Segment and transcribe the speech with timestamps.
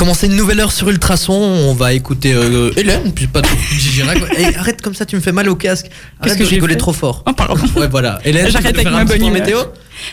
[0.00, 1.34] commencer une nouvelle heure sur Ultrason.
[1.34, 4.16] On va écouter euh, Hélène, puis pas de Gigi Rac.
[4.38, 5.90] Et arrête comme ça, tu me fais mal au casque.
[6.18, 7.22] Arrête que de j'ai rigoler fait trop fort.
[7.26, 7.60] Oh, pardon.
[7.76, 8.18] Ouais, voilà.
[8.24, 9.58] Hélène, tu J'arrête veux avec faire ma un petit bonne point météo?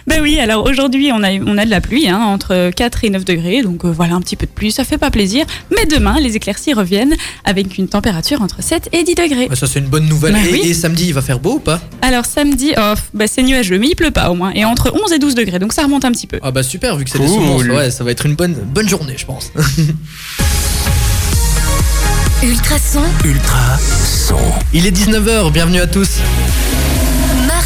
[0.08, 3.10] Ben oui, alors aujourd'hui, on a, on a de la pluie, hein, entre 4 et
[3.10, 5.46] 9 degrés, donc euh, voilà, un petit peu de pluie, ça fait pas plaisir.
[5.72, 7.16] Mais demain, les éclaircies reviennent
[7.46, 9.48] avec une température entre 7 et 10 degrés.
[9.50, 10.34] Ouais, Ça, c'est une bonne nouvelle.
[10.34, 10.62] Bah et, oui.
[10.66, 11.80] et samedi, il va faire beau ou pas?
[12.02, 15.12] Alors samedi, oh, ben, c'est nuageux, mais il pleut pas au moins, et entre 11
[15.14, 16.40] et 12 degrés, donc ça remonte un petit peu.
[16.42, 17.36] Ah bah super, vu que c'est des Cool.
[17.36, 19.52] semences, ouais, ça va être une bonne, bonne journée, je pense.
[22.44, 23.78] Ultrason, Ultra
[24.28, 24.36] son.
[24.74, 26.20] Il est 19h, bienvenue à tous.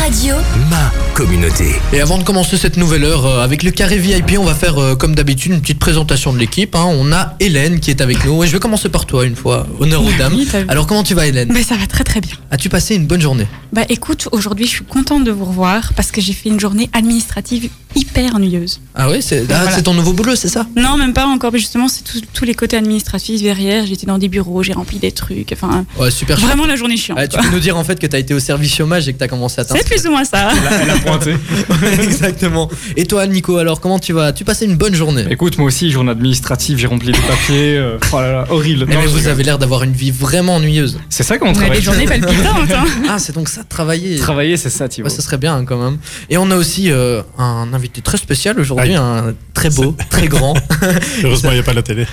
[0.02, 0.36] Ma radio,
[0.72, 1.76] Ma communauté.
[1.94, 4.78] Et avant de commencer cette nouvelle heure euh, avec le carré VIP, on va faire
[4.80, 6.76] euh, comme d'habitude une petite présentation de l'équipe.
[6.76, 6.86] hein.
[6.88, 8.44] On a Hélène qui est avec nous.
[8.44, 9.68] Et je vais commencer par toi une fois.
[9.80, 10.34] Honneur aux dames.
[10.36, 10.66] Oui, t'as vu.
[10.70, 11.50] Alors comment tu vas Hélène?
[11.54, 12.34] Mais ça va très très bien.
[12.50, 13.46] As-tu passé une bonne journée?
[13.74, 16.90] Bah écoute, aujourd'hui je suis contente de vous revoir parce que j'ai fait une journée
[16.94, 18.80] administrative hyper ennuyeuse.
[18.96, 19.72] Ah oui, c'est ah, Voilà.
[19.72, 20.66] c'est ton nouveau boulot, c'est ça?
[20.78, 23.86] Non, même pas encore, mais justement c'est tous les côtés administratifs derrière.
[23.86, 26.48] J'étais dans des bureaux, j'ai rempli des trucs, enfin Ouais, super chouette.
[26.50, 27.18] vraiment la journée chiante.
[27.22, 27.46] Ah, tu quoi.
[27.46, 29.24] peux nous dire en fait que tu as été au service chômage et que tu
[29.24, 30.50] as commencé à C'est t'inscrire plus ou moins ça.
[30.82, 31.36] Elle a pointé.
[32.04, 32.70] Exactement.
[32.96, 34.34] Et toi Nico, alors comment tu vas?
[34.34, 37.78] Tu passé une bonne journée Écoute, moi aussi, journée administrative, j'ai rempli des papiers.
[37.78, 38.86] euh, oh là là, horrible.
[38.90, 41.00] Eh, Non, mais vous avez l'air d'avoir une vie vraiment ennuyeuse.
[41.10, 41.78] C'est ça qu'on travaille.
[41.78, 42.72] des journées palpitantes.
[42.72, 42.86] Hein.
[43.10, 44.18] Ah, c'est donc ça, travailler.
[44.18, 45.16] Travailler, c'est ça, tu Ouais, vois.
[45.16, 45.98] ça serait bien hein, quand même.
[46.30, 50.54] Et on a aussi euh, un invité très spécial aujourd'hui, un très beau, très grand.
[51.24, 52.06] Heureusement, il n'y a pas la télé.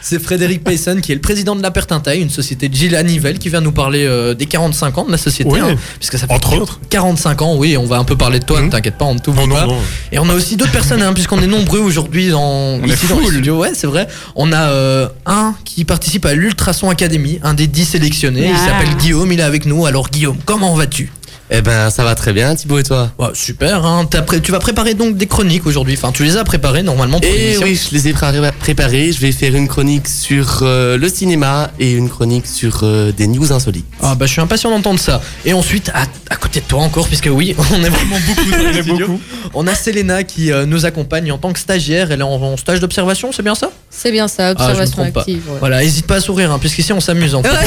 [0.00, 3.38] C'est Frédéric Payson qui est le président de la Pertintaille, une société de Gilles Hannivelle
[3.38, 5.50] qui vient nous parler euh, des 45 ans de la société.
[5.50, 5.60] Oui.
[5.60, 6.80] hein, puisque ça fait Entre autres.
[6.88, 9.18] 45 ans, oui, on va un peu parler de toi, ne t'inquiète pas, on ne
[9.18, 9.66] t'oublie non, pas.
[9.66, 9.76] non.
[10.12, 13.06] Et on a aussi d'autres personnes, hein, puisqu'on est nombreux aujourd'hui dans, On est ici
[13.08, 13.58] dans le studio.
[13.58, 14.08] Ouais, c'est vrai.
[14.34, 18.46] On a euh, un qui participe à l'Ultrason Academy, un des 10 sélectionnés.
[18.48, 18.66] Il Ah.
[18.66, 19.84] s'appelle Guillaume, il est avec nous.
[19.84, 21.10] Alors Guillaume, comment vas-tu?
[21.50, 23.10] Eh ben, ça va très bien, Thibaut et toi?
[23.18, 25.94] Ouais, Super, hein, pré- tu vas préparer donc des chroniques aujourd'hui.
[25.96, 27.62] Enfin, tu les as préparées normalement pour Eh l'émission.
[27.66, 28.26] oui, je les ai pré-
[28.60, 29.12] préparés.
[29.12, 33.26] Je vais faire une chronique sur euh, le cinéma et une chronique sur euh, des
[33.26, 33.86] news insolites.
[34.02, 35.22] Ah bah je suis impatient d'entendre ça.
[35.46, 38.58] Et ensuite, à, à côté de toi encore, puisque oui, on est vraiment beaucoup dans
[38.58, 39.06] le On
[39.54, 39.68] beaucoup.
[39.70, 42.12] A Selena qui euh, nous accompagne en tant que stagiaire.
[42.12, 43.70] Elle est en, en stage d'observation, c'est bien ça?
[43.90, 45.20] C'est bien ça, Ah, je me observation pas.
[45.20, 45.42] active.
[45.50, 45.56] ouais.
[45.60, 47.48] Voilà, hésite pas à sourire, hein, puisqu'ici on s'amuse en fait.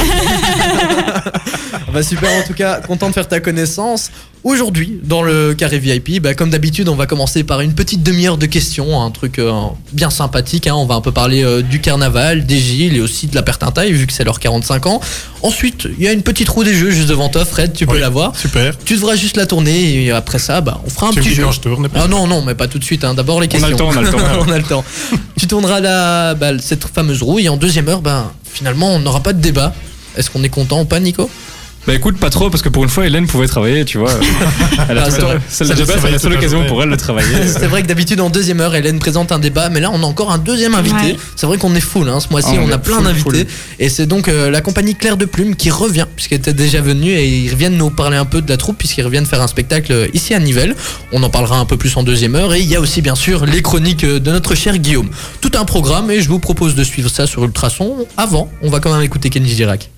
[1.92, 3.71] bah super, en tout cas, content de faire ta connaissance.
[4.44, 8.38] Aujourd'hui, dans le carré VIP, bah, comme d'habitude, on va commencer par une petite demi-heure
[8.38, 9.52] de questions, un truc euh,
[9.92, 10.66] bien sympathique.
[10.66, 10.74] hein.
[10.74, 13.92] On va un peu parler euh, du carnaval, des Gilles et aussi de la Pertintaille,
[13.92, 15.00] vu que c'est leurs 45 ans.
[15.42, 17.94] Ensuite, il y a une petite roue des jeux juste devant toi, Fred, tu peux
[17.94, 18.00] Oui.
[18.00, 18.34] la voir.
[18.36, 18.76] Super.
[18.84, 21.44] Tu devras juste la tourner et après ça, bah, on fera un Tu petit jeu.
[21.44, 21.88] quand je tourne.
[21.94, 23.04] Ah non, non, mais pas tout de suite.
[23.04, 23.14] hein.
[23.14, 23.70] D'abord les On a questions.
[23.70, 24.18] le temps, on a le temps.
[24.48, 24.84] on a le temps.
[25.38, 29.20] Tu tourneras la, bah, cette fameuse roue et en deuxième heure, ben, finalement, on n'aura
[29.20, 29.72] pas de débat.
[30.16, 31.30] Est-ce qu'on est content ou pas, Nico?
[31.84, 34.12] Bah écoute, pas trop, parce que pour une fois, Hélène pouvait travailler, tu vois.
[34.88, 37.28] Elle a Ah, c'est travaille la seule occasion pour elle de travailler.
[37.46, 40.06] C'est vrai que d'habitude, en deuxième heure, Hélène présente un débat, mais là, on a
[40.06, 40.94] encore un deuxième invité.
[40.96, 41.16] Ouais.
[41.34, 42.08] C'est vrai qu'on est full.
[42.08, 42.20] Hein.
[42.20, 43.46] Ce mois-ci, Ah, on on, a plein d'invités.
[43.80, 47.10] Et c'est donc euh, la compagnie Claire de Plume qui revient, puisqu'elle était déjà venue,
[47.10, 49.92] et ils reviennent nous parler un peu de la troupe, puisqu'ils reviennent faire un spectacle
[49.92, 50.76] euh, ici à Nivelles.
[51.10, 52.54] On en parlera un peu plus en deuxième heure.
[52.54, 55.10] Et il y a aussi, bien sûr, les chroniques euh, de notre cher Guillaume.
[55.40, 58.06] Tout un programme, et je vous propose de suivre ça sur Ultrason.
[58.16, 59.90] Avant, on va quand même écouter Kenji Girac.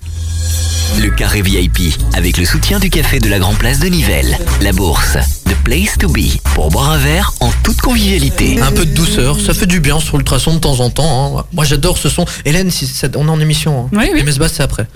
[1.01, 4.37] Le carré VIP avec le soutien du café de la Grand Place de Nivelles.
[4.61, 5.17] La bourse.
[5.45, 6.37] The place to be.
[6.53, 8.59] Pour boire un verre en toute convivialité.
[8.61, 11.39] Un peu de douceur, ça fait du bien sur Ultrason de temps en temps.
[11.39, 11.43] hein.
[11.53, 12.25] Moi j'adore ce son.
[12.45, 13.85] Hélène, si ça- on est en émission.
[13.85, 13.89] Hein.
[13.97, 14.19] Oui, oui.
[14.19, 14.87] Et Mesbah, c'est après.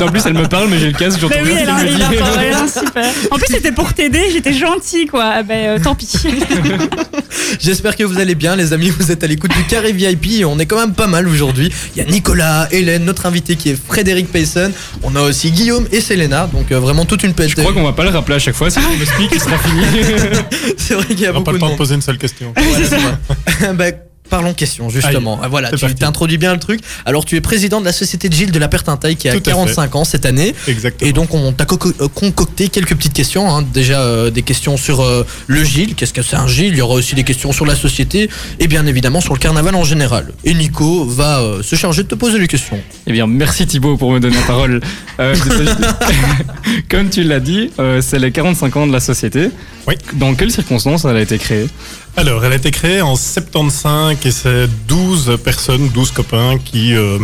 [0.00, 2.08] En plus, elle me parle, mais j'ai le casque, j'entends Mais oui, rien elle a
[2.08, 2.72] qu'elle me dit.
[2.72, 3.04] super.
[3.30, 5.32] En plus, c'était pour t'aider, j'étais gentille, quoi.
[5.38, 6.08] Ah Ben, euh, tant pis.
[7.60, 8.90] J'espère que vous allez bien, les amis.
[8.90, 10.44] Vous êtes à l'écoute du carré VIP.
[10.46, 11.70] On est quand même pas mal aujourd'hui.
[11.96, 14.70] Il y a Nicolas, Hélène, notre invité qui est Frédéric Payson.
[15.02, 16.46] On a aussi Guillaume et Selena.
[16.52, 17.50] Donc euh, vraiment toute une pêche.
[17.56, 19.40] Je crois qu'on va pas le rappeler à chaque fois, si on me explique, il
[19.40, 19.82] sera fini.
[20.76, 21.78] C'est vrai qu'il y a On n'a beaucoup pas de le temps de monde.
[21.78, 22.52] poser une seule question.
[22.56, 23.74] Voilà, c'est vrai.
[23.74, 23.86] Bah,
[24.30, 25.40] Parlons question, justement.
[25.42, 26.80] Ah, Voilà, tu t'introduis bien le truc.
[27.06, 29.38] Alors, tu es président de la société de Gilles de la Pertintaille qui a Tout
[29.38, 29.50] à fait.
[29.50, 30.54] 45 ans cette année.
[30.66, 31.08] Exactement.
[31.08, 33.50] Et donc on t'a concocté quelques petites questions.
[33.54, 33.62] hein.
[33.62, 36.72] Déjà euh, des questions sur euh, le Gilles, qu'est-ce que c'est un Gilles?
[36.72, 38.28] Il y aura aussi des questions sur la société
[38.58, 40.32] et bien évidemment sur le carnaval en général.
[40.44, 42.78] Et Nico va euh, se charger de te poser les questions.
[43.06, 44.80] Eh bien, merci Thibaut pour me donner la parole.
[45.20, 45.34] Euh,
[46.90, 49.50] Comme tu l'as dit, euh, c'est les 45 ans de la société.
[49.86, 49.94] Oui.
[50.14, 51.66] Dans quelles circonstances elle a été créée?
[52.16, 57.18] Alors, elle a été créée en 75 et c'est 12 personnes, 12 copains qui euh,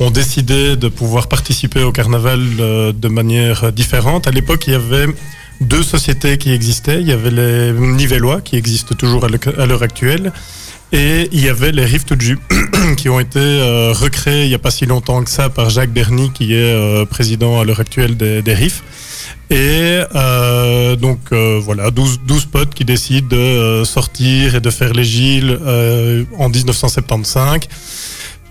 [0.00, 4.26] ont décidé de pouvoir participer au carnaval euh, de manière différente.
[4.26, 5.06] À l'époque, il y avait
[5.60, 7.00] deux sociétés qui existaient.
[7.00, 10.32] Il y avait les Nivellois, qui existent toujours à l'heure actuelle,
[10.92, 12.38] et il y avait les Rift Ju,
[12.96, 15.92] qui ont été euh, recréés il n'y a pas si longtemps que ça par Jacques
[15.92, 18.56] Berny, qui est euh, président à l'heure actuelle des, des.
[19.50, 24.70] Et euh, donc euh, voilà, 12, 12 potes qui décident de euh, sortir et de
[24.70, 27.60] faire les Gilles euh, en 1975.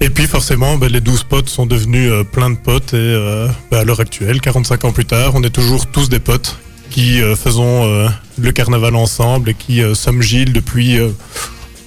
[0.01, 3.47] Et puis forcément, ben, les 12 potes sont devenus euh, plein de potes et euh,
[3.71, 6.57] ben, à l'heure actuelle, 45 ans plus tard, on est toujours tous des potes
[6.89, 8.07] qui euh, faisons euh,
[8.37, 11.09] le carnaval ensemble et qui euh, sommes Gilles depuis, euh,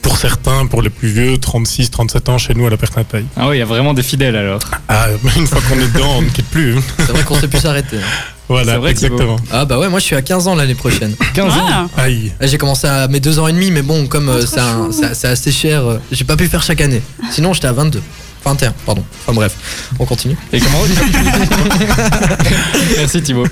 [0.01, 3.27] pour certains, pour les plus vieux, 36, 37 ans chez nous à la Pertintaille.
[3.37, 4.61] Ah oui, il y a vraiment des fidèles alors.
[4.89, 5.07] Ah,
[5.37, 6.77] une fois qu'on est dedans, on ne quitte plus.
[6.99, 7.99] C'est vrai qu'on sait plus s'arrêter.
[8.49, 9.37] Voilà, vrai, exactement.
[9.51, 11.15] Ah bah ouais, moi je suis à 15 ans l'année prochaine.
[11.35, 11.67] 15 ans.
[11.71, 12.33] Ah, Aïe.
[12.41, 14.61] J'ai commencé à mes deux ans et demi, mais bon, comme euh, Oh, trop c'est
[14.61, 14.93] un- chou.
[14.93, 17.01] c'est c'est assez cher, euh, j'ai pas pu faire chaque année.
[17.31, 18.03] Sinon, j'étais à 22.
[18.45, 19.05] 21, pardon.
[19.23, 19.57] Enfin bref,
[19.99, 20.37] on continue.
[20.53, 20.79] Et comment
[22.97, 23.47] Merci Thibaut.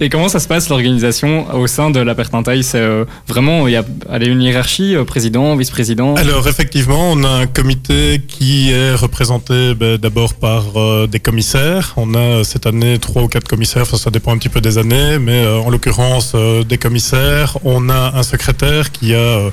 [0.00, 3.72] Et comment ça se passe l'organisation au sein de la Pertintaille C'est euh, vraiment il
[3.72, 6.14] y a allez, une hiérarchie euh, président, vice-président?
[6.14, 11.92] Alors effectivement, on a un comité qui est représenté ben, d'abord par euh, des commissaires.
[11.96, 14.60] On a euh, cette année trois ou quatre commissaires, enfin, ça dépend un petit peu
[14.60, 17.58] des années, mais euh, en l'occurrence euh, des commissaires.
[17.64, 19.50] On a un secrétaire qui a, euh,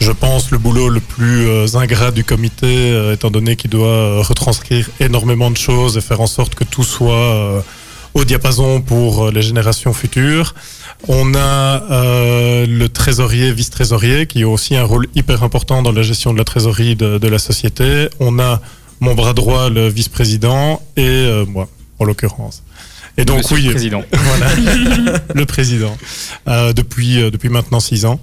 [0.00, 3.86] je pense, le boulot le plus euh, ingrat du comité, euh, étant donné qu'il doit
[3.86, 7.64] euh, retranscrire énormément de choses et faire en sorte que tout soit
[8.14, 10.54] au diapason pour les générations futures.
[11.08, 11.82] On a
[12.66, 16.44] le trésorier, vice-trésorier, qui a aussi un rôle hyper important dans la gestion de la
[16.44, 18.08] trésorerie de, la société.
[18.20, 18.60] On a
[19.00, 21.68] mon bras droit, le vice-président, et moi,
[21.98, 22.63] en l'occurrence.
[23.16, 24.02] Et donc Monsieur oui, le président.
[24.12, 24.46] voilà,
[25.34, 25.96] le président,
[26.48, 28.20] euh, depuis euh, depuis maintenant six ans.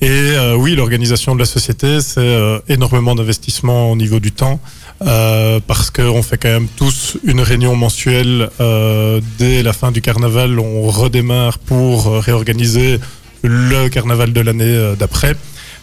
[0.00, 4.58] Et euh, oui, l'organisation de la société, c'est euh, énormément d'investissement au niveau du temps,
[5.02, 10.00] euh, parce qu'on fait quand même tous une réunion mensuelle euh, dès la fin du
[10.00, 10.58] carnaval.
[10.58, 12.98] On redémarre pour réorganiser
[13.42, 15.36] le carnaval de l'année d'après.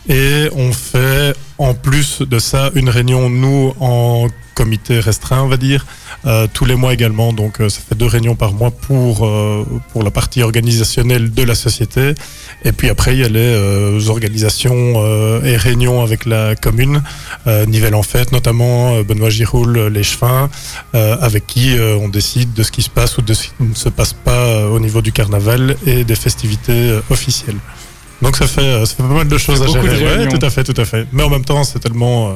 [0.09, 4.27] Et on fait en plus de ça une réunion, nous, en
[4.57, 5.85] comité restreint, on va dire,
[6.25, 7.31] euh, tous les mois également.
[7.31, 11.43] Donc euh, ça fait deux réunions par mois pour, euh, pour la partie organisationnelle de
[11.43, 12.15] la société.
[12.65, 14.77] Et puis après, il y a les organisations
[15.43, 17.01] et réunions avec la commune,
[17.45, 20.49] Nivelles en fête notamment, Benoît Giroul, les Chevins,
[20.93, 23.89] avec qui on décide de ce qui se passe ou de ce qui ne se
[23.89, 27.61] passe pas au niveau du carnaval et des festivités officielles.
[28.21, 30.25] Donc ça fait, ça fait pas mal de choses à gérer.
[30.25, 31.05] Ouais, tout à fait, tout à fait.
[31.13, 32.33] Mais en même temps, c'est tellement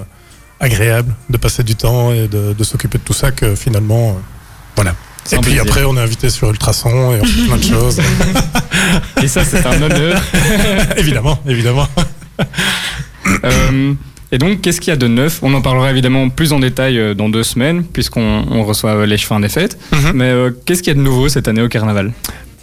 [0.61, 4.13] agréable de passer du temps et de, de s'occuper de tout ça que finalement, euh,
[4.75, 4.91] voilà.
[5.31, 5.63] Et puis plaisir.
[5.63, 7.99] après, on est invité sur Ultrason et on fait plein de choses.
[9.23, 10.21] Et ça c'est un honneur.
[10.97, 11.87] évidemment, évidemment.
[13.43, 13.93] Euh,
[14.31, 15.39] et donc qu'est-ce qu'il y a de neuf?
[15.41, 19.17] On en parlera évidemment plus en détail euh, dans deux semaines puisqu'on on reçoit les
[19.17, 19.77] chevins des fêtes.
[19.91, 20.11] Mhm.
[20.15, 22.11] Mais euh, qu'est-ce qu'il y a de nouveau cette année au carnaval?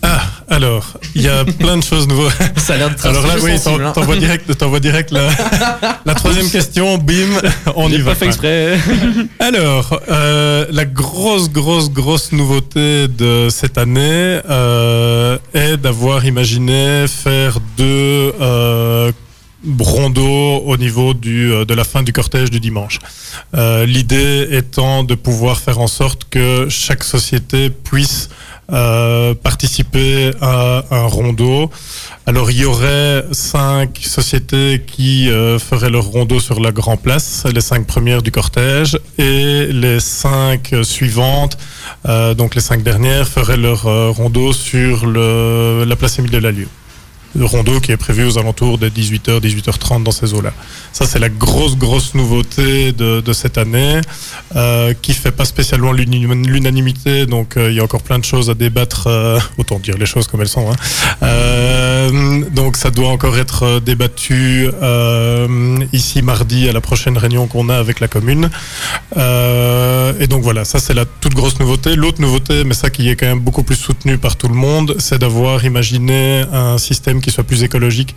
[0.03, 2.33] Ah, alors, il y a plein de choses nouvelles.
[2.57, 3.93] Ça a l'air un Alors là, oui, hein.
[3.93, 5.29] t'envoies direct, t'envoies direct la,
[6.07, 7.41] la troisième question, bim,
[7.75, 8.13] on y va.
[8.13, 8.79] pas fait exprès.
[9.41, 17.59] Alors, euh, la grosse, grosse, grosse nouveauté de cette année euh, est d'avoir imaginé faire
[17.77, 19.13] deux euh,
[19.79, 22.99] rondeaux au niveau du, euh, de la fin du cortège du dimanche.
[23.57, 28.29] Euh, L'idée étant de pouvoir faire en sorte que chaque société puisse
[28.71, 31.71] euh, participer à un rondeau.
[32.27, 37.45] Alors il y aurait cinq sociétés qui euh, feraient leur rondeau sur la Grand Place,
[37.53, 41.57] les cinq premières du cortège, et les cinq suivantes,
[42.07, 46.39] euh, donc les cinq dernières, feraient leur euh, rondeau sur le, la place Émile de
[46.39, 46.69] la Lieu.
[47.39, 50.53] Le rondeau qui est prévu aux alentours de 18h, 18h30 dans ces eaux-là.
[50.93, 54.01] Ça, c'est la grosse, grosse nouveauté de, de cette année,
[54.57, 58.51] euh, qui fait pas spécialement l'unanimité, donc euh, il y a encore plein de choses
[58.51, 60.69] à débattre, euh, autant dire les choses comme elles sont.
[60.71, 60.77] Hein.
[61.23, 64.69] Euh, donc ça doit encore être débattu
[65.93, 68.51] ici mardi à la prochaine réunion qu'on a avec la commune.
[69.17, 71.95] Et donc voilà, ça c'est la toute grosse nouveauté.
[71.95, 74.97] L'autre nouveauté, mais ça qui est quand même beaucoup plus soutenu par tout le monde,
[74.99, 78.15] c'est d'avoir imaginé un système qui soit plus écologique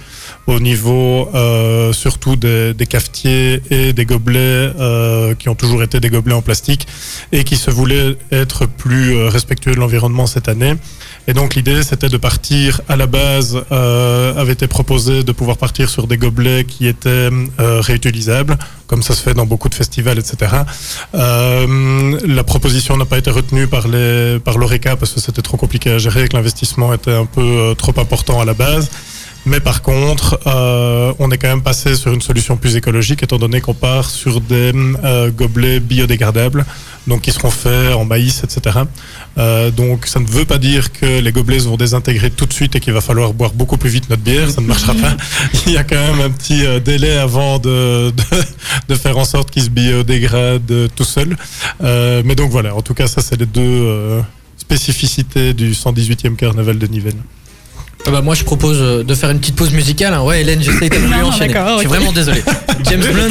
[0.47, 4.39] au niveau euh, surtout des, cafetiers et des gobelets
[4.79, 6.87] euh, qui ont toujours été des gobelets en plastique
[7.31, 10.73] et qui se voulaient être plus euh, respectueux de l'environnement cette année.
[11.27, 15.89] Et donc l'idée c'était de partir à la base avait été proposé de pouvoir partir
[15.89, 18.57] sur des gobelets qui étaient réutilisables,
[18.91, 20.35] comme ça se fait dans beaucoup de festivals, etc.
[21.15, 25.55] Euh, la proposition n'a pas été retenue par les par l'ORECA parce que c'était trop
[25.55, 28.91] compliqué à gérer, que l'investissement était un peu euh, trop important à la base.
[29.45, 33.37] Mais par contre, euh, on est quand même passé sur une solution plus écologique, étant
[33.39, 34.71] donné qu'on part sur des
[35.03, 36.63] euh, gobelets biodégradables,
[37.07, 38.81] donc qui seront faits en maïs, etc.
[39.39, 42.75] Euh, donc ça ne veut pas dire que les gobelets vont désintégrer tout de suite
[42.75, 45.17] et qu'il va falloir boire beaucoup plus vite notre bière, ça ne marchera pas.
[45.65, 48.23] Il y a quand même un petit euh, délai avant de, de,
[48.89, 51.35] de faire en sorte qu'ils se biodégradent tout seuls.
[51.83, 53.61] Euh, mais donc voilà, en tout cas ça c'est les deux...
[53.61, 54.21] euh,
[54.71, 57.21] spécificité du 118e carnaval de Nivelles.
[58.07, 60.13] Ah bah moi je propose euh, de faire une petite pause musicale.
[60.13, 60.23] hein.
[60.23, 61.53] Ouais Hélène, j'essaie de lui enchaîner.
[61.53, 62.41] Je suis vraiment désolé.
[62.89, 63.29] James Blunt,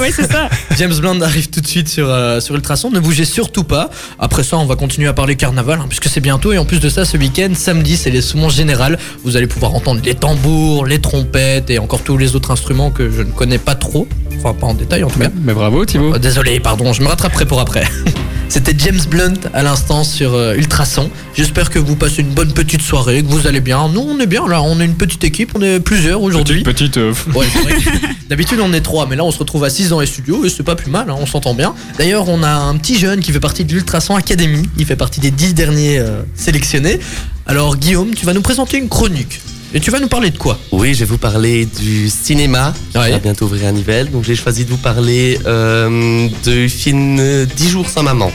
[0.00, 0.48] oui, c'est ça.
[0.76, 2.90] James Blunt arrive tout de suite sur, euh, sur Ultrason.
[2.90, 3.88] Ne bougez surtout pas.
[4.18, 6.52] Après ça, on va continuer à parler carnaval, hein, puisque c'est bientôt.
[6.52, 8.98] Et en plus de ça, ce week-end, samedi, c'est les saumons générales.
[9.24, 13.10] Vous allez pouvoir entendre les tambours, les trompettes et encore tous les autres instruments que
[13.10, 14.06] je ne connais pas trop.
[14.38, 15.30] Enfin, pas en détail en tout cas.
[15.42, 16.12] Mais bravo Thibaut.
[16.14, 17.84] Oh, désolé, pardon, je me rattraperai pour après.
[18.50, 21.08] C'était James Blunt à l'instant sur euh, Ultrason.
[21.36, 23.88] J'espère que vous passez une bonne petite soirée, que vous allez bien.
[23.88, 26.64] Nous, on est bien là, on est une petite équipe, on est plusieurs aujourd'hui.
[26.64, 27.46] Petite, petite, euh, Ouais,
[28.28, 30.50] D'habitude, on est trois, mais là, on se retrouve à 6 dans les studios et
[30.50, 31.76] c'est pas plus mal, hein, on s'entend bien.
[31.96, 34.68] D'ailleurs, on a un petit jeune qui fait partie de l'Ultrason Academy.
[34.76, 36.98] Il fait partie des 10 derniers euh, sélectionnés.
[37.46, 39.40] Alors, Guillaume, tu vas nous présenter une chronique.
[39.72, 42.98] Et tu vas nous parler de quoi Oui, je vais vous parler du cinéma qui
[42.98, 43.10] Ouais.
[43.12, 44.10] va bientôt ouvrir à Nivelles.
[44.10, 48.32] Donc j'ai choisi de vous parler euh, du film euh, 10 jours sans maman.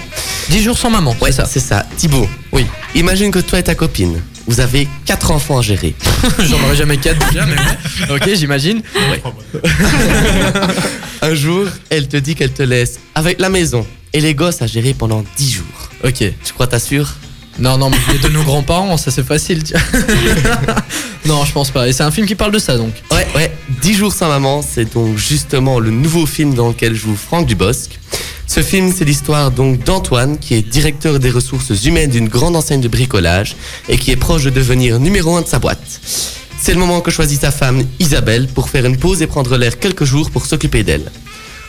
[0.49, 1.45] 10 jours sans maman, Ouais, c'est ça.
[1.45, 1.85] c'est ça.
[1.97, 2.65] Thibaut, Oui.
[2.93, 5.93] imagine que toi et ta copine, vous avez quatre enfants à gérer.
[6.39, 8.15] J'en aurais jamais 4 déjà, mais ouais.
[8.15, 8.81] Ok, j'imagine.
[8.95, 9.21] Ouais.
[11.21, 14.67] Un jour, elle te dit qu'elle te laisse avec la maison et les gosses à
[14.67, 15.89] gérer pendant 10 jours.
[16.05, 16.19] Ok.
[16.19, 17.13] Tu crois t'assures?
[17.57, 19.63] Non, non, mais les de nos grands-parents, ça c'est facile.
[19.63, 19.79] tiens.
[21.25, 21.87] non, je pense pas.
[21.87, 22.93] Et c'est un film qui parle de ça donc.
[23.11, 23.51] Ouais, ouais.
[23.81, 27.99] 10 jours sans maman, c'est donc justement le nouveau film dans lequel joue Franck Dubosc.
[28.47, 32.81] Ce film, c'est l'histoire donc d'Antoine, qui est directeur des ressources humaines d'une grande enseigne
[32.81, 33.55] de bricolage
[33.89, 36.01] et qui est proche de devenir numéro un de sa boîte.
[36.61, 39.79] C'est le moment que choisit sa femme Isabelle pour faire une pause et prendre l'air
[39.79, 41.11] quelques jours pour s'occuper d'elle.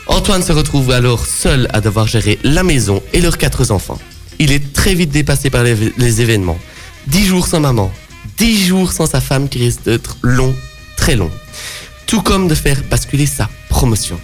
[0.07, 3.99] Antoine se retrouve alors seul à devoir gérer la maison et leurs quatre enfants.
[4.39, 6.59] Il est très vite dépassé par les, événements.
[7.07, 7.91] Dix jours sans maman,
[8.37, 10.55] dix jours sans sa femme qui risque d'être long,
[10.97, 11.31] très long.
[12.07, 14.21] Tout comme de faire basculer sa promotion.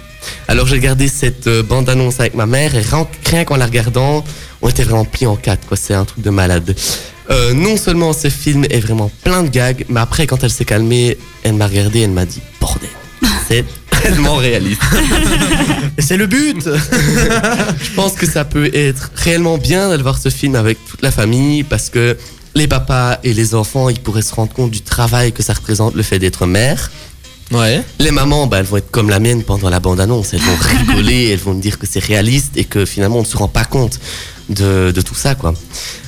[0.49, 4.25] Alors j'ai regardé cette euh, bande-annonce avec ma mère et rien, qu'en la regardant,
[4.61, 5.77] on était pliés en quatre, quoi.
[5.77, 6.77] C'est un truc de malade.
[7.31, 10.65] Euh, non seulement ce film est vraiment plein de gags, mais après quand elle s'est
[10.65, 12.89] calmée, elle m'a regardé et elle m'a dit bordel,
[13.49, 13.65] c'est
[14.03, 14.81] tellement réaliste.
[15.99, 20.55] C'est le but Je pense que ça peut être réellement bien d'aller voir ce film
[20.57, 22.17] avec toute la famille parce que
[22.55, 25.95] les papas et les enfants, ils pourraient se rendre compte du travail que ça représente
[25.95, 26.91] le fait d'être mère.
[27.51, 27.83] Ouais.
[27.99, 30.33] Les mamans, bah, elles vont être comme la mienne pendant la bande-annonce.
[30.33, 33.27] Elles vont rigoler, elles vont me dire que c'est réaliste et que finalement on ne
[33.27, 34.01] se rend pas compte
[34.49, 35.53] de, de tout ça, quoi.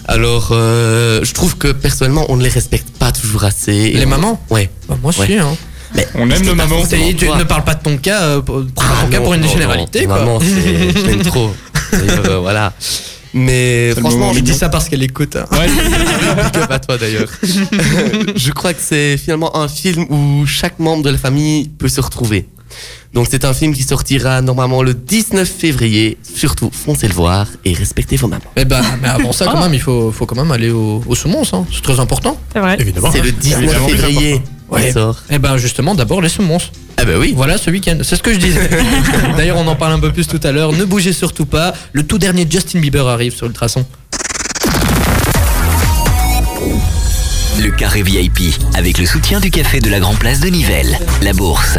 [0.06, 3.90] Alors, euh, je trouve que personnellement, on ne les respecte pas toujours assez.
[3.92, 4.70] Les on- mamans Ouais.
[4.88, 5.26] Bah, moi, je Ouais.
[5.26, 5.56] suis, hein.
[5.94, 6.82] Mais On aime nos pas mamans.
[6.86, 9.42] tu ne parles pas de ton cas, euh, prends pas Ah ton cas pour une
[9.42, 10.06] non, généralité, non.
[10.08, 10.18] quoi.
[10.18, 11.50] Maman, c'est- trop.
[11.94, 12.72] Euh, voilà.
[13.34, 15.36] Mais franchement, je dis ça parce qu'elle écoute.
[15.36, 15.44] hein.
[15.52, 15.66] Ouais,
[16.70, 17.28] à toi d'ailleurs.
[18.36, 22.00] je crois que c'est finalement un film où chaque membre de la famille peut se
[22.00, 22.48] retrouver.
[23.12, 26.18] Donc c'est un film qui sortira normalement le 19 février.
[26.22, 28.42] Surtout, foncez le voir et respectez vos mamans.
[28.56, 31.14] Eh ben, mais avant ça, quand même, il faut, faut quand même aller au, au
[31.14, 31.66] hein.
[31.72, 32.36] c'est très important.
[32.52, 32.76] C'est vrai.
[32.80, 33.10] Évidemment.
[33.12, 34.42] C'est le 19 Évidemment, plus février.
[34.74, 34.92] Ouais.
[34.92, 35.22] Sort.
[35.30, 36.58] Eh ben, justement, d'abord les saumons.
[36.96, 37.32] Ah bah oui.
[37.36, 38.68] Voilà ce week-end, c'est ce que je disais.
[39.36, 40.72] D'ailleurs, on en parle un peu plus tout à l'heure.
[40.72, 41.72] Ne bougez surtout pas.
[41.92, 43.84] Le tout dernier Justin Bieber arrive sur Ultrason.
[47.62, 51.32] Le carré VIP, avec le soutien du café de la Grand Place de Nivelles, la
[51.32, 51.78] bourse,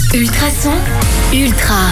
[0.13, 0.73] ultrason,
[1.33, 1.85] ultra.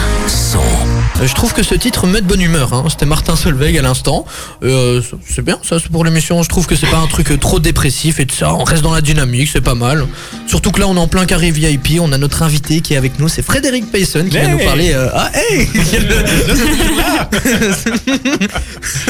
[1.21, 2.73] Euh, Je trouve que ce titre met de bonne humeur.
[2.73, 2.83] hein.
[2.89, 4.25] C'était Martin Solveig à l'instant.
[4.63, 6.43] Euh, c'est bien ça, c'est pour l'émission.
[6.43, 8.53] Je trouve que c'est pas un truc euh, trop dépressif et tout ça.
[8.53, 10.05] On reste dans la dynamique, c'est pas mal.
[10.47, 11.99] Surtout que là, on est en plein carré VIP.
[12.01, 13.29] On a notre invité qui est avec nous.
[13.29, 14.91] C'est Frédéric Payson qui va nous parler.
[14.93, 15.67] euh, Ah, hey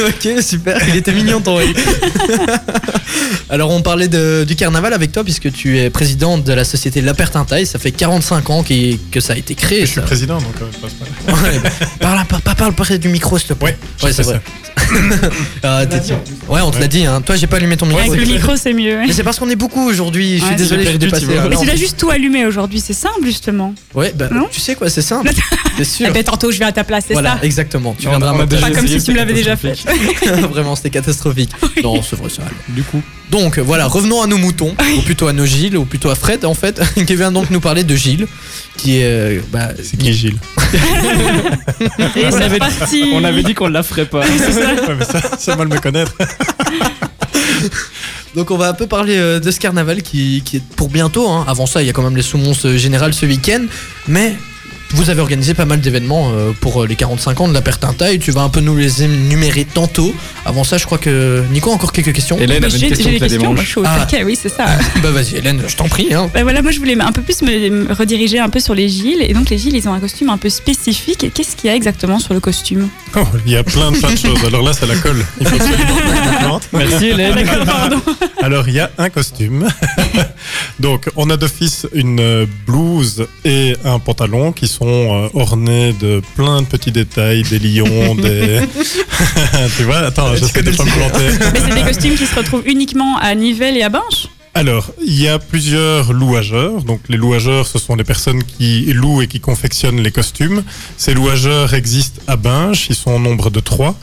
[0.00, 0.78] Ok, super.
[0.88, 1.74] Il était mignon ton oui.
[3.50, 7.00] Alors, on parlait de- du carnaval avec toi puisque tu es président de la société
[7.00, 7.66] La Pertintaille.
[7.66, 9.80] Ça fait 45 ans qui- que ça a été créé.
[9.80, 10.02] Je suis ça.
[10.02, 11.32] président, donc euh, passe pas.
[11.32, 13.76] Ouais, bah, parle, pas parle près du micro, s'il te plaît.
[13.98, 14.40] je Ouais, c'est vrai.
[15.62, 15.96] Ah, t'es-
[16.48, 17.04] ouais, on te l'a dit.
[17.04, 17.20] Hein.
[17.20, 18.00] Toi, j'ai pas allumé ton micro.
[18.00, 18.96] Avec le micro, c'est mieux.
[18.98, 19.06] ouais.
[19.06, 20.38] Mais c'est parce qu'on est beaucoup aujourd'hui.
[20.38, 21.26] Je suis Ouais, désolé, j'ai dépassé.
[21.26, 21.48] vois.
[21.48, 21.78] Mais tu plus.
[21.78, 23.74] juste tout allumé aujourd'hui, c'est simple justement.
[23.94, 25.30] Ouais, bah, Non tu sais quoi, c'est simple.
[25.78, 26.06] C'est sûr.
[26.10, 27.94] Eh ben, tantôt, je viens à ta place, c'est Voilà, ça exactement.
[27.98, 29.74] Tu viendras déjà Pas comme si tu me l'avais c'est déjà fait.
[30.50, 31.50] Vraiment, c'était catastrophique.
[31.82, 32.42] Non, c'est vrai, ça.
[32.42, 32.52] allait.
[32.68, 33.00] du coup.
[33.30, 36.44] Donc, voilà, revenons à nos moutons, ou plutôt à nos Gilles, ou plutôt à Fred,
[36.44, 38.26] en fait, qui vient donc nous parler de Gilles,
[38.76, 39.04] qui est.
[39.04, 40.36] euh, bah, C'est qui Gilles?
[42.16, 43.04] Et On c'est avait, parti.
[43.14, 44.22] on avait dit qu'on la ferait pas.
[44.60, 46.12] Ouais, mais ça, c'est mal me connaître.
[48.36, 51.28] Donc on va un peu parler euh, de ce carnaval qui, qui est pour bientôt.
[51.28, 51.44] hein.
[51.48, 53.64] Avant ça, il y a quand même les Soumons euh, générales ce week-end.
[54.06, 54.36] Mais
[54.92, 58.12] vous avez organisé pas mal d'événements euh, pour euh, les 45 ans de la Pertinta
[58.12, 60.14] et tu vas un peu nous les énumérer tantôt.
[60.44, 62.36] Avant ça, je crois que Nico a encore quelques questions.
[62.38, 64.00] Hélène Bah, avait une question des questions, moi je suis au Ah.
[64.00, 64.66] taquet, oui c'est ça.
[65.02, 66.12] bah vas-y Hélène, je t'en prie.
[66.14, 66.30] Hein.
[66.34, 69.22] Bah voilà, moi je voulais un peu plus me, rediriger un peu sur les Gilles.
[69.22, 71.26] Et donc les Gilles, ils ont un costume un peu spécifique.
[71.34, 72.88] Qu'est-ce qu'il y a exactement sur le costume?
[73.16, 74.44] Oh, il y a plein de, plein de choses.
[74.46, 75.24] Alors là, c'est la colle.
[75.40, 75.56] Il faut.
[76.72, 77.46] Merci Hélène.
[77.64, 78.00] Pardon.
[78.42, 79.68] Alors, il y a un costume.
[80.78, 86.62] Donc, on a d'office une blouse et un pantalon qui sont euh, ornés de plein
[86.62, 88.60] de petits détails, des lions, des...
[89.76, 91.52] tu vois, attends, j'essaie de pas me planter.
[91.52, 95.20] Mais c'est des costumes qui se retrouvent uniquement à Nivelles et à Binche Alors, il
[95.20, 96.82] y a plusieurs louageurs.
[96.82, 100.62] Donc, les louageurs, ce sont les personnes qui louent et qui confectionnent les costumes.
[100.96, 102.88] Ces louageurs existent à Binche.
[102.88, 103.96] Ils sont au nombre de trois.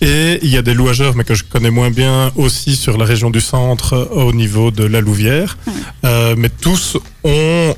[0.00, 3.04] Et il y a des louageurs, mais que je connais moins bien, aussi sur la
[3.04, 5.56] région du centre, au niveau de la Louvière.
[6.04, 7.74] Euh, mais tous ont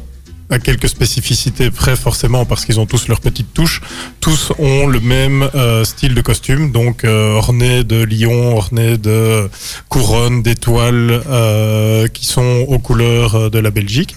[0.51, 3.81] à quelques spécificités près forcément parce qu'ils ont tous leurs petites touches.
[4.21, 9.49] Tous ont le même euh, style de costume, donc euh, orné de lions, orné de
[9.89, 14.15] couronnes, d'étoiles euh, qui sont aux couleurs euh, de la Belgique.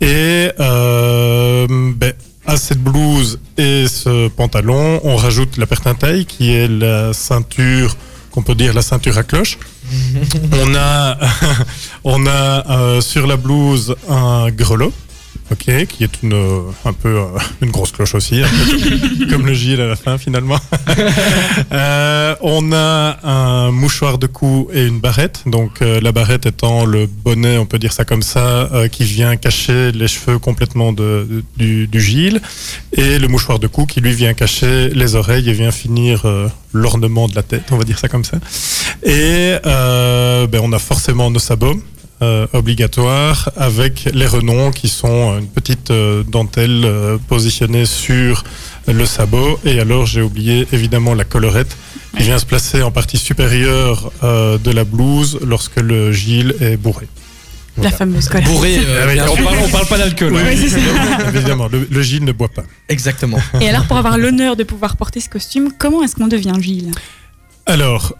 [0.00, 2.12] Et euh, ben,
[2.46, 7.96] à cette blouse et ce pantalon, on rajoute la pertintaille qui est la ceinture
[8.30, 9.58] qu'on peut dire la ceinture à cloche.
[10.52, 11.18] on a,
[12.04, 14.92] on a euh, sur la blouse un grelot.
[15.50, 17.24] Ok, qui est une, euh, un peu euh,
[17.62, 18.42] une grosse cloche aussi,
[19.30, 20.58] comme le Gilles à la fin finalement.
[21.72, 25.42] Euh, on a un mouchoir de cou et une barrette.
[25.46, 29.92] Donc la barrette étant le bonnet, on peut dire ça comme ça, qui vient cacher
[29.92, 32.40] les cheveux complètement de, de- du, du Gilles,
[32.92, 36.26] et le mouchoir de cou qui lui vient cacher les oreilles et vient finir
[36.72, 38.38] l'ornement de la tête, on va dire ça comme ça.
[39.02, 41.80] Et ben, on a forcément nos sabots.
[42.22, 48.44] Euh, obligatoires avec les renons qui sont une petite euh, dentelle euh, positionnée sur
[48.86, 51.76] le sabot et alors j'ai oublié évidemment la collerette
[52.16, 56.76] qui vient se placer en partie supérieure euh, de la blouse lorsque le Gilles est
[56.76, 57.06] bourré.
[57.80, 58.48] La fameuse colère.
[58.48, 60.32] Bourré, euh, Ah oui, On parle, on parle pas d'alcool.
[60.32, 60.46] Oui, hein.
[60.48, 62.64] oui, évidemment, évidemment, le, le Gilles ne boit pas.
[62.88, 63.38] Exactement.
[63.60, 66.90] Et alors, pour avoir l'honneur de pouvoir porter ce costume, comment est-ce qu'on devient Gilles
[67.66, 68.16] Alors,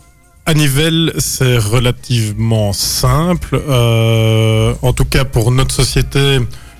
[0.48, 3.60] à Nivelles, c'est relativement simple.
[3.68, 6.38] Euh, en tout cas, pour notre société,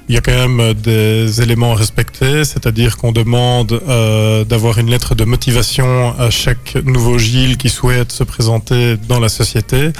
[0.09, 4.89] il y a quand même des éléments à respecter, c'est-à-dire qu'on demande euh, d'avoir une
[4.89, 9.91] lettre de motivation à chaque nouveau Gilles qui souhaite se présenter dans la société,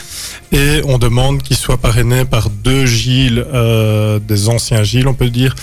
[0.51, 5.29] et on demande qu'il soit parrainé par deux Gilles, euh, des anciens Gilles, on peut
[5.29, 5.55] dire,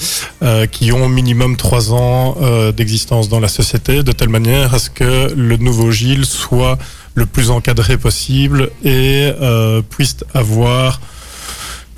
[0.43, 4.77] euh, qui ont minimum trois ans euh, d'existence dans la société, de telle manière à
[4.77, 6.77] ce que le nouveau Gilles soit
[7.15, 9.81] le plus encadré possible et euh,
[10.33, 10.99] avoir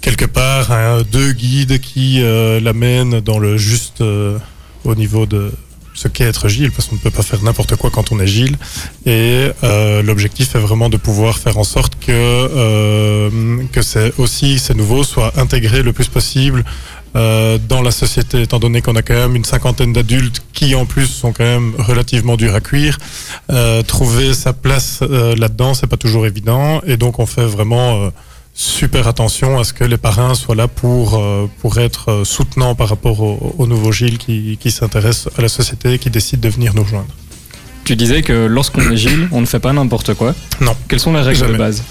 [0.01, 4.37] quelque part deux guides qui euh, l'amènent dans le juste euh,
[4.85, 5.51] au niveau de
[5.97, 8.27] ce qu'est être Gilles, parce qu'on ne peut pas faire n'importe quoi quand on est
[8.27, 8.55] Gilles.
[9.05, 14.59] Et euh, l'objectif est vraiment de pouvoir faire en sorte que, euh, que c'est aussi
[14.59, 16.63] ces nouveaux soient intégrés le plus possible
[17.15, 20.85] euh, dans la société, étant donné qu'on a quand même une cinquantaine d'adultes qui en
[20.85, 22.97] plus sont quand même relativement durs à cuire.
[23.51, 28.11] Euh, trouver sa place euh, là-dedans, c'est pas toujours évident, et donc on fait vraiment
[28.53, 32.89] super attention à ce que les parrains soient là pour euh, pour être soutenants par
[32.89, 36.49] rapport au, au nouveau Gilles qui, qui s'intéresse à la société et qui décide de
[36.49, 37.13] venir nous rejoindre.
[37.83, 40.33] Tu disais que lorsqu'on est Gilles, on ne fait pas n'importe quoi.
[40.59, 40.75] Non.
[40.89, 41.53] Quelles sont les règles Jamais.
[41.53, 41.83] de base?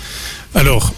[0.55, 0.93] Alors,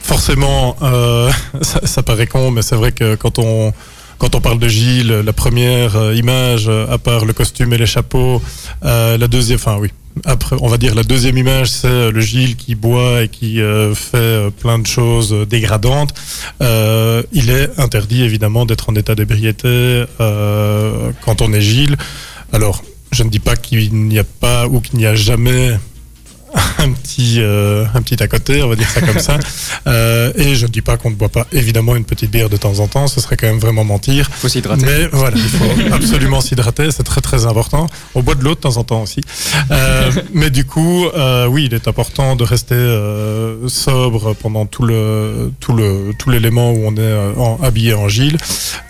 [0.00, 1.30] forcément, euh,
[1.62, 3.72] ça, ça paraît con, mais c'est vrai que quand on
[4.20, 7.78] quand on parle de Gilles, la première euh, image, euh, à part le costume et
[7.78, 8.42] les chapeaux,
[8.84, 9.88] euh, la deuxième, enfin oui,
[10.26, 13.62] après, on va dire la deuxième image, c'est euh, le Gilles qui boit et qui
[13.62, 16.12] euh, fait plein de choses dégradantes.
[16.60, 21.96] Euh, il est interdit évidemment d'être en état d'ébriété quand on est Gilles.
[22.52, 22.82] Alors,
[23.12, 25.78] je ne dis pas qu'il n'y a pas ou qu'il n'y a jamais
[26.78, 29.38] un petit, euh, un petit à côté, on va dire ça comme ça.
[29.86, 32.56] Euh, et je ne dis pas qu'on ne boit pas évidemment une petite bière de
[32.58, 34.28] temps en temps, ce serait quand même vraiment mentir.
[34.30, 34.84] Faut s'hydrater.
[34.84, 37.86] Mais voilà, il faut absolument s'hydrater, c'est très très important.
[38.14, 39.22] On boit de l'eau de temps en temps aussi.
[39.70, 44.82] Euh, mais du coup, euh, oui, il est important de rester euh, sobre pendant tout
[44.84, 48.36] le tout le tout l'élément où on est euh, en- habillé en gile.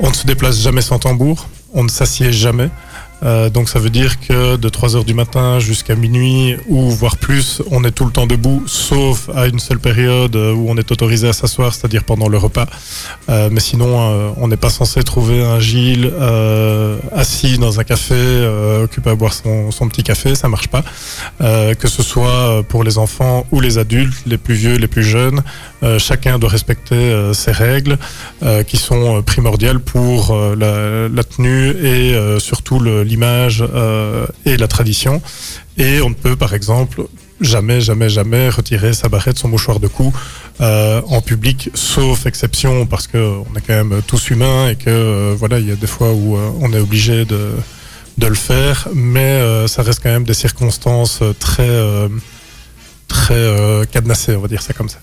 [0.00, 2.68] On ne se déplace jamais sans tambour, on ne s'assied jamais.
[3.22, 7.62] Euh, donc ça veut dire que de 3h du matin jusqu'à minuit ou voire plus,
[7.70, 10.90] on est tout le temps debout, sauf à une seule période euh, où on est
[10.90, 12.66] autorisé à s'asseoir, c'est-à-dire pendant le repas.
[13.28, 13.90] Euh, mais sinon,
[14.38, 16.12] on n'est pas censé trouver un Gilles
[17.12, 18.14] assis dans un café,
[18.82, 20.82] occupé à boire son, petit café, ça marche pas.
[21.38, 25.42] Que ce soit pour les enfants ou les adultes, les plus vieux, les plus jeunes,
[25.98, 27.98] chacun doit respecter ces règles
[28.66, 35.20] qui sont primordiales pour la, la tenue et surtout le- l'image euh, et la tradition.
[35.76, 37.02] Et on ne peut, par exemple,
[37.40, 40.12] jamais, jamais, jamais retirer sa barrette, son mouchoir de cou
[40.60, 44.90] euh, en public, sauf exception, parce que on est quand même tous humains et que
[44.90, 47.42] euh, voilà, il y a des fois où on est obligé de
[48.18, 51.72] de le faire, mais ça reste quand même des circonstances très
[53.08, 53.42] très
[53.90, 54.98] cadenassées, on va dire ça comme ça.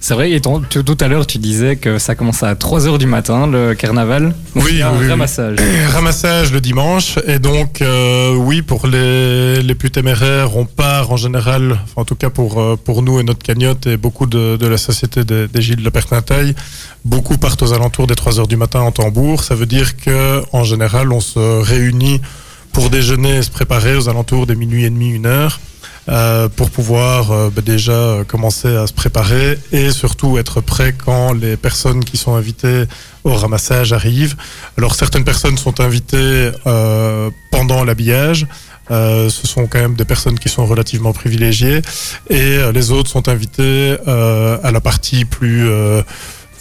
[0.00, 3.06] C'est vrai, et ton- tout à l'heure, tu disais que ça commence à 3h du
[3.06, 4.32] matin, le carnaval.
[4.54, 5.56] Donc, Oui, il y a un oui, ramassage.
[5.92, 11.16] Ramassage le dimanche et donc euh, oui pour les, les plus téméraires on part en
[11.16, 14.66] général en tout cas pour euh, pour nous et notre cagnotte et beaucoup de, de
[14.68, 16.54] la société des, des Gilles de Pertintaille
[17.04, 20.42] beaucoup partent aux alentours des 3 heures du matin en tambour ça veut dire que
[20.52, 22.20] en général on se réunit
[22.72, 25.58] pour déjeuner et se préparer aux alentours des minuit et demi une heure
[26.08, 30.94] euh, pour pouvoir euh, bah, déjà euh, commencer à se préparer et surtout être prêt
[30.94, 32.84] quand les personnes qui sont invitées
[33.24, 34.36] au ramassage arrivent.
[34.78, 38.46] Alors certaines personnes sont invitées euh, pendant l'habillage.
[38.90, 41.82] Euh, ce sont quand même des personnes qui sont relativement privilégiées
[42.30, 45.68] et les autres sont invités euh, à la partie plus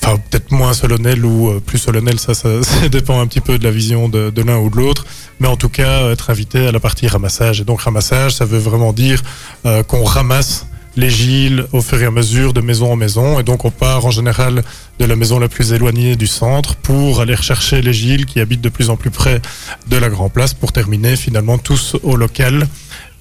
[0.01, 3.57] enfin peut-être moins solennelle ou euh, plus solennelle ça, ça, ça dépend un petit peu
[3.57, 5.05] de la vision de, de l'un ou de l'autre
[5.39, 8.59] mais en tout cas être invité à la partie ramassage et donc ramassage ça veut
[8.59, 9.21] vraiment dire
[9.65, 13.39] euh, qu'on ramasse les Gilles au fur et à mesure de maison en maison.
[13.39, 14.63] Et donc on part en général
[14.99, 18.61] de la maison la plus éloignée du centre pour aller rechercher les Gilles qui habitent
[18.61, 19.39] de plus en plus près
[19.87, 22.67] de la Grand Place pour terminer finalement tous au local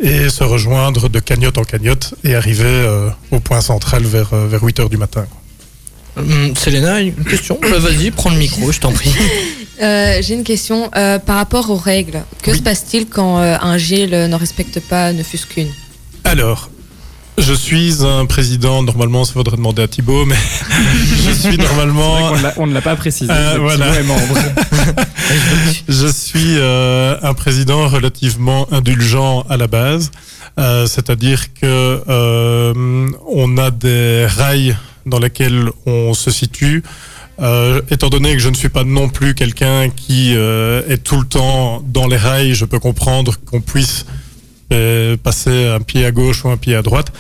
[0.01, 4.47] et se rejoindre de cagnotte en cagnotte et arriver euh, au point central vers, euh,
[4.49, 5.27] vers 8 heures du matin.
[6.17, 9.11] Hum, Selena, une question Bah, Vas-y, prends le micro, je t'en prie.
[9.83, 12.23] Euh, J'ai une question euh, par rapport aux règles.
[12.43, 12.57] Que Oui.
[12.57, 15.69] se passe-t-il quand euh, un Gilles ne respecte pas ne fût-ce qu'une?
[16.25, 16.71] Alors,
[17.37, 20.35] je suis un président, normalement ça faudrait demander à Thibaut, mais
[21.27, 23.31] je suis normalement on ne l'a pas précisé.
[23.31, 23.85] Euh, voilà.
[23.93, 24.39] Thibaut est membre.
[25.91, 30.11] Je suis euh, un président relativement indulgent à la base,
[30.59, 32.73] Euh, c'est-à-dire que euh,
[33.29, 34.75] on a des rails
[35.07, 36.83] dans lesquels on se situe.
[37.39, 41.19] Euh, étant donné que je ne suis pas non plus quelqu'un qui euh, est tout
[41.19, 44.07] le temps dans les rails, je peux comprendre qu'on puisse
[44.73, 47.13] euh, passer un pied à gauche ou un pied à droite.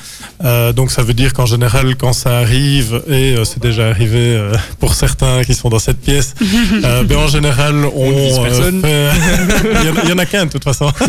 [0.45, 4.19] Euh, donc ça veut dire qu'en général, quand ça arrive, et euh, c'est déjà arrivé
[4.19, 6.35] euh, pour certains qui sont dans cette pièce,
[6.85, 8.71] euh, ben, en général, on, euh, fait-
[10.05, 10.91] il, y en a, qu'un de toute façon.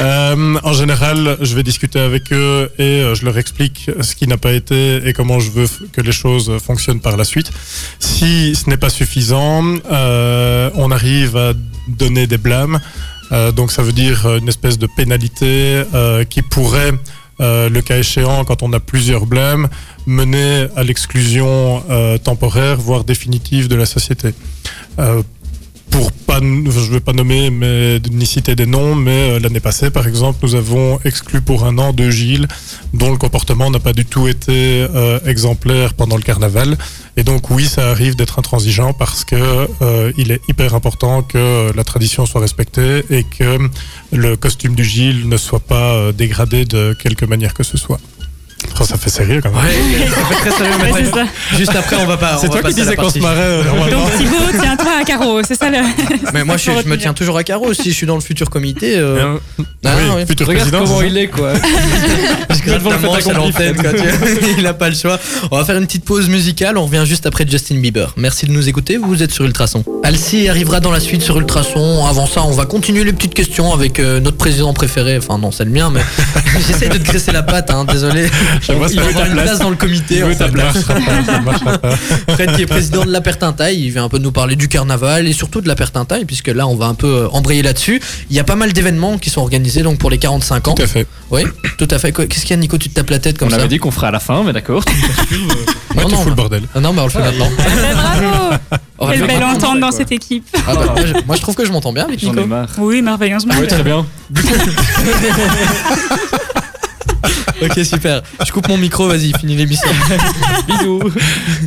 [0.00, 4.38] Euh, en général, je vais discuter avec eux et je leur explique ce qui n'a
[4.38, 7.50] pas été et comment je veux que les choses fonctionnent par la suite.
[8.00, 11.52] Si ce n'est pas suffisant, euh, on arrive à
[11.88, 12.80] donner des blâmes.
[13.32, 16.92] Euh, donc ça veut dire euh, une espèce de pénalité euh, qui pourrait,
[17.40, 19.68] le cas échéant, quand on a plusieurs blâmes,
[20.06, 21.82] mener à l'exclusion
[22.22, 24.34] temporaire, voire définitive de la société.
[25.94, 29.90] Pour pas, je vais pas nommer mais, ni citer des noms, mais euh, l'année passée,
[29.90, 32.48] par exemple, nous avons exclu pour un an deux Gilles
[32.94, 36.76] dont le comportement n'a pas du tout été euh, exemplaire pendant le carnaval.
[37.16, 39.36] Et donc oui, ça arrive d'être intransigeant parce que
[39.82, 43.60] euh, il est hyper important que la tradition soit respectée et que
[44.10, 48.00] le costume du Gilles ne soit pas dégradé de quelque manière que ce soit.
[48.80, 49.60] Oh, ça fait sérieux quand même.
[49.60, 51.56] Ouais, ça fait très sérieux Ouais, ça.
[51.56, 52.38] Juste après, on va pas.
[52.40, 53.62] C'est toi qui disais qu'on se marrait euh.
[53.90, 55.78] Donc Thibaut, tiens-toi à carreau, c'est ça le.
[56.32, 57.72] Mais moi, je, me tiens toujours à carreau.
[57.72, 58.96] Si je suis dans le futur comité.
[58.96, 60.26] euh, Euh, ah, oui, ouais.
[60.26, 60.84] futur Regarde président.
[60.86, 61.52] comment il est, quoi.
[62.64, 64.28] Quoi, tu vois.
[64.58, 65.18] Il a pas le choix.
[65.50, 66.78] On va faire une petite pause musicale.
[66.78, 68.14] On revient juste après Justin Bieber.
[68.16, 68.96] Merci de nous écouter.
[68.96, 69.84] Vous êtes sur Ultrason.
[70.02, 72.06] Alcy arrivera dans la suite sur Ultrason.
[72.06, 75.18] Avant ça, on va continuer les petites questions avec euh, notre président préféré.
[75.18, 76.00] Enfin, non, c'est le mien, mais
[76.66, 77.70] j'essaie de te graisser la patte.
[77.70, 78.28] Hein, désolé.
[78.72, 79.44] Il veut ta avoir une place.
[79.46, 80.16] place dans le comité.
[80.16, 80.38] Il veut fait.
[80.38, 80.78] ta place.
[80.84, 80.94] Ça
[81.40, 81.96] ne marchera pas.
[82.34, 85.26] Fred qui est président de la Pertintaille, il vient un peu nous parler du carnaval
[85.28, 88.00] et surtout de la Pertintaille puisque là on va un peu euh, embrayer là-dessus.
[88.30, 90.74] Il y a pas mal d'événements qui sont organisés donc pour les 45 ans.
[90.74, 91.06] Tout à fait.
[91.30, 91.42] Oui,
[91.78, 92.12] tout à fait.
[92.12, 93.78] Qu'est-ce qu'il y a Nico, tu te tapes la tête comme On ça avait dit
[93.78, 94.82] qu'on ferait à la fin, mais d'accord.
[95.94, 96.62] Moi, Non, tu non, fous le bah- bordel.
[96.74, 97.48] Ah non, mais on le fait maintenant.
[97.58, 98.56] Eh, bravo
[98.98, 100.44] On Quelle belle entente dans cette équipe.
[100.66, 102.46] Ah bah, moi, je, moi, je trouve que je m'entends bien avec Nico.
[102.46, 102.68] marre.
[102.78, 103.54] Oui, merveilleusement.
[103.60, 104.04] Oui, très bien.
[107.62, 108.22] Ok, super.
[108.44, 109.88] Je coupe mon micro, vas-y, finis l'émission.
[110.68, 111.00] Bisous.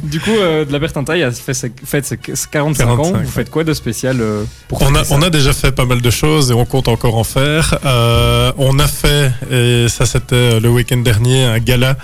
[0.03, 2.97] du coup, euh, de la Bertintaille a fait ses, fait ses 45, ans.
[2.97, 5.85] 45, Vous faites quoi de spécial euh, pour On a, on a déjà fait pas
[5.85, 7.79] mal de choses et on compte encore en faire.
[7.85, 11.97] Euh, on a fait, et ça c'était le week-end dernier, un gala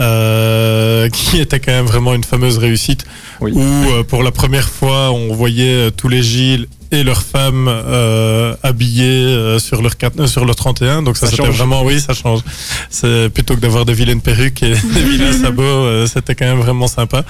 [0.00, 3.04] euh, qui était quand même vraiment une fameuse réussite
[3.40, 3.52] Oui.
[3.54, 7.68] où euh, pour la première fois on voyait euh, tous les Gilles et leurs femmes
[7.68, 11.56] euh, habillées euh, sur leur quatre- euh, sur leur 31 donc ça, Ça c'était change.
[11.58, 12.40] vraiment oui ça change.
[12.90, 16.86] C'est plutôt que d'avoir des vilaines perruques et des vilains sabots c'était quand même vraiment
[16.86, 17.24] sympa.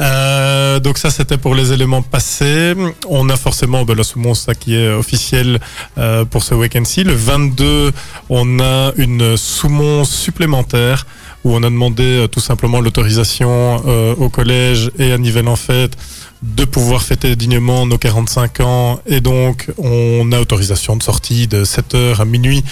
[0.00, 2.74] Euh, donc ça c'était pour les éléments passés.
[3.08, 5.60] On a forcément ben, la Soumons ça qui est officiel
[5.98, 7.92] euh, pour ce week-end-ci le 22
[8.28, 11.06] on a une Soumons supplémentaire
[11.44, 13.76] où on a demandé tout simplement l'autorisation
[14.16, 15.96] au collège et à Nivelles en fête
[16.42, 21.64] de pouvoir fêter dignement nos 45 ans et donc on a autorisation de sortie de
[21.64, 22.64] 7h à minuit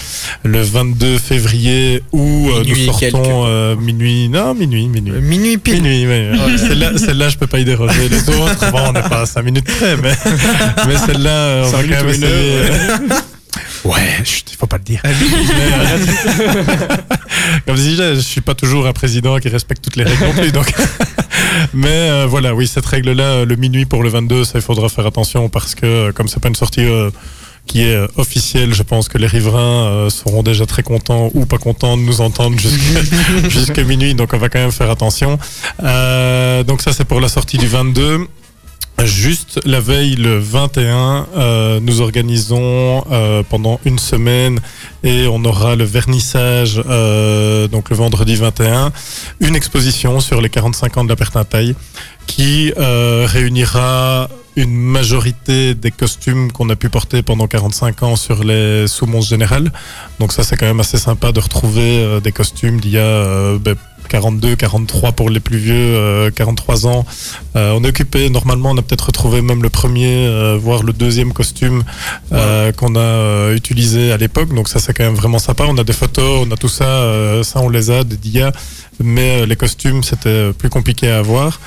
[0.43, 5.81] le 22 février où euh, nous sortons euh, minuit non minuit minuit Euh, Minuit pile.
[5.81, 6.57] Minuit, oui.
[6.57, 8.09] Celle-là, celle-là, je peux pas y déroger.
[8.09, 10.13] Les autres, bon, on n'est pas à 5 minutes près, mais,
[10.87, 12.27] mais celle-là, on va quand même essayer.
[13.83, 15.01] Ouais, il faut pas le dire.
[17.65, 20.33] Comme je disais, je suis pas toujours un président qui respecte toutes les règles non
[20.33, 20.71] plus, donc.
[21.73, 24.89] Mais euh, voilà, oui, cette règle-là, euh, le minuit pour le 22, ça il faudra
[24.89, 27.09] faire attention parce que euh, comme c'est pas une sortie euh,
[27.67, 31.57] qui est officielle, je pense que les riverains euh, seront déjà très contents ou pas
[31.57, 32.57] contents de nous entendre
[33.49, 35.37] jusqu'à minuit, donc on va quand même faire attention.
[35.83, 38.27] Euh, donc ça c'est pour la sortie du 22.
[39.03, 44.59] Juste la veille, le 21, euh, nous organisons euh, pendant une semaine
[45.03, 48.91] et on aura le vernissage, euh, donc le vendredi 21,
[49.39, 51.75] une exposition sur les 45 ans de la Pertintaille
[52.27, 58.43] qui euh, réunira une majorité des costumes qu'on a pu porter pendant 45 ans sur
[58.43, 59.71] les sous-mons générales.
[60.19, 63.01] Donc ça c'est quand même assez sympa de retrouver euh, des costumes d'il y a
[63.01, 63.75] euh, ben,
[64.11, 67.05] 42, 43 pour les plus vieux, euh, 43 ans.
[67.55, 70.91] Euh, on est occupé, normalement on a peut-être retrouvé même le premier, euh, voire le
[70.91, 71.83] deuxième costume
[72.33, 74.53] euh, qu'on a euh, utilisé à l'époque.
[74.53, 75.63] Donc ça c'est quand même vraiment sympa.
[75.65, 78.51] On a des photos, on a tout ça, euh, ça on les a, des dia,
[79.03, 81.59] mais euh, les costumes c'était plus compliqué à avoir.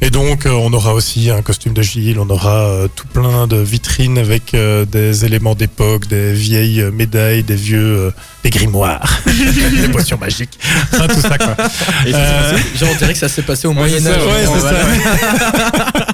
[0.00, 3.46] Et donc euh, on aura aussi un costume de Gilles, on aura euh, tout plein
[3.46, 8.10] de vitrines avec euh, des éléments d'époque, des vieilles euh, médailles, des vieux, euh,
[8.42, 10.58] des grimoires, des potions magiques,
[10.92, 11.54] Enfin, tout ça quoi.
[12.06, 14.22] Euh, passé Genre, on dirait que ça s'est passé au Ouais, Moyen-Âge.
[14.24, 14.44] Ouais.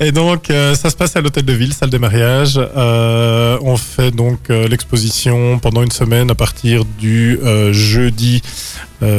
[0.00, 2.58] Et donc, euh, ça se passe à l'hôtel de ville, salle de mariage.
[2.58, 8.42] Euh, on fait donc euh, l'exposition pendant une semaine à partir du euh, jeudi,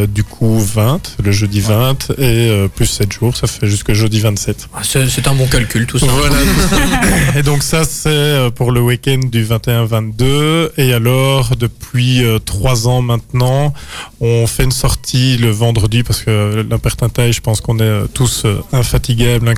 [0.10, 4.70] du coup 20, le jeudi 20, et plus 7 jours, ça fait jusqu'au jeudi 27.
[4.76, 6.06] Ah, C'est un bon calcul, tout ça.
[6.06, 6.36] Voilà.
[7.36, 10.70] et donc ça, c'est pour le week-end du 21-22.
[10.78, 13.74] Et alors, depuis euh, trois ans maintenant,
[14.20, 19.50] on fait une sortie le vendredi parce que l'impertintaille, je pense qu'on est tous infatigables,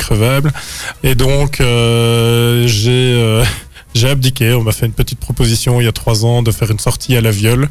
[1.03, 3.13] Et donc, euh, j'ai...
[3.13, 3.43] euh,
[3.95, 6.71] j'ai abdiqué, on m'a fait une petite proposition il y a trois ans de faire
[6.71, 7.69] une sortie à la viole.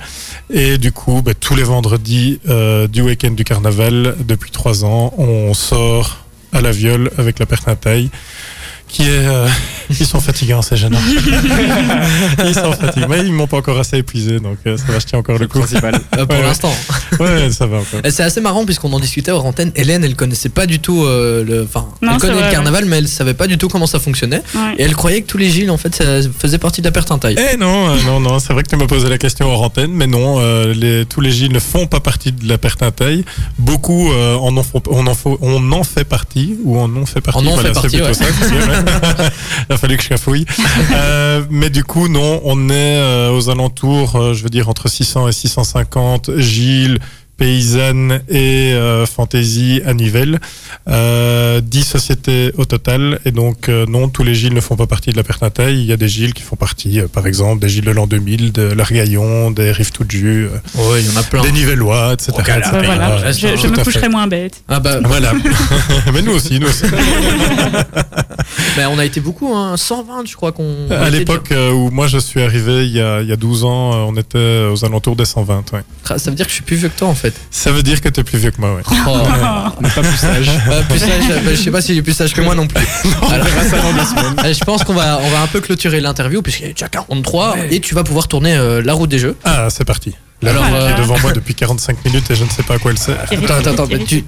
[0.50, 5.12] Et du coup, bah, tous les vendredis euh, du week-end du carnaval, depuis trois ans,
[5.18, 8.10] on sort à la viole avec la pertintaille
[8.92, 9.46] qui est euh,
[9.90, 10.96] ils sont fatigants ces jeunes
[12.44, 15.06] ils sont fatigants mais ils m'ont pas encore assez épuisé donc euh, ça va je
[15.06, 15.94] tiens encore le coup principal.
[16.18, 16.72] Euh, pour Ouais, l'instant.
[17.20, 19.72] ouais ça va encore Et C'est assez marrant puisqu'on en discutait hors antenne.
[19.76, 21.62] Hélène, elle connaissait pas du tout euh, le.
[21.64, 24.42] Enfin, elle connaît vrai, le carnaval, mais elle savait pas du tout comment ça fonctionnait.
[24.54, 24.74] Ouais.
[24.78, 26.04] Et elle croyait que tous les Gilles, en fait, ça
[26.38, 27.36] faisait partie de la pertintaille.
[27.52, 29.92] Eh non, euh, non, non, c'est vrai que tu m'as posé la question hors antenne,
[29.92, 32.58] mais non, euh, les, tous les Gilles ne font pas partie de la.
[33.58, 37.20] Beaucoup euh, en font- on, en faut- on en fait partie, ou en ont fait
[37.20, 37.38] partie.
[37.40, 38.24] En ont fait partie, ça.
[39.68, 40.46] Il a fallu que je cafouille.
[40.92, 44.88] Euh, mais du coup, non, on est euh, aux alentours, euh, je veux dire, entre
[44.88, 46.98] 600 et 650 Gilles,
[47.36, 50.38] paysanne et euh, fantasy à Nivelles.
[50.88, 53.18] Euh, 10 sociétés au total.
[53.24, 55.80] Et donc, euh, non, tous les Gilles ne font pas partie de la Pertintaille.
[55.80, 58.06] Il y a des Gilles qui font partie, euh, par exemple, des Gilles de l'an
[58.06, 61.42] 2000, de l'Argaillon, des Rives Ouais, il y en a plein.
[61.42, 62.32] des Nivellois, etc.
[62.36, 62.60] Oh, etc.
[62.72, 63.16] Ouais, voilà.
[63.20, 64.62] Ouais, je me coucherai moins bête.
[64.68, 65.32] Ah bah, Voilà.
[66.12, 66.84] Mais nous aussi, nous aussi.
[68.76, 70.86] bah, on a été beaucoup, hein, 120, je crois qu'on.
[70.88, 73.36] on À l'époque euh, où moi je suis arrivé, il y a, il y a
[73.36, 75.72] 12 ans, euh, on était aux alentours des 120.
[75.72, 75.80] Ouais.
[76.04, 77.21] déjà- Ça veut dire que je suis plus vieux que toi, en fait.
[77.50, 78.82] Ça veut dire que tu es plus vieux que moi, ouais.
[78.90, 78.92] Oh.
[79.78, 80.50] On n'est pas plus sage.
[80.70, 82.84] Euh, plus sage, bah, je sais pas s'il est plus sage que moi non plus.
[83.30, 83.46] Alors,
[84.38, 87.56] allez, je pense qu'on va, on va un peu clôturer l'interview puisqu'il est déjà 43
[87.70, 89.36] et tu vas pouvoir tourner euh, la route des jeux.
[89.44, 90.14] Ah, c'est parti.
[90.44, 92.64] La Alors, lampe qui euh, est devant moi depuis 45 minutes et je ne sais
[92.64, 93.16] pas à quoi elle sert.
[93.30, 94.24] Attends, attends, attends, mais tu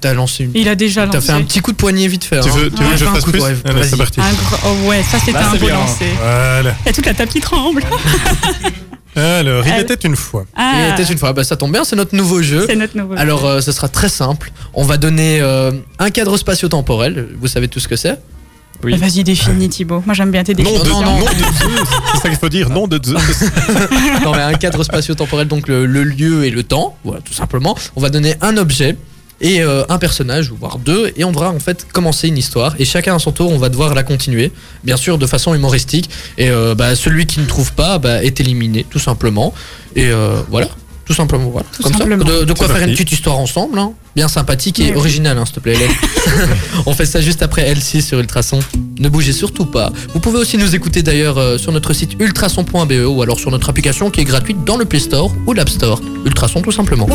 [0.00, 0.52] t'as- lancé une.
[0.54, 1.18] Il a déjà lancé.
[1.18, 2.40] T'as fait un petit coup de poignet vite fait.
[2.40, 2.52] Tu hein.
[2.54, 4.20] veux, tu veux Ouais, que je fasse coup de- plus ouais, Allez, c'est parti.
[4.20, 6.06] Un gros- oh ouais, ça c'était Là, un beau lancer.
[6.20, 6.74] Voilà.
[6.82, 7.82] Il y a toute la tapis tremble.
[9.14, 10.44] Alors, il Elle- était une fois.
[10.56, 12.64] Ah, Il était une fois, bah, ça tombe bien, c'est notre nouveau jeu.
[12.66, 13.14] c'est notre nouveau.
[13.16, 14.50] Alors, euh, ce sera très simple.
[14.74, 17.28] On va donner euh, un cadre spatio-temporel.
[17.40, 18.18] Vous savez tout ce que c'est
[18.82, 18.96] Oui.
[18.96, 20.02] Vas-y, définis Thibaut.
[20.06, 21.02] Moi, j'aime bien tes Non de, définitions.
[21.02, 21.88] non, nom de Zeus.
[22.14, 23.20] C'est ça qu'il faut dire, nom de Zeus.
[24.24, 26.96] Non, mais un cadre spatio-temporel, donc le, le lieu et le temps.
[27.04, 27.76] Voilà, tout simplement.
[27.96, 28.96] On va donner un objet
[29.42, 32.74] et euh, un personnage, voire deux, et on devra en fait commencer une histoire.
[32.78, 34.52] Et chacun à son tour, on va devoir la continuer,
[34.84, 36.08] bien sûr, de façon humoristique.
[36.38, 39.52] Et euh, bah, celui qui ne trouve pas bah, est éliminé, tout simplement.
[39.96, 40.68] Et euh, voilà.
[41.04, 41.66] Tout simplement, voilà.
[41.76, 42.24] Tout Comme simplement.
[42.24, 42.32] ça.
[42.32, 43.92] De, de quoi faire une petite histoire ensemble, hein.
[44.14, 45.76] bien sympathique et Oui, originale, hein, s'il te plaît.
[46.86, 48.60] On fait ça juste après L6 sur Ultrason.
[49.00, 49.92] Ne bougez surtout pas.
[50.14, 53.68] Vous pouvez aussi nous écouter d'ailleurs euh, sur notre site ultrason.be ou alors sur notre
[53.68, 56.00] application qui est gratuite dans le Play Store ou l'App Store.
[56.24, 57.08] Ultrason tout simplement.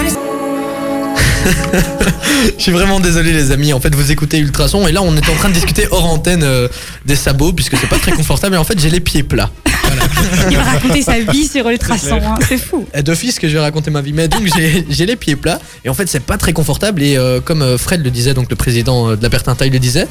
[2.57, 5.29] Je suis vraiment désolé les amis, en fait vous écoutez Ultrason et là on est
[5.29, 6.67] en train de discuter hors antenne euh,
[7.05, 9.49] des sabots puisque c'est pas très confortable et en fait j'ai les pieds plats.
[10.51, 12.19] Il va raconter sa vie sur Ultrason.
[12.23, 12.85] hein, C'est fou.
[12.93, 15.59] Et D'office que je vais raconter ma vie, mais donc j'ai j'ai les pieds plats
[15.85, 18.49] et en fait c'est pas très confortable et euh, comme euh, Fred le disait, donc
[18.49, 20.07] le président euh, de la Pertintaille le disait,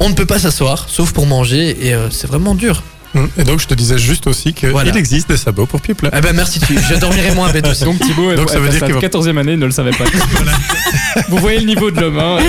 [0.00, 2.82] on ne peut pas s'asseoir sauf pour manger et euh, c'est vraiment dur.
[3.36, 4.94] Et donc, je te disais juste aussi qu'il Voilà.
[4.96, 6.10] existe des sabots pour pieds plats.
[6.16, 7.84] Eh ben merci, tu- je dormirai moins bête aussi.
[7.88, 9.90] Donc Thibaut, Donc, ça veut dire que qu'il va- 14e année, il ne le savait
[9.92, 10.04] pas.
[11.28, 12.18] Vous voyez le niveau de l'homme.
[12.18, 12.38] Hein.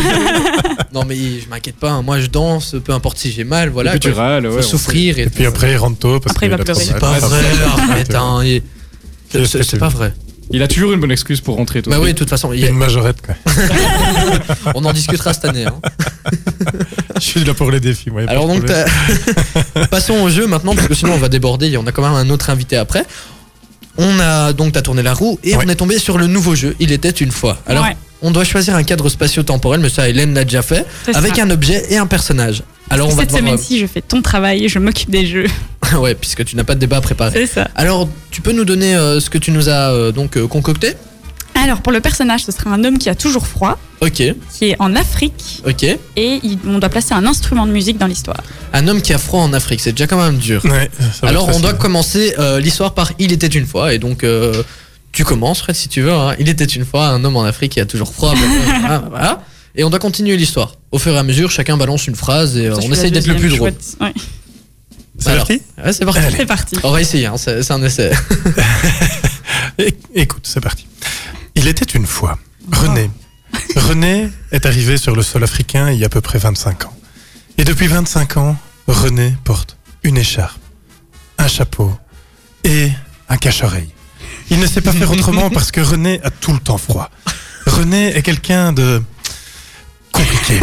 [0.91, 2.01] Non mais je m'inquiète pas, hein.
[2.01, 3.91] moi je danse, peu importe si j'ai mal, voilà.
[3.95, 6.47] Et puis tu râles, Faut souffrir et, Et puis après, il rentre tôt parce Après,
[6.47, 6.83] il va pleurer.
[6.83, 10.13] C'est pas Ah, vrai, c'est- hein, C'est pas vrai.
[10.51, 11.83] Il a toujours une bonne excuse pour rentrer.
[11.83, 13.35] Bah oui, de toute façon, il y a- Une majorette, quoi.
[14.73, 15.65] on en discutera cette année.
[15.67, 15.75] hein.
[17.23, 18.21] Je suis là pour les défis, moi.
[18.27, 18.63] Alors donc,
[19.91, 22.13] passons au jeu maintenant, parce que sinon on va déborder, et on a quand même
[22.13, 23.05] un autre invité après.
[23.97, 25.63] On a donc, t'as tourné la roue, et Ouais.
[25.65, 27.57] on est tombé sur le nouveau jeu, Il était une fois.
[27.67, 27.97] Alors, Ouais.
[28.21, 31.43] on doit choisir un cadre spatio-temporel, mais ça Hélène l'a déjà fait, avec ça.
[31.43, 32.63] un objet et un personnage.
[32.91, 33.43] Alors on va Cette devoir...
[33.43, 35.45] semaine-ci, je fais ton travail et je m'occupe des jeux.
[35.99, 37.31] ouais, puisque tu n'as pas de débat préparé.
[37.45, 37.67] C'est ça.
[37.75, 40.93] Alors, tu peux nous donner euh, ce que tu nous as euh, donc euh, concocté?
[41.61, 44.35] Alors, pour le personnage, ce sera un homme qui a toujours froid, Ok, qui
[44.69, 45.83] est en Afrique, ok.
[45.83, 48.41] et il- on doit placer un instrument de musique dans l'histoire.
[48.73, 50.63] Un homme qui a froid en Afrique, c'est déjà quand même dur.
[50.65, 51.81] Ouais, ça va Alors être on doit facile.
[51.81, 54.63] commencer euh, l'histoire par Il était une fois et donc euh,
[55.11, 56.13] tu commences Fred si tu veux.
[56.13, 56.33] hein.
[56.39, 58.33] Il était une fois un homme en Afrique qui a toujours froid.
[58.33, 59.41] blablabla, voilà.
[59.75, 60.75] Et on doit continuer l'histoire.
[60.91, 62.95] Au fur et à mesure, chacun balance une phrase et euh, Ça, je on la
[62.95, 63.71] essaye d'être le plus deuxième, drôle.
[63.71, 63.97] chouette.
[64.01, 64.13] Ouais.
[65.19, 65.45] C'est Alors.
[65.47, 66.21] parti Ouais, c'est parti.
[66.37, 66.75] C'est parti.
[66.83, 68.11] On va essayer, hein, c'est c'est un essai.
[69.79, 70.87] É- Écoute, c'est parti.
[71.55, 72.37] Il était une fois
[72.71, 73.09] René.
[73.75, 76.95] René est arrivé sur le sol africain il y a à peu près 25 ans.
[77.57, 78.55] Et depuis 25 ans,
[78.87, 80.59] René porte une écharpe,
[81.37, 81.91] un chapeau
[82.63, 82.91] et
[83.27, 83.89] un cache-oreille.
[84.51, 87.09] Il ne sait pas faire autrement parce que René a tout le temps froid.
[87.65, 89.01] René est quelqu'un de
[90.11, 90.59] compliqué.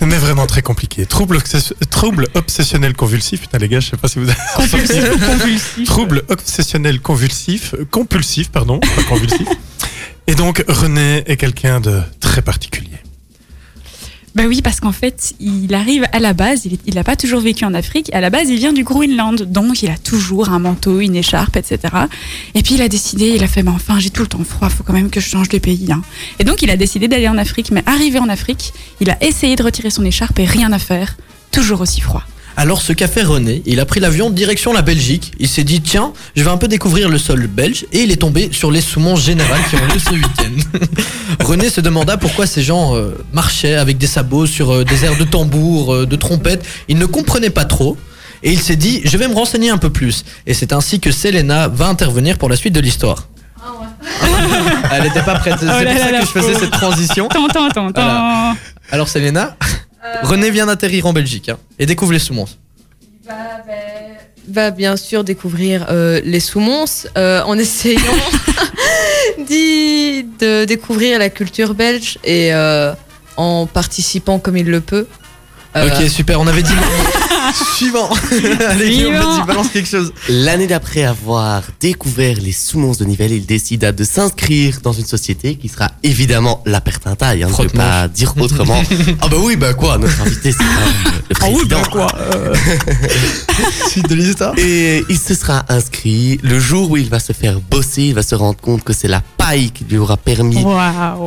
[0.00, 1.06] Mais vraiment très compliqué.
[1.06, 3.40] Trouble, obsess- trouble obsessionnel convulsif.
[3.42, 4.38] Putain les gars, je sais pas si vous avez...
[4.56, 9.46] Compulsif ou convulsif Trouble obsessionnel convulsif, compulsif, pardon, pas convulsif.
[10.26, 12.93] Et donc René est quelqu'un de très particulier.
[14.34, 17.64] Bah oui, parce qu'en fait, il arrive à la base, il n'a pas toujours vécu
[17.64, 18.12] en Afrique.
[18.12, 21.56] À la base, il vient du Groenland, donc il a toujours un manteau, une écharpe,
[21.56, 21.78] etc.
[22.54, 24.68] Et puis il a décidé, il a fait, mais enfin, j'ai tout le temps froid,
[24.70, 25.86] faut quand même que je change de pays.
[25.92, 26.02] hein.
[26.40, 29.54] Et donc il a décidé d'aller en Afrique, mais arrivé en Afrique, il a essayé
[29.54, 31.16] de retirer son écharpe et rien à faire,
[31.52, 32.24] toujours aussi froid.
[32.56, 35.32] Alors ce qu'a fait René, il a pris l'avion direction la Belgique.
[35.40, 38.16] Il s'est dit tiens, je vais un peu découvrir le sol belge et il est
[38.16, 40.80] tombé sur les soumons générales qui ont lieu ce week-end.
[41.44, 45.16] René se demanda pourquoi ces gens euh, marchaient avec des sabots sur euh, des airs
[45.18, 46.64] de tambour, euh, de trompette.
[46.88, 47.96] Il ne comprenait pas trop.
[48.44, 50.24] Et il s'est dit, je vais me renseigner un peu plus.
[50.46, 53.26] Et c'est ainsi que Selena va intervenir pour la suite de l'histoire.
[54.92, 55.56] Elle n'était pas prête.
[55.58, 57.26] C'est Oh là pour là, ça que je faisais cette transition.
[57.28, 57.90] Attends, attends, attends.
[57.94, 58.54] Voilà.
[58.90, 59.56] Alors Selena,
[60.22, 62.46] René vient d'atterrir en Belgique hein, et découvre les soumons.
[64.48, 66.84] va bien sûr découvrir euh, les soumons
[67.16, 68.00] euh, en essayant
[69.38, 72.92] d'y- de découvrir la culture belge et euh,
[73.36, 75.06] en participant comme il le peut.
[75.76, 76.72] Euh, Ok, super, on avait dit.
[77.76, 78.10] Suivant.
[78.68, 79.36] Allez, Guillaume, Suivant.
[79.36, 80.12] vas-y, balance quelque chose.
[80.28, 85.56] L'année d'après avoir découvert les soumons de Nivelles, il décida de s'inscrire dans une société
[85.56, 88.82] qui sera évidemment la Pertintaille, hein, je ne peux pas dire autrement.
[89.20, 90.64] ah bah oui, bah quoi, notre invité c'est
[91.28, 91.82] le président.
[93.88, 94.54] Suite de l'histoire.
[94.58, 96.38] Et il se sera inscrit.
[96.42, 99.08] Le jour où il va se faire bosser, il va se rendre compte que c'est
[99.08, 100.64] la paille qui lui aura permis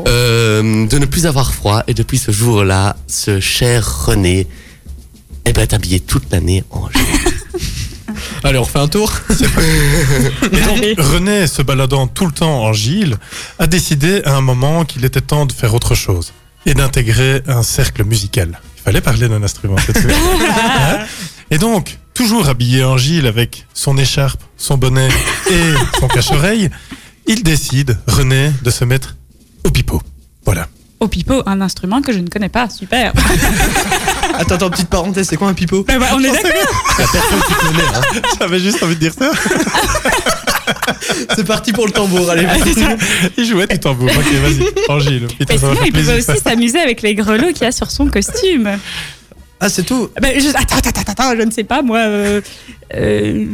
[0.07, 1.83] euh, de ne plus avoir froid.
[1.87, 4.47] Et depuis ce jour-là, ce cher René
[5.49, 7.01] eh ben, est habillé toute l'année en jaune.
[8.43, 9.11] Allez, on refait un tour.
[9.29, 10.95] Et donc, Allez.
[10.97, 13.17] René, se baladant tout le temps en Gilles,
[13.59, 16.33] a décidé à un moment qu'il était temps de faire autre chose
[16.65, 18.59] et d'intégrer un cercle musical.
[18.77, 20.17] Il fallait parler d'un instrument cette semaine.
[20.49, 21.05] Hein
[21.49, 25.09] et donc, toujours habillé en Gilles avec son écharpe, son bonnet
[25.49, 26.69] et son cache-oreille,
[27.25, 29.15] il décide, René, de se mettre
[29.65, 30.01] au pipeau.
[30.45, 30.67] Voilà.
[30.99, 32.69] Au pipeau, un instrument que je ne connais pas.
[32.69, 33.13] Super.
[34.39, 35.83] Attends, attends, petite parenthèse, c'est quoi un pipeau?
[35.83, 36.51] Bah, bah, on est d'accord.
[38.39, 39.31] J'avais juste envie de dire ça.
[41.35, 42.45] C'est parti pour le tambour, allez.
[43.37, 44.09] Il jouait du tambour.
[44.09, 44.57] Ok, vas-y.
[45.57, 46.15] Faire il pouvait plaisir.
[46.33, 48.69] aussi s'amuser avec les grelots qu'il y a sur son costume.
[49.59, 51.97] Ah, c'est tout Ben, je- attends, attends, attends, attends, je ne sais pas, moi.
[51.99, 52.41] euh,
[52.93, 53.45] euh,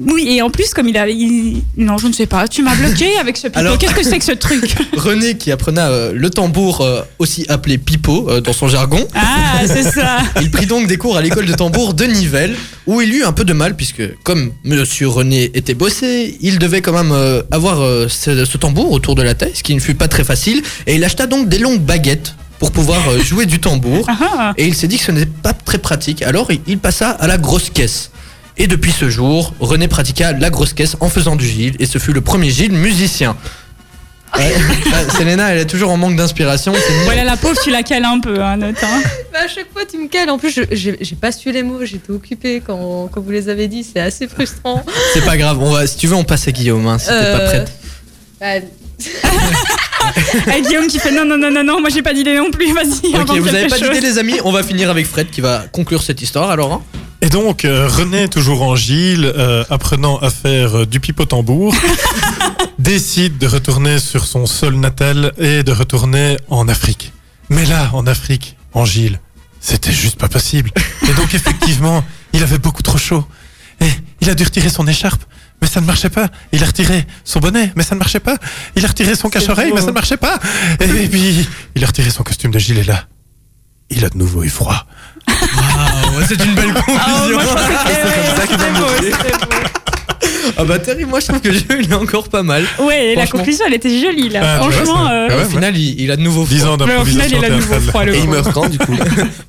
[0.00, 1.08] oui, et en plus, comme il a.
[1.08, 2.48] il- non, je ne sais pas.
[2.48, 3.58] Tu m'as bloqué avec ce pipeau.
[3.60, 7.44] Alors- Qu'est-ce que c'est que ce truc René qui apprenait euh, le tambour, euh, aussi
[7.48, 10.18] appelé pipeau euh, dans son jargon, Ah, c'est ça.
[10.40, 13.32] il prit donc des cours à l'école de tambour de Nivelles, où il eut un
[13.32, 17.80] peu de mal, puisque comme monsieur René était bossé, il devait quand même euh, avoir
[17.80, 20.62] euh, ce, ce tambour autour de la tête, ce qui ne fut pas très facile,
[20.86, 24.06] et il acheta donc des longues baguettes pour pouvoir euh, jouer du tambour.
[24.08, 27.10] Ah, Et il s'est dit que ce n'était pas très pratique, alors il- il passa
[27.10, 28.10] à la grosse caisse.
[28.56, 31.98] Et depuis ce jour, René pratiqua la grosse caisse en faisant du Gilles, et ce
[31.98, 33.36] fut le premier Gilles musicien.
[34.36, 34.52] Ouais.
[34.92, 36.72] Ah, Selena, elle est toujours en manque d'inspiration.
[37.04, 38.76] Voilà, la pauvre, tu la cales un peu, hein, note.
[38.82, 39.02] hein.
[39.32, 40.30] Bah, à chaque fois, tu me cales.
[40.30, 41.84] En plus, je- j'ai pas su les mots.
[41.84, 43.82] J'étais occupée quand, quand vous les avez dit.
[43.84, 44.84] C'est assez frustrant.
[45.14, 47.12] C'est pas grave, on va, si tu veux, on passe à Guillaume, hein, si t'es
[47.12, 47.72] pas Euh, prête.
[48.40, 48.56] bah,
[50.56, 52.72] Et Guillaume qui fait non, non, non, non, non, moi j'ai pas d'idée non plus,
[52.72, 53.14] vas-y.
[53.20, 56.02] Ok, vous avez pas d'idée, les amis On va finir avec Fred qui va conclure
[56.02, 56.72] cette histoire alors.
[56.72, 56.82] hein.
[57.22, 61.74] Et donc, euh, René, toujours en Gilles, euh, apprenant à faire euh, du pipeau tambour,
[62.78, 67.12] décide de retourner sur son sol natal et de retourner en Afrique.
[67.50, 69.20] Mais là, en Afrique, en Gilles,
[69.60, 70.70] c'était juste pas possible.
[71.08, 72.02] Et donc, effectivement,
[72.32, 73.26] il avait beaucoup trop chaud.
[73.80, 73.90] Et
[74.22, 75.22] il a dû retirer son écharpe,
[75.60, 76.28] mais ça ne marchait pas.
[76.52, 78.36] Il a retiré son bonnet, mais ça ne marchait pas.
[78.76, 80.38] Il a retiré son cache-oreille, mais ça ne marchait pas.
[80.80, 83.04] Et, puis, il a retiré son costume de Gilles et là,
[83.90, 84.86] il a de nouveau eu froid.
[86.26, 87.38] c'est une belle conclusion.
[89.00, 89.79] c'était beau.
[90.56, 92.64] Ah bah Terry, moi je trouve que le jeu il est encore pas mal.
[92.80, 94.40] Ouais, la conclusion, elle était jolie là.
[94.42, 96.72] Ah, vois, Franchement, ça- euh, ouais, au final, il, il a de nouveau 10 froid.
[96.74, 98.78] ans mais au final, il a de nouveau froid le Et il meurt quand du
[98.78, 98.94] coup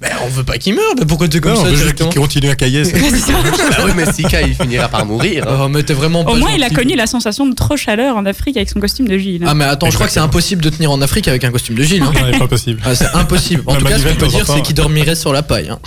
[0.02, 1.76] Mais on veut pas qu'il meure, mais pourquoi tu es comme Non, on ça veut
[1.76, 2.84] juste directement qu'il continue à cailler.
[2.86, 5.46] c'est- Bah oui, mais Sika, il finira par mourir.
[5.48, 5.62] hein.
[5.64, 8.16] Oh, mais t'es vraiment pas Au moins, il a connu la sensation de trop chaleur
[8.18, 9.44] en Afrique avec son costume de Gilles.
[9.48, 11.76] Ah mais attends, je crois que c'est impossible de tenir en Afrique avec un costume
[11.76, 12.04] de Gilles.
[12.04, 12.12] hein.
[12.14, 12.82] Non, c'est pas possible.
[12.86, 13.64] Ah, c'est impossible.
[13.66, 15.70] En Même tout cas, ce qu'on peut dire, c'est qu'il dormirait sur la paille.
[15.70, 15.80] hein.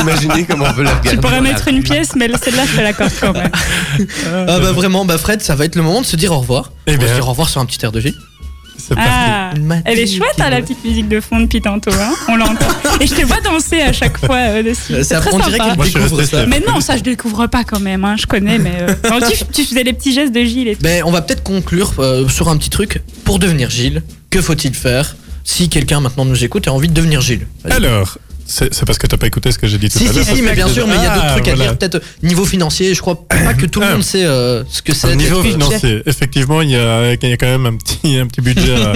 [0.00, 1.10] Imaginez comment on veut la regarder.
[1.10, 4.06] Tu pourrais la mettre une pièce, mais celle-là, je te l'accorde quand même.
[4.48, 6.72] Ah bah vraiment, bah Fred, ça va être le moment de se dire au revoir.
[6.86, 7.08] Eh on va bien.
[7.08, 8.14] se dire au revoir sur un petit air de Gilles.
[8.78, 8.94] C'est.
[8.96, 9.52] Ah,
[9.84, 11.92] elle est chouette, hein, la petite musique de fond depuis tantôt.
[11.92, 12.66] Hein on l'entend.
[13.00, 14.94] Et je te vois danser à chaque fois euh, dessus.
[14.94, 15.74] Euh, C'est ça- très on dirait sympa.
[15.76, 16.46] Moi, je suis découvre resté ça.
[16.46, 18.04] Mais non, ça je découvre pas quand même.
[18.04, 20.74] Hein, je connais, mais euh, non, tu, tu faisais les petits gestes de Gilles et
[20.76, 20.82] tout.
[20.82, 23.02] Ben, on va peut-être conclure euh, sur un petit truc.
[23.24, 26.94] Pour devenir Gilles, que faut-il faire si quelqu'un maintenant nous écoute et a envie de
[26.94, 27.46] devenir Gilles?
[27.64, 27.74] Vas-y.
[27.76, 28.18] Alors,
[28.52, 30.24] c'est parce que t'as pas écouté ce que j'ai dit tout Si, à si, l'heure.
[30.24, 31.76] si, parce mais que- bien sûr, mais il y a d'autres Ah, trucs à dire,
[31.78, 32.94] peut-être euh, niveau financier.
[32.94, 33.92] Je crois pas que tout le Ah.
[33.92, 35.12] monde sait euh, ce que c'est.
[35.12, 38.26] Au niveau financier, effectivement, il y a, il y a quand même un petit, un
[38.26, 38.92] petit budget à,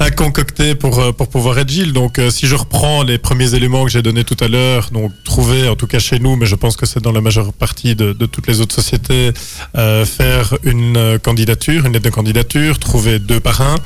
[0.04, 1.92] à concocter pour, euh, pour pouvoir être Gilles.
[1.92, 5.12] Donc, euh, si je reprends les premiers éléments que j'ai donnés tout à l'heure, donc
[5.24, 7.94] trouver, en tout cas chez nous, mais je pense que c'est dans la majeure partie
[7.94, 9.32] de, de toutes les autres sociétés,
[9.76, 13.76] euh, faire une euh, candidature, une lettre de candidature, trouver deux parrains,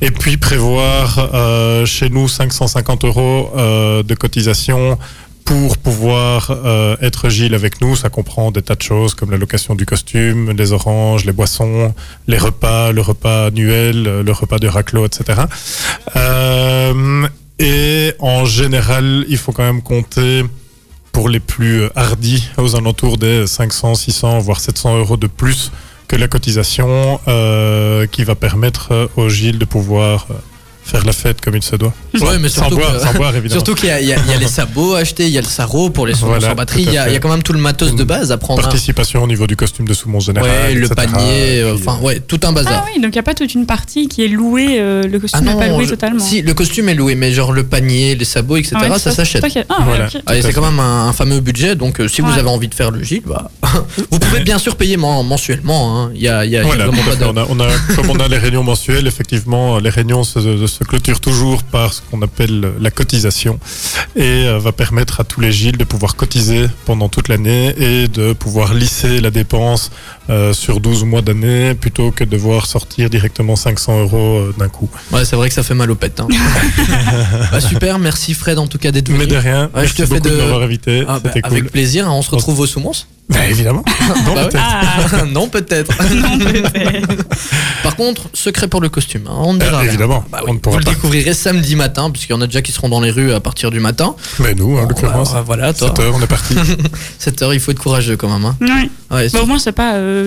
[0.00, 4.98] et puis prévoir euh, chez nous 550 euros euh, de cotisation
[5.44, 9.36] pour pouvoir euh, être Gilles avec nous, ça comprend des tas de choses comme la
[9.36, 11.92] location du costume, les oranges, les boissons,
[12.28, 15.42] les repas, le repas annuel, le repas de raclot, etc.
[17.60, 20.44] Et en général, il faut quand même compter
[21.12, 25.70] pour les plus hardis aux alentours des 500, 600, voire 700 euros de plus
[26.10, 30.34] que la cotisation euh, qui va permettre euh, au Gilles de pouvoir euh,
[30.82, 31.92] faire la fête comme il se doit.
[32.20, 33.64] Ouais, mais sans surtout boire, que- sans boire évidemment.
[33.64, 35.90] Surtout qu'il y, a- y y les sabots à acheter, il y a le sarrau
[35.90, 37.10] pour les sons Voilà, sans batterie, il y, a, fait.
[37.10, 38.60] il y a quand même tout le matos de base à prendre.
[38.60, 38.64] hein.
[38.64, 40.48] Participation au niveau du costume de sous-mon général.
[40.50, 40.94] Ouais, le etc.
[40.96, 42.82] panier, euh, enfin ouais, tout un bazar.
[42.84, 45.16] Ah oui, donc il n'y a pas toute une partie qui est louée, euh, le
[45.16, 46.18] Ah costume n'est pas loué je- totalement.
[46.24, 48.76] si le costume est loué, mais genre le panier, les sabots, etc.
[48.80, 49.44] Ah ouais, ça s'achète.
[49.68, 50.08] Ah, Voilà.
[50.42, 52.90] c'est quand même un, un fameux budget, donc euh, si vous avez envie de faire
[52.90, 53.50] le Gilles, bah,
[54.10, 56.10] vous pouvez bien sûr payer men- mensuellement.
[56.14, 56.44] Il y a-
[57.94, 60.40] comme on a les réunions mensuelles, effectivement, les réunions se,
[60.70, 63.58] se clôturent toujours par ce qu'on appelle la cotisation
[64.16, 68.08] et euh, va permettre à tous les Gilles de pouvoir cotiser pendant toute l'année et
[68.08, 69.90] de pouvoir lisser la dépense
[70.30, 74.68] euh, sur 12 mois d'année plutôt que de devoir sortir directement 500 euros euh, d'un
[74.68, 74.88] coup.
[75.12, 76.20] Ouais, c'est vrai que ça fait mal aux pètes.
[76.20, 76.28] hein.
[77.52, 79.18] Bah, super, merci Fred en tout cas d'être venu.
[79.18, 81.40] Mais de rien, Ouais, je te fais de- de m'avoir invité, Ah, bah, cool.
[81.44, 82.92] Avec plaisir, hein, on se retrouve au Soumons
[83.28, 83.84] Bah, évidemment.
[84.26, 84.64] Non, Bah peut-être.
[84.64, 85.92] Ah, Non, peut-être.
[87.82, 90.54] Par contre, secret pour le costume, hein, on ne dira Euh, évidemment, Bah on oui,
[90.54, 93.00] ne pourra vous le découvrirez samedi matin, puisqu'il y en a déjà qui seront dans
[93.00, 94.14] les rues à partir du matin.
[94.40, 95.88] Mais nous, en l'occurrence, Bah, voilà, toi.
[95.88, 96.54] 7 heures, on est parti.
[97.18, 98.44] 7 heures, il faut être courageux quand même.
[98.44, 98.56] Hein.
[98.60, 98.90] Oui.
[99.10, 100.19] Ouais, Bah, au moins, c'est pas euh,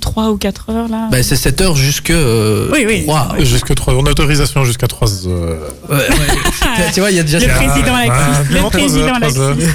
[0.00, 1.08] 3 ou 4 heures là.
[1.10, 2.10] bah, c'est 7 heures jusque.
[2.10, 3.02] euh, Oui, oui.
[3.04, 3.34] trois.
[3.40, 5.58] Jusque 3 On a autorisation jusqu'à 3 heures.
[5.88, 6.04] Ouais, ouais.
[6.94, 7.38] Tu- vois, il y a déjà.
[7.38, 8.42] Le président Ah.
[8.50, 9.12] Le président.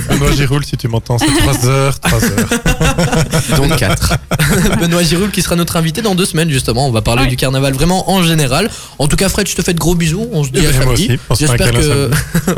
[0.10, 3.58] Benoît Giroul, si tu m'entends, c'est 3 heures, 3 heures.
[3.58, 4.14] Donc 4.
[4.80, 6.88] Benoît Giroul qui sera notre invité dans deux semaines justement.
[6.88, 7.28] On va parler Ouais.
[7.30, 8.70] du carnaval vraiment en général.
[9.00, 10.28] En tout cas, Fred, je te fais de gros bisous.
[10.32, 11.10] On se dit Eh à samedi.
[11.30, 12.10] un J'espère que.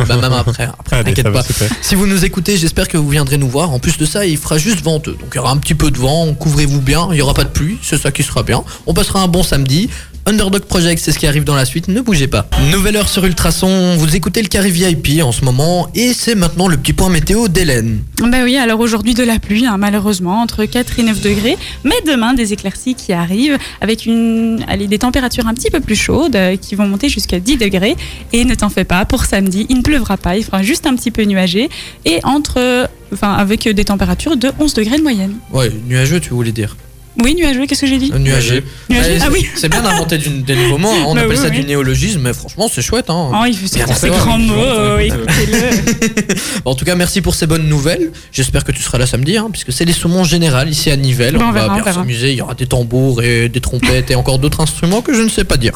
[0.07, 0.63] bah, même après.
[0.79, 1.43] Après, Allez, t'inquiète pas.
[1.81, 3.71] Si vous nous écoutez, j'espère que vous viendrez nous voir.
[3.71, 5.11] En plus de ça, il fera juste venteux.
[5.19, 6.33] Donc il y aura un petit peu de vent.
[6.33, 7.04] Couvrez-vous bien.
[7.11, 7.77] Il n'y aura pas de pluie.
[7.81, 8.63] C'est ça qui sera bien.
[8.85, 9.89] On passera un bon samedi.
[10.27, 11.87] Underdog Project, c'est ce qui arrive dans la suite.
[11.87, 12.47] Ne bougez pas.
[12.71, 13.95] Nouvelle heure sur Ultrason.
[13.95, 15.87] Vous écoutez le carré VIP en ce moment.
[15.93, 17.99] Et c'est maintenant le petit point météo d'Hélène.
[18.17, 21.57] Bah oui, alors aujourd'hui de la pluie, hein, malheureusement, entre 4 et 9 degrés.
[21.83, 25.95] Mais demain, des éclaircies qui arrivent avec une, allez, des températures un petit peu plus
[25.95, 27.95] chaudes euh, qui vont monter jusqu'à 10 degrés.
[28.33, 30.95] Et ne t'en fais pas, pour samedi, il ne pleuvra pas, il fera juste un
[30.95, 31.69] petit peu nuagé.
[32.03, 35.35] Et entre, euh, enfin, avec des températures de 11 degrés de moyenne.
[35.51, 36.75] Ouais, nuageux, tu voulais dire.
[37.23, 38.63] Oui, nuageux, qu'est-ce que j'ai dit Euh, Nuageux.
[38.89, 39.47] Nuageux, Ouais, ah c'est- oui.
[39.55, 40.89] C'est bien d'inventer du- des nouveaux mots.
[40.91, 41.03] hein.
[41.07, 41.61] On Bah appelle oui, ça oui.
[41.61, 43.09] du néologisme, mais franchement, c'est chouette.
[43.09, 43.31] Hein.
[43.33, 46.35] Oh, il faut sortir ces grands mots, Euh, écoutez-le.
[46.65, 48.11] En tout cas, merci pour ces bonnes nouvelles.
[48.33, 51.35] J'espère que tu seras là samedi, hein, puisque c'est les saumons général ici à Nivelles.
[51.37, 52.31] Bon, on on va verra, on bien s'amuser.
[52.31, 55.29] Il y aura des tambours et des trompettes et encore d'autres instruments que je ne
[55.29, 55.73] sais pas dire.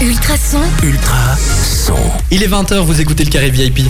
[0.00, 1.36] Ultrason, Ultra
[1.86, 1.94] son.
[2.32, 3.80] Il est 20h, vous écoutez le carré VIP.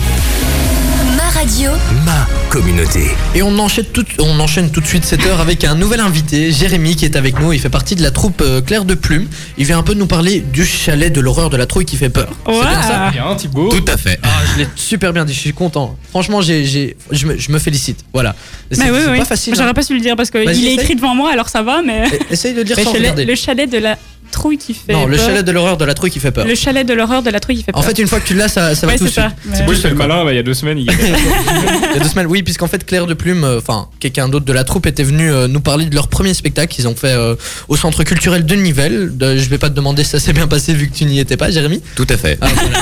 [1.45, 1.71] Ma radio,
[2.05, 3.01] Ma communauté.
[3.35, 6.51] Et on enchaîne tout, on enchaîne tout de suite cette heure avec un nouvel invité,
[6.51, 7.53] Jérémy, qui est avec nous.
[7.53, 9.27] Il fait partie de la troupe euh, Claire de Plume.
[9.57, 12.09] Il vient un peu nous parler du chalet de l'horreur de la trouille qui fait
[12.09, 12.29] peur.
[12.47, 13.11] C'est bien ça.
[13.11, 13.69] Bien, Thibaut.
[13.69, 14.19] Tout à fait.
[14.23, 15.95] Ah, je l'ai super bien dit, je suis content.
[16.09, 17.99] Franchement, j'ai, j'ai, je, me, je me félicite.
[18.13, 18.35] Voilà.
[18.71, 19.17] C'est, Bah oui, c'est oui.
[19.19, 19.53] pas facile.
[19.53, 19.57] hein.
[19.59, 20.79] J'aurais pas su le dire parce qu'il Vas-y, est essaye.
[20.79, 22.05] écrit devant moi, alors ça va, mais.
[22.07, 23.25] E- Essaye de dire Le sans chalet, regarder.
[23.25, 23.97] le chalet de la
[24.35, 24.93] trouille qui fait.
[24.93, 26.45] Non, le chalet de l'horreur de la trouille qui fait peur.
[26.45, 27.79] Le chalet de l'horreur de la trouille qui fait peur.
[27.79, 29.31] En fait, une fois que tu l'as, ça, ça va tout c'est ça.
[29.49, 29.65] Ouais.
[29.67, 32.27] il fait le malin, il y a deux semaines, il Il y a deux semaines,
[32.27, 35.31] oui, puisqu'en fait, Claire de Plume, euh, enfin, quelqu'un d'autre de la troupe était venu
[35.31, 37.35] euh, nous parler de leur premier spectacle qu'ils ont fait euh,
[37.69, 39.17] au centre culturel de Nivelles.
[39.17, 41.19] De- je vais pas te demander si ça s'est bien passé vu que tu n'y
[41.19, 41.81] étais pas, Jérémy.
[41.95, 42.37] Tout à fait.
[42.41, 42.79] Ah, voilà.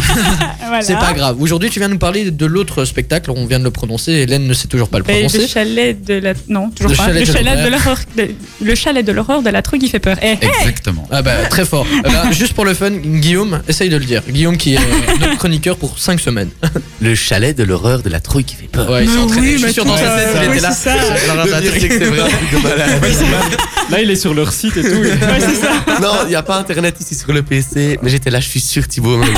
[0.74, 0.82] Voilà.
[0.82, 1.39] C'est pas grave.
[1.39, 3.30] Aujourd'hui, tu viens nous parler de l'autre spectacle.
[3.32, 4.12] On vient de le prononcer.
[4.14, 5.39] Hélène ne sait toujours pas le prononcer.
[5.39, 6.34] le chalet de la.
[6.47, 7.06] Non, toujours Le pas.
[7.06, 7.66] chalet le, chalet l'horreur.
[7.66, 7.97] de l'horreur.
[8.18, 8.32] de-
[8.66, 10.18] Le chalet de l'horreur de la trouille qui fait peur.
[10.24, 11.08] Eh, Exactement.
[11.12, 11.85] Ah bah très fort.
[12.03, 14.21] Ah bah, juste pour le fun, Guillaume, essaye de le dire.
[14.29, 14.81] Guillaume qui est euh,
[15.19, 16.49] notre chroniqueur pour 5 semaines.
[17.01, 18.89] Le chalet de l'horreur de la trouille qui fait peur.
[18.89, 19.47] Ouais, il s'est Mais entraîné.
[19.47, 20.67] oui, je suis mais sûr dans tout sa ça, tête, il oui, était là.
[21.31, 21.47] Alors,
[23.91, 24.87] c'est il est sur leur site et tout.
[24.97, 25.71] ouais, c'est ça.
[26.01, 28.59] Non, il n'y a pas internet ici sur le PC, mais j'étais là, je suis
[28.59, 29.19] sûr, Thibaut.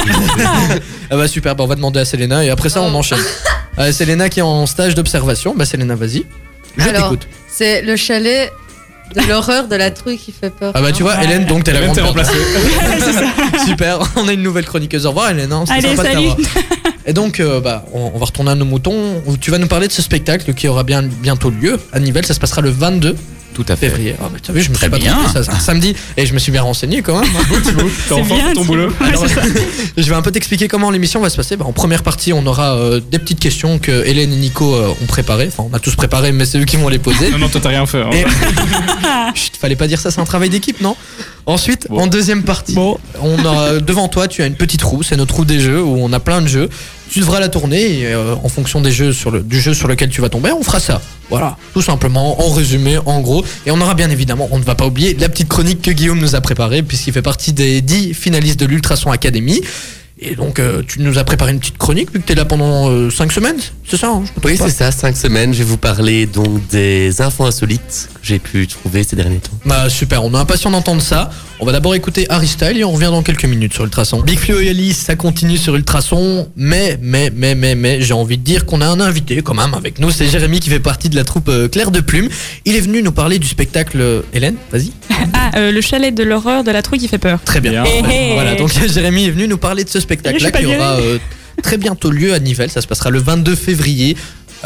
[1.12, 3.20] Ah bah super, bah on va demander à Selena et après ça on enchaîne.
[3.78, 6.26] Euh, Selena qui est en stage d'observation, bah Selena vas-y.
[6.78, 7.28] Je Alors, t'écoute.
[7.48, 8.52] c'est le chalet
[9.14, 10.72] de l'horreur de la trouille qui fait peur.
[10.76, 11.26] Ah bah tu vois, Ouais.
[11.26, 12.34] Hélène, donc t'es la Hélène, grande t'es perdante.
[13.00, 13.66] c'est ça.
[13.66, 15.06] Super, on a une nouvelle chroniqueuse.
[15.06, 16.28] Au revoir Hélène, hein, c'était Allez, sympa de salut.
[16.30, 16.94] t'avoir.
[17.06, 19.22] Et donc euh, bah on, on va retourner à nos moutons.
[19.40, 22.26] Tu vas nous parler de ce spectacle qui aura bien bientôt lieu à Nivelles.
[22.26, 23.16] Ça se passera le 22
[23.56, 23.88] Tout à fait.
[23.90, 24.16] février.
[24.22, 25.14] Ah bah t'as vu, je me Très suis pas bien.
[25.14, 27.30] trompé, ça, c'est un samedi et je me suis bien renseigné quand même.
[27.50, 27.72] T'as
[28.08, 28.90] C'est enfin bien, fait ton boulot.
[29.98, 31.56] Je vais un peu t'expliquer comment l'émission va se passer.
[31.58, 34.90] Bah, en première partie, on aura euh, des petites questions que Hélène et Nico euh,
[35.02, 35.48] ont préparées.
[35.48, 37.32] Enfin, on a tous préparé, mais c'est eux qui vont les poser.
[37.32, 38.02] Non, non, toi, t'as rien fait.
[38.02, 38.10] hein.
[38.12, 38.26] Et...
[39.36, 40.96] Chut, fallait pas dire ça, c'est un travail d'équipe, non?
[41.46, 42.02] Ensuite, Bon.
[42.02, 45.46] en deuxième partie, on a, devant toi, tu as une petite roue, c'est notre roue
[45.46, 46.70] des jeux où on a plein de jeux.
[47.10, 49.88] Tu devras la tourner et euh, en fonction des jeux sur le, du jeu sur
[49.88, 51.02] lequel tu vas tomber, on fera ça.
[51.30, 53.44] Voilà, tout simplement, en résumé, en gros.
[53.66, 56.20] Et on aura bien évidemment, on ne va pas oublier la petite chronique que Guillaume
[56.20, 59.62] nous a préparée, puisqu'il fait partie des 10 finalistes de l'Ultrason Academy.
[60.20, 62.46] Et donc, euh, tu nous as préparé une petite chronique, vu que tu es là
[62.46, 65.54] pendant 5 semaines, c'est ça hein, je Oui, c'est ça, cinq semaines.
[65.54, 69.52] Je vais vous parler donc des infos insolites que j'ai pu trouver ces derniers temps.
[69.64, 71.30] Bah super, on est impatient d'entendre ça.
[71.58, 74.20] On va d'abord écouter Harry Style et on revient dans quelques minutes sur Ultrason.
[74.22, 78.38] Big Flo et Alice, ça continue sur Ultrason, mais, mais, mais, mais, mais, j'ai envie
[78.38, 80.12] de dire qu'on a un invité quand même avec nous.
[80.12, 82.28] C'est Jérémy qui fait partie de la troupe euh, Claire de Plume.
[82.66, 84.00] Il est venu nous parler du spectacle.
[84.02, 84.92] euh, Hélène, vas-y.
[85.34, 87.40] Ah, euh, le chalet de l'horreur de la trouille qui fait peur.
[87.44, 87.72] Très bien.
[87.72, 87.86] Bien.
[87.86, 88.00] Hé,
[88.32, 88.34] hé.
[88.34, 91.18] Voilà, donc Jérémy est venu nous parler de ce spectacle-là qui aura euh,
[91.64, 92.70] très bientôt lieu à Nivelles.
[92.70, 94.16] Ça se passera le 22 février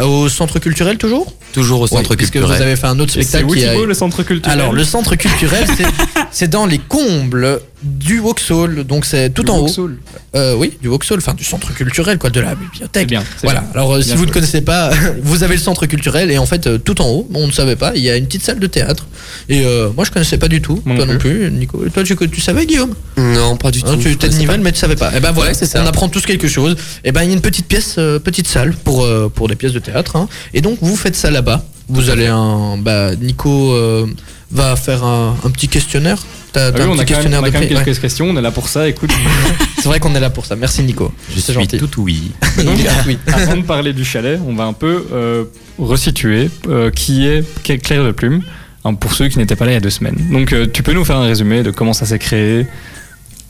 [0.01, 1.33] au centre culturel toujours?
[1.51, 2.57] Toujours au centre Oui, puisque culturel.
[2.57, 3.73] vous avez fait un autre C'est spectacle où, qui a...
[3.85, 5.85] Le centre culturel Alors, le centre culturel, c'est
[6.31, 9.67] C'est dans les combles du Vauxhall, donc c'est tout Du en haut.
[9.67, 9.97] Vauxhall.
[10.35, 13.07] Euh, oui, du Vauxhall, enfin du centre culturel, quoi, de la bibliothèque.
[13.07, 13.23] bien.
[13.37, 13.61] c'est Voilà.
[13.61, 13.69] bien.
[13.73, 14.91] Alors, euh, si Bien vous ne connaissez pas,
[15.23, 17.75] vous avez le centre culturel et en fait, euh, tout en haut, on ne savait
[17.77, 19.07] pas, il y a une petite salle de théâtre.
[19.47, 20.81] Et euh, moi, je connaissais pas du tout.
[20.85, 21.85] Moi toi non non plus, Nico.
[21.85, 22.93] Et toi, tu, tu savais, Guillaume?
[23.17, 24.01] Non, pas du Hein, tout.
[24.01, 25.15] Tu étais de Nivelles, mais tu savais pas.
[25.15, 25.81] Et ben voilà, Ouais, c'est ça.
[25.83, 26.75] on apprend tous quelque chose.
[27.05, 29.55] Et ben il y a une petite pièce, euh, petite salle pour euh, pour des
[29.55, 30.15] pièces de théâtre.
[30.17, 30.27] hein.
[30.53, 31.63] Et donc vous faites ça là-bas.
[31.87, 34.05] Vous allez un, bah Nico euh,
[34.51, 36.17] va faire un, un petit questionnaire.
[36.51, 37.75] T'as Ah t'as oui, un on a quand même, on a de quand même pré-
[37.83, 38.01] quelques ouais.
[38.01, 39.11] questions, on est là pour ça, écoute.
[39.77, 40.55] C'est vrai qu'on est là pour ça.
[40.55, 41.13] Merci Nico.
[41.35, 41.77] Je suis gentil.
[41.77, 42.31] tout oui.
[42.63, 42.79] Donc,
[43.33, 45.43] avant de parler du chalet, on va un peu euh,
[45.77, 47.43] resituer euh, qui est
[47.77, 48.41] Claire de Plume,
[48.83, 50.17] hein, pour ceux qui n'étaient pas là il y a deux semaines.
[50.31, 52.65] Donc euh, tu peux nous faire un résumé de comment ça s'est créé?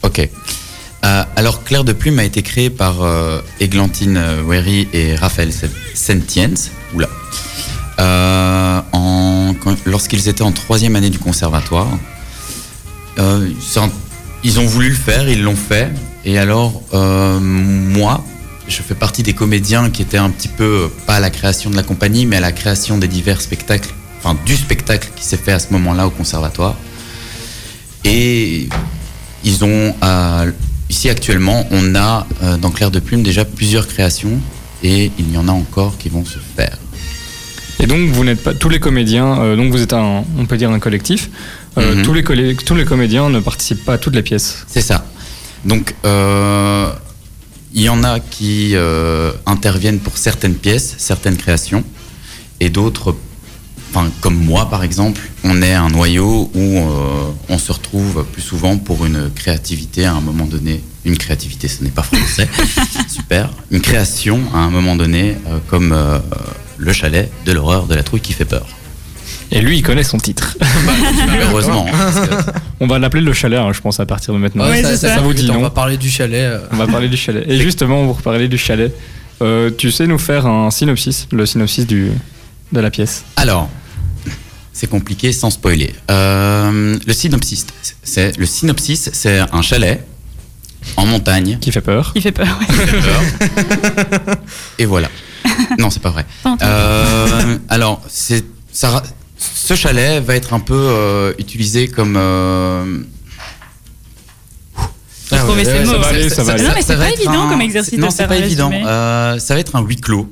[0.04, 0.28] Ok.
[1.06, 5.52] Euh, alors, Claire de Plume a été créée par euh, Églantine Wery et Raphaël
[5.94, 6.50] Sentiens.
[6.94, 7.08] Oula.
[8.00, 8.82] Euh,
[9.86, 11.90] Lorsqu'ils étaient en troisième année du conservatoire.
[13.18, 13.50] Euh,
[14.44, 15.92] ils ont voulu le faire, ils l'ont fait.
[16.24, 18.24] Et alors, euh, moi,
[18.68, 21.76] je fais partie des comédiens qui étaient un petit peu, pas à la création de
[21.76, 23.90] la compagnie, mais à la création des divers spectacles,
[24.20, 26.78] enfin du spectacle qui s'est fait à ce moment-là au conservatoire.
[28.06, 28.70] Et
[29.44, 29.94] ils ont,
[30.90, 32.26] ici actuellement, on a
[32.62, 34.40] dans Claire de Plume déjà plusieurs créations
[34.84, 36.78] et il y en a encore qui vont se faire.
[37.82, 40.58] Et donc vous n'êtes pas tous les comédiens, euh, donc vous êtes un, on peut
[40.58, 41.30] dire un collectif.
[41.78, 42.02] Euh, Mhm.
[42.04, 44.66] tous, les collé- tous les comédiens ne participent pas à toutes les pièces.
[44.68, 45.06] C'est ça.
[45.66, 46.90] Donc, euh,
[47.74, 48.76] il y en a qui
[49.46, 51.84] interviennent pour certaines pièces, certaines créations,
[52.60, 53.16] et d'autres,
[53.92, 56.80] enfin, comme moi par exemple, on est un noyau où
[57.50, 60.82] on se retrouve plus souvent pour une créativité à un moment donné.
[61.06, 62.50] Une créativité, ce n'est pas français.
[63.08, 63.50] Super.
[63.72, 66.20] Une création à un moment donné, euh, comme euh,
[66.80, 68.66] le chalet de l'horreur de la trouille qui fait peur.
[69.52, 70.58] Et lui, il connaît son titre.
[71.50, 71.86] Heureusement.
[71.92, 72.12] hein,
[72.80, 74.66] on va l'appeler le chalet, hein, je pense, à partir de maintenant.
[74.68, 75.22] Ouais, ça, ça, ça.
[75.22, 76.44] vous dit On va parler du chalet.
[76.44, 76.60] euh.
[76.72, 77.44] On va parler du chalet.
[77.48, 78.94] Et justement, pour parler du chalet,
[79.42, 82.12] euh, tu sais nous faire un synopsis, le synopsis du,
[82.72, 83.24] de la pièce.
[83.38, 83.70] Alors,
[84.72, 85.94] c'est compliqué sans spoiler.
[86.12, 87.66] Euh, le synopsis,
[88.04, 90.06] c'est le synopsis, c'est un chalet
[90.96, 91.58] en montagne.
[91.60, 92.12] Qui fait peur.
[92.16, 92.48] Il fait peur.
[92.60, 92.66] ouais.
[92.68, 94.36] qui fait peur.
[94.80, 95.10] Et voilà.
[95.80, 96.26] Non, c'est pas vrai.
[96.62, 99.02] Euh, alors, c'est ça.
[99.38, 102.16] Ce chalet va être un peu euh, utilisé comme.
[102.18, 103.00] euh,
[105.86, 105.92] mots.
[105.92, 106.64] ça va aller, ça va aller.
[106.64, 108.72] Non, mais c'est pas évident un- comme exercice Non, c'est pas évident.
[108.74, 110.32] Euh, ça va être un huis clos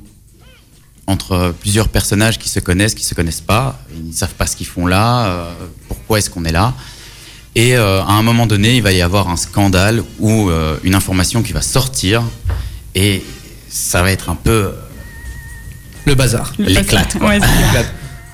[1.06, 3.78] entre plusieurs personnages qui se connaissent, qui se connaissent pas.
[3.96, 5.46] Ils ne savent pas ce qu'ils font là.
[5.88, 6.74] pourquoi est-ce qu'on est là
[7.54, 10.50] Et à un moment donné, il va y avoir un scandale ou
[10.84, 12.22] une information qui va sortir
[12.94, 13.22] et
[13.70, 14.72] ça va être un peu
[16.08, 16.52] Le bazar.
[16.58, 17.14] Le l'éclate.
[17.20, 17.38] Ouais,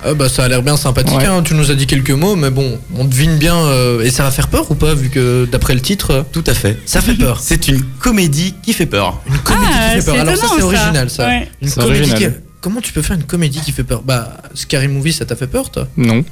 [0.06, 1.16] Ah bah ça a l'air bien sympathique.
[1.18, 1.26] Ouais.
[1.26, 1.42] hein.
[1.42, 3.56] Tu nous as dit quelques mots, mais bon, on devine bien.
[3.56, 6.44] euh, et ça va faire peur ou pas, vu que d'après le titre, euh, Tout
[6.46, 6.78] à fait.
[6.86, 7.40] ça fait peur.
[7.42, 9.20] C'est une comédie qui fait peur.
[9.26, 10.20] Une comédie Ah, qui fait peur.
[10.20, 11.26] Alors ça, c'est original, ça.
[11.26, 11.50] Ouais.
[11.62, 12.32] Une C'est comédie original.
[12.34, 14.02] qui- Comment tu peux faire une comédie qui fait peur?
[14.02, 15.86] Bah, Scary Movie, ça t'a fait peur, toi?
[15.96, 16.24] Non.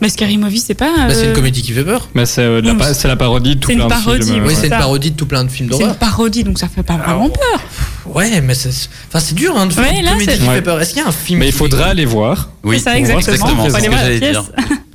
[0.00, 0.92] Mais Scary Movie, c'est pas.
[0.96, 2.08] Bah, c'est euh, une comédie qui fait peur.
[2.14, 3.88] Mais c'est euh, de la, Non, pa- c'est la parodie de tout c'est une plein
[3.98, 4.42] de parodie, films.
[4.42, 4.48] ouais.
[4.48, 4.78] Oui, c'est une ça.
[4.78, 5.96] parodie de tout plein de films C'est une d'horreur.
[5.98, 7.60] parodie, donc ça fait pas vraiment peur.
[8.14, 8.70] Ouais, mais c'est
[9.08, 10.54] enfin, c'est dur hein, de faire Ouais, une là, comédie c'est- qui Ouais.
[10.56, 10.80] fait peur.
[10.80, 12.50] Est-ce qu'il y a un film Mais il qui faudra aller voir.
[12.64, 13.22] Oui, C'est ça, exactement.
[13.22, 14.32] c'est Faut ce aller que voir la j'allais pièce.
[14.32, 14.44] dire.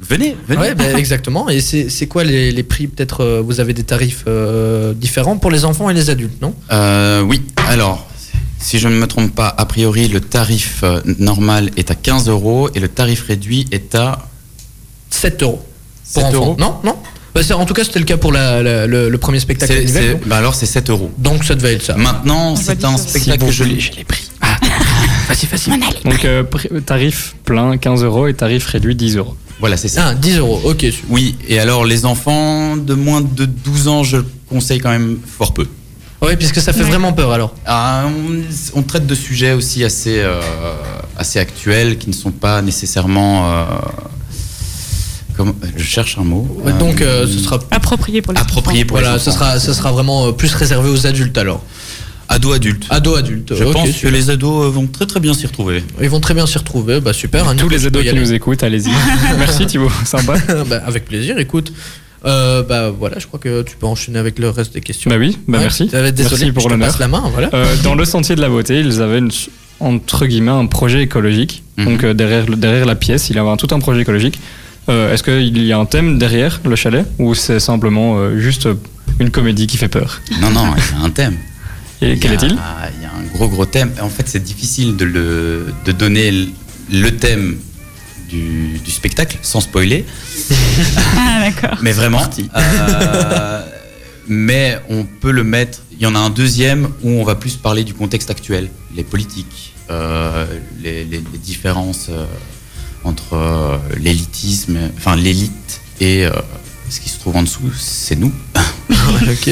[0.09, 0.59] Venez, venez.
[0.59, 1.47] Ouais, bah, exactement.
[1.47, 5.37] Et c'est c'est quoi les, les prix Peut-être euh, vous avez des tarifs euh, différents
[5.37, 6.53] pour les enfants et les adultes, non?
[6.71, 8.07] Euh, oui, alors,
[8.59, 12.27] si je ne me trompe pas, a priori, le tarif euh, normal est à 15
[12.27, 14.27] euros et le tarif réduit est à
[15.11, 15.63] 7 euros.
[16.13, 16.33] Pour 7 enfants.
[16.45, 16.55] euros.
[16.59, 16.95] Non, non.
[17.33, 19.73] Bah, c'est- en tout cas, c'était le cas pour la- la- le, le premier spectacle.
[20.25, 21.11] bah alors, c'est 7 euros.
[21.17, 21.95] Donc ça devait être ça.
[21.95, 23.79] Maintenant, c'est un spectacle que je l'ai.
[25.27, 25.73] Facile, facile.
[26.03, 26.43] Donc euh,
[26.85, 29.35] tarif plein 15 euros et tarif réduit 10 euros.
[29.61, 30.07] Voilà, c'est ça.
[30.07, 30.81] Ah, 10 euros, ok.
[30.81, 31.05] super.
[31.09, 34.17] Oui, et alors, les enfants de moins de 12 ans, je
[34.49, 35.67] conseille quand même fort peu.
[36.21, 36.87] Ouais, puisque ça fait Ouais.
[36.89, 37.53] vraiment peur alors.
[37.65, 40.39] Ah, on, on traite de sujets aussi assez, euh,
[41.17, 43.51] assez actuels qui ne sont pas nécessairement.
[43.51, 43.65] euh,
[45.43, 46.47] comment- je cherche un mot.
[46.63, 47.59] Ouais, Donc euh, ce sera.
[47.71, 50.89] Approprié pour les approprié pour Voilà, les ce sera, ce sera vraiment euh, plus réservé
[50.89, 51.61] aux adultes alors.
[52.29, 52.85] Ado adulte.
[52.89, 53.53] Ados, adultes.
[53.53, 54.11] Je pense que super.
[54.11, 55.83] les ados euh, vont très très bien s'y retrouver.
[56.01, 57.45] Ils vont très bien s'y retrouver, bah super.
[57.49, 58.19] hein, Tous les ados qui aller.
[58.21, 58.89] nous écoutent, allez-y.
[59.37, 60.35] Merci Thibaut, sympa.
[60.69, 61.73] Bah, avec plaisir, écoute.
[62.23, 65.09] Euh, bah voilà, je crois que tu peux enchaîner avec le reste des questions.
[65.09, 65.87] Bah oui, bah Ouais, merci.
[65.87, 66.95] Désolé, Merci pour l'honneur.
[66.99, 67.49] la main, voilà.
[67.53, 69.31] Euh, dans le sentier de la beauté, ils avaient une-
[69.81, 71.63] entre guillemets un projet écologique.
[71.77, 71.85] Mhm.
[71.85, 74.39] Donc euh, derrière, derrière la pièce, il y avait un- tout un projet écologique.
[74.89, 78.67] Euh, Est-ce qu'il y a un thème derrière le chalet ou c'est simplement euh, juste
[79.19, 80.21] une comédie qui fait peur?
[80.41, 81.37] Non, non, il y a un thème.
[82.01, 82.51] Et Il quel est-il?
[82.51, 83.91] Il y a un gros gros thème.
[84.01, 86.47] En fait, c'est difficile de, le, de donner le-
[86.91, 87.57] le thème
[88.27, 90.03] du, du spectacle, sans spoiler.
[91.17, 91.77] Ah, d'accord.
[91.81, 92.21] Mais vraiment.
[92.55, 93.61] euh,
[94.27, 95.79] mais on peut le mettre.
[95.91, 99.03] Il y en a un deuxième où on va plus parler du contexte actuel, les
[99.03, 100.45] politiques, euh,
[100.81, 102.25] les, les- les différences euh,
[103.03, 106.31] entre euh, l'élitisme, enfin l'élite et euh,
[106.89, 108.31] ce qui se trouve en dessous, c'est nous.
[108.59, 109.49] ok.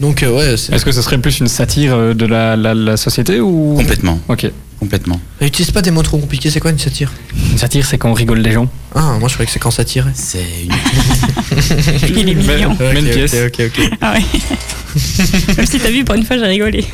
[0.00, 3.40] Donc euh, ouais, Est-ce que ce serait plus une satire de la, la- la société
[3.40, 4.50] ou Complètement, Ok.
[4.84, 5.20] Complètement.
[5.40, 7.10] Utilise pas des mots trop compliqués, c'est quoi une satire?
[7.52, 8.68] Une satire, c'est quand on rigole des gens.
[8.94, 10.12] Ah, moi je croyais que c'est quand ça tirait.
[10.14, 10.72] C'est une
[12.16, 12.76] Il est mignon.
[12.78, 13.34] Même pièce.
[13.46, 13.90] Ok, ok, ok.
[14.00, 14.22] Ah ouais.
[15.56, 16.84] Même si t'as vu, pour une fois, j'ai rigolé.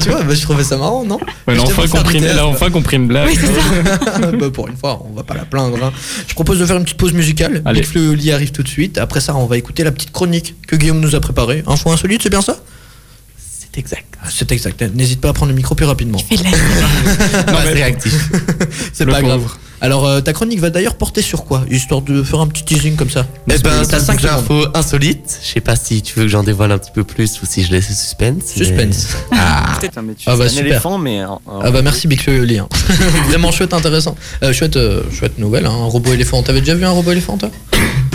[0.00, 1.18] tu vois, bah, je trouvais ça marrant, non?
[1.48, 3.26] Ouais, là, enfin compris, un là, enfin compris une blague.
[3.28, 4.30] Oui, c'est ça.
[4.40, 5.82] Bah, pour une fois, on va pas la plaindre.
[5.82, 5.92] hein.
[6.28, 7.62] Je propose de faire une petite pause musicale.
[7.64, 7.80] Allez.
[7.80, 8.98] Big Oli arrive tout de suite.
[8.98, 11.64] Après ça, on va écouter la petite chronique que Guillaume nous a préparée.
[11.66, 12.58] Info insolite, c'est bien ça?
[13.72, 14.04] C'est exact.
[14.22, 14.82] Ah, C'est exact.
[14.94, 16.18] N'hésite pas à prendre le micro plus rapidement.
[16.18, 16.50] Fais de la
[17.52, 18.30] Non, mais réactif.
[18.92, 19.42] C'est pas grave.
[19.82, 21.64] Alors, euh, ta chronique va d'ailleurs porter sur quoi?
[21.70, 23.26] Histoire de faire un petit teasing comme ça.
[23.50, 24.38] Eh ben, T'as c'est 5 cinq secondes.
[24.40, 25.40] infos insolites.
[25.42, 27.64] Je sais pas si tu veux que j'en dévoile un petit peu plus ou si
[27.64, 28.42] je laisse le suspense.
[28.58, 29.08] mais- Suspense.
[29.32, 29.78] Ah.
[29.80, 30.66] Peut-être un, mais tu Ah bah, un super.
[30.66, 31.20] éléphant, mais.
[31.20, 32.58] un- Ah bah merci Big Flo et Oli.
[32.58, 32.68] hein.
[33.28, 34.16] Vraiment chouette, intéressant.
[34.42, 36.42] Euh, chouette, euh, chouette nouvelle, hein, un robot éléphant.
[36.42, 37.50] T'avais déjà vu un robot éléphant toi?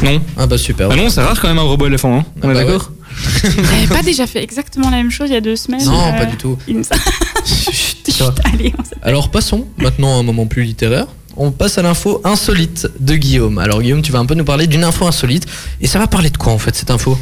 [0.03, 0.21] Non.
[0.37, 0.89] Ah bah super.
[0.91, 2.19] Ah non, c'est rare quand même un robot éléphant.
[2.19, 2.25] Hein.
[2.43, 2.91] On Ah est bah d'accord
[3.41, 6.11] T'avais pas déjà fait exactement la même chose il y a deux semaines Non, euh,
[6.17, 6.57] pas du tout.
[7.45, 8.09] Chut.
[8.43, 11.07] Allez, Alors passons maintenant à un moment plus littéraire.
[11.37, 13.57] On passe à l'info insolite de Guillaume.
[13.57, 15.45] Alors Guillaume, tu vas un peu nous parler d'une info insolite.
[15.81, 17.17] Et ça va parler de quoi en fait cette info?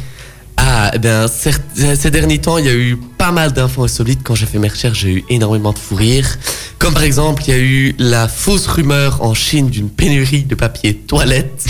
[0.56, 4.20] Ah, eh certes, ces derniers temps, il y a eu pas mal d'infos insolites.
[4.22, 6.38] Quand j'ai fait mes recherches, j'ai eu énormément de fou rire.
[6.78, 10.54] Comme par exemple, il y a eu la fausse rumeur en Chine d'une pénurie de
[10.54, 11.64] papier toilette.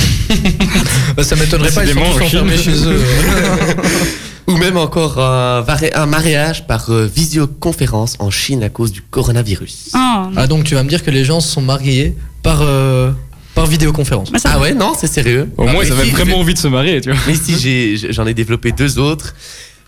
[1.22, 3.00] Ça m'étonnerait pas, ils sont tous enfermés chez eux.
[4.46, 9.00] Ou même encore un, vari- un mariage par euh, visioconférence en Chine à cause du
[9.00, 9.88] coronavirus.
[9.94, 9.98] Oh,
[10.36, 13.10] ah donc tu vas me dire que les gens se sont mariés par, euh,
[13.54, 14.30] par vidéoconférence.
[14.32, 14.62] bah, ça Ah va.
[14.62, 15.48] ouais, non, c'est sérieux.
[15.56, 17.18] Au Ah, moins, mais ils avaient vraiment envie de se marier, tu vois.
[17.26, 19.34] Mais ici, j'ai- j'en ai, développé deux autres.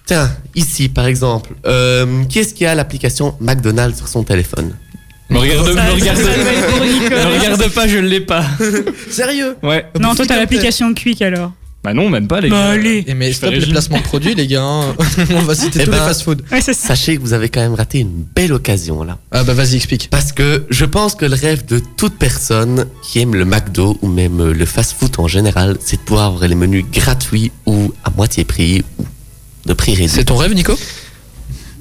[0.07, 4.73] Tiens, ici, par exemple, euh, qui est-ce qui a l'application McDonald's sur son téléphone?
[5.31, 5.91] Me regarde, Ça- me
[7.57, 8.45] me pas, je l'ai pas.
[9.11, 9.57] Sérieux?
[9.65, 9.85] Ouais.
[9.99, 11.51] Non, toi t'as l'application Quick alors.
[11.87, 12.71] Bah non, même pas les Bah gars.
[12.73, 13.05] allez.
[13.07, 14.61] Et mais Je stop fais les placements de produits les gars.
[14.63, 14.97] hein.
[15.37, 16.43] On va citer Eh tous ben, les fast-food.
[16.51, 16.89] Ouais, c'est ça.
[16.89, 19.19] Sachez que vous avez quand même raté une belle occasion là.
[19.31, 20.09] Ah bah vas-y explique.
[20.11, 24.09] Parce que je pense que le rêve de toute personne qui aime le McDo ou
[24.09, 28.11] même euh, le fast-food en général, c'est de pouvoir avoir les menus gratuits ou à
[28.11, 29.05] moitié prix ou
[29.67, 30.09] de prix réduit.
[30.09, 30.77] C'est ton rêve Nico?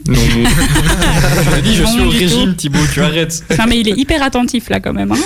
[0.07, 0.15] Non.
[1.45, 3.43] je te dis, je Non, suis au régime, Thibaut, tu arrêtes.
[3.57, 5.11] Non mais il est hyper attentif là quand même.
[5.11, 5.17] Hein.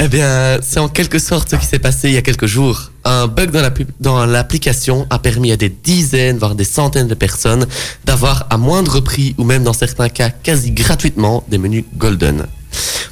[0.00, 2.90] Eh bien, c'est en quelque sorte ce qui s'est passé il y a quelques jours.
[3.04, 7.06] Un bug dans la pub- dans l'application a permis à des dizaines, voire des centaines
[7.06, 7.66] de personnes
[8.04, 12.46] d'avoir à moindre prix ou même dans certains cas quasi gratuitement des menus golden.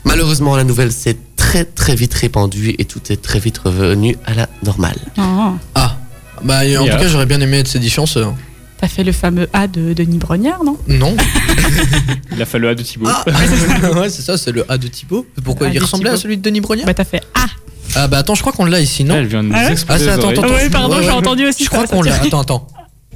[0.05, 4.35] Malheureusement, la nouvelle s'est très très vite répandue et tout est très vite revenu à
[4.35, 4.99] la normale.
[5.19, 5.53] Oh.
[5.75, 5.97] Ah.
[6.43, 8.27] Bah en tout cas j'aurais bien aimé être ces dix chanceux.
[8.83, 10.77] T'as fait le fameux A de Denis Brognard, non?
[10.89, 11.17] Non.
[12.35, 13.07] Il a fallu à de Thibaut.
[13.09, 13.25] Ah
[14.01, 15.25] ouais c'est ça, c'est le A de Thibaut.
[15.45, 16.87] Pourquoi Le A il ressemblait à celui de Denis Brognard?
[16.87, 17.47] Bah t'as fait A.
[17.95, 19.15] Ah bah attends, je crois qu'on l'a ici, non?
[19.15, 19.77] Elle vient de nous Ah ouais?
[19.89, 21.63] Ah, attends, attends, Ah ouais, pardon, Ouais, j'ai entendu aussi.
[21.63, 22.17] Je crois qu'on l'a.
[22.17, 22.67] Attends, attends.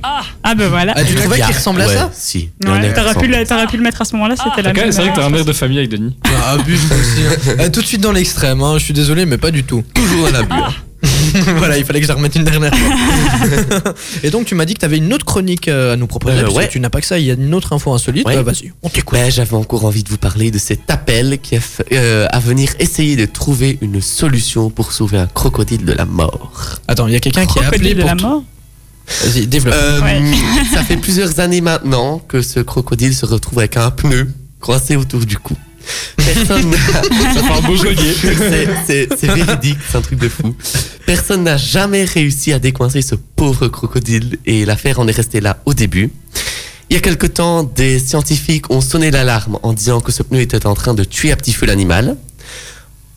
[0.04, 0.92] Ah bah voilà.
[0.94, 2.10] Ah, tu trouvais qu'il ressemblait à ça?
[2.14, 2.50] Si.
[2.64, 4.92] a Ouais, T'aurais pu, le- pu le mettre à ce moment-là, c'était la Ok, même.
[4.92, 6.16] C'est vrai que t'as un air de famille avec Denis.
[6.26, 7.50] Ah, abuse aussi.
[7.50, 7.54] hein.
[7.58, 8.74] Ah, tout de suite dans l'extrême, hein.
[8.78, 9.82] je suis désolé, mais pas du tout.
[9.94, 10.85] Toujours dans la bure.
[11.56, 13.94] voilà, il fallait que je la remette une dernière fois.
[14.22, 16.38] Et donc, tu m'as dit que tu avais une autre chronique euh, à nous proposer.
[16.38, 16.68] Euh, parce que ouais.
[16.68, 18.26] tu n'as pas que ça, il y a une autre info insolite.
[18.26, 18.36] Ouais.
[18.36, 19.18] Bah, vas-y, on t'écoute.
[19.18, 21.60] Ben, j'avais encore envie de vous parler de cet appel qui a
[21.92, 26.80] euh, à venir essayer de trouver une solution pour sauver un crocodile de la mort.
[26.88, 28.08] Attends, il y a quelqu'un qui a appelé Crocodile de pour.
[28.08, 28.44] la mort.
[29.24, 29.74] Vas-y, développe.
[29.76, 30.20] Euh, Ouais.
[30.74, 34.28] ça fait plusieurs années maintenant que ce crocodile se retrouve avec un pneu
[34.60, 35.54] coincé autour du cou.
[36.16, 36.76] Personne n'a-
[37.34, 38.14] Ça fait un beau collier.
[38.20, 40.54] C'est- c'est c'est véridique, c'est un truc de fou.
[41.06, 45.58] Personne n'a jamais réussi à décoincer ce pauvre crocodile et l'affaire en est restée là
[45.66, 46.10] au début.
[46.90, 50.40] Il y a quelque temps, des scientifiques ont sonné l'alarme en disant que ce pneu
[50.40, 52.16] était en train de tuer à petit feu l'animal.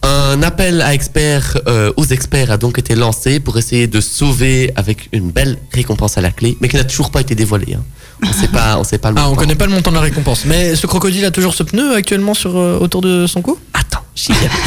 [0.02, 4.72] Un appel à experts, euh, aux experts a donc été lancé pour essayer de sauver
[4.78, 7.74] avec une belle récompense à la clé, mais qui n'a toujours pas été dévoilée.
[7.76, 7.84] hein.
[8.26, 9.42] On sait pas, on sait pas le Ah, on montant.
[9.42, 10.46] connaît pas le montant de la récompense.
[10.46, 13.58] Mais ce crocodile a toujours ce pneu actuellement sur, euh, autour de son cou?
[13.74, 14.50] Attends, j'y viens.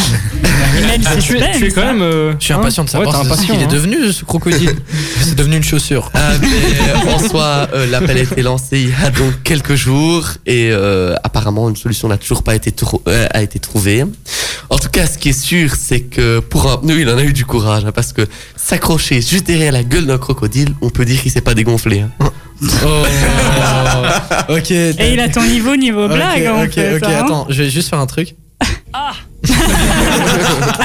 [1.05, 1.93] Ah, tu, es, tu es suspense, quand hein.
[1.93, 2.03] même.
[2.03, 3.69] euh, Je suis hein impatient de Ouais, savoir ce impatient, qu'il est hein.
[3.69, 4.75] devenu, ce crocodile.
[5.21, 6.11] C'est devenu une chaussure.
[6.15, 10.29] Ah, mais en soi, euh, l'appel a été lancé il y a donc quelques jours
[10.47, 14.05] et euh, apparemment une solution n'a toujours pas été, trou- euh, a été trouvée.
[14.71, 17.23] En tout cas, ce qui est sûr, c'est que pour un pneu, il en a
[17.23, 21.05] eu du courage hein, parce que s'accrocher juste derrière la gueule d'un crocodile, on peut
[21.05, 22.01] dire qu'il s'est pas dégonflé.
[22.01, 22.11] hein.
[22.85, 23.05] Oh.
[24.53, 24.71] ok.
[24.73, 26.97] Et il a ton niveau, niveau Ok, blague en ok, fait.
[26.97, 27.23] ok, hein.
[27.25, 28.35] attends, je vais juste faire un truc.
[28.95, 29.15] Ah,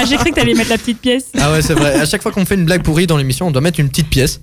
[0.07, 1.25] j'ai cru que t'allais mettre la petite pièce.
[1.37, 1.99] Ah ouais, c'est vrai.
[1.99, 4.09] À chaque fois qu'on fait une blague pourrie dans l'émission, on doit mettre une petite
[4.09, 4.39] pièce.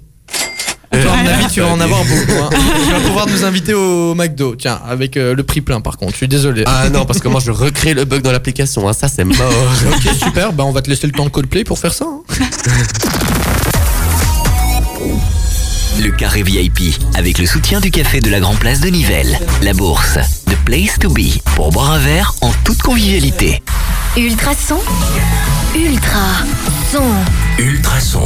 [1.02, 2.42] Toi, à mon avis, tu vas en avoir beaucoup.
[2.42, 2.50] hein.
[2.86, 4.54] Tu vas pouvoir nous inviter au McDo.
[4.56, 6.12] Tiens, avec euh, le prix plein par contre.
[6.12, 6.64] Je suis désolé.
[6.66, 9.36] Ah non, parce que moi je recrée le bug dans l'application, hein, ça c'est mort.
[9.94, 10.52] Ok, super.
[10.52, 12.06] Bah, on va te laisser le temps de Coldplay pour faire ça.
[12.08, 12.20] hein.
[16.02, 19.38] Le carré VIP avec le soutien du café de la Grand Place de Nivelles.
[19.62, 23.62] La bourse, The Place to Be pour boire un verre en toute convivialité.
[24.16, 24.76] Ultrason.
[25.74, 26.20] Ultra.
[26.92, 27.02] Son.
[27.58, 28.20] Ultrason.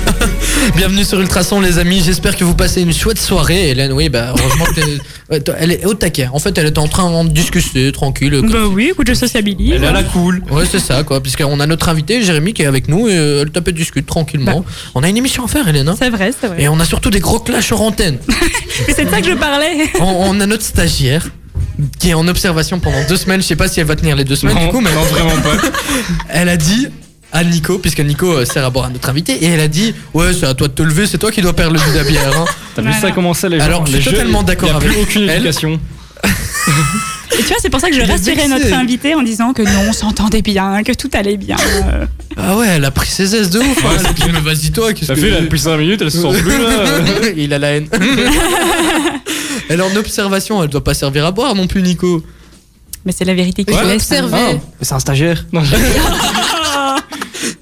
[0.76, 2.00] Bienvenue sur Ultrason, les amis.
[2.04, 3.70] J'espère que vous passez une chouette soirée.
[3.70, 4.98] Hélène, oui, bah, heureusement que t'es-
[5.30, 6.28] ouais, toi, elle est au taquet.
[6.32, 8.30] En fait, elle est en train de discuter, tranquille.
[8.40, 9.72] comme- Bah oui, écoute, je sociabilise.
[9.74, 10.42] Elle est à la cool.
[10.50, 11.20] Ouais, c'est ça, quoi.
[11.20, 14.06] Puisqu'on a notre invité, Jérémy, qui est avec nous et euh, elle tape et discute
[14.06, 14.64] tranquillement.
[14.94, 15.88] On a une émission à faire, Hélène.
[15.88, 15.96] hein.
[15.98, 16.62] C'est vrai, c'est vrai.
[16.62, 18.18] Et on a surtout des gros clashs sur antenne.
[18.28, 19.90] Mais c'est de ça que je parlais.
[20.00, 21.26] on, on a notre stagiaire
[21.98, 23.40] qui est en observation pendant deux semaines.
[23.42, 25.02] Je sais pas si elle va tenir les deux semaines Non, du coup, mais non,
[25.02, 25.56] vraiment pas.
[26.28, 26.88] elle a dit
[27.32, 29.92] à Nico, puisque Nico euh, sert à boire à notre invité, et elle a dit
[30.14, 31.98] Ouais, c'est à toi de te lever, c'est toi qui dois perdre le but de
[31.98, 32.38] la bière.
[32.38, 32.44] hein.
[32.76, 33.00] T'as vu Voilà.
[33.08, 35.22] ça commencer les gens Alors, je suis totalement d'accord Il n'y a plus avec aucune
[35.28, 35.36] elle.
[35.38, 35.80] éducation.
[37.32, 39.88] Et tu vois, c'est pour ça que je rassurais notre invité en disant que non,
[39.88, 41.56] on s'entendait bien, que tout allait bien.
[41.60, 42.06] Euh,
[42.36, 43.84] Ah ouais, elle a pris ses aises de ouf.
[43.84, 43.96] hein.
[44.00, 46.20] Elle a dit, mais vas-y, toi, qu'est-ce que fait là depuis 5 minutes, elle se
[46.22, 47.00] sent plus là.
[47.36, 47.88] Il a la haine.
[49.68, 52.22] elle est en observation, elle doit pas servir à boire non plus, Nico.
[53.04, 54.10] Mais c'est la vérité qui Il faut laisse.
[54.12, 54.24] hein.
[54.24, 54.60] observer.
[54.80, 55.44] c'est un stagiaire.
[55.52, 55.62] Non,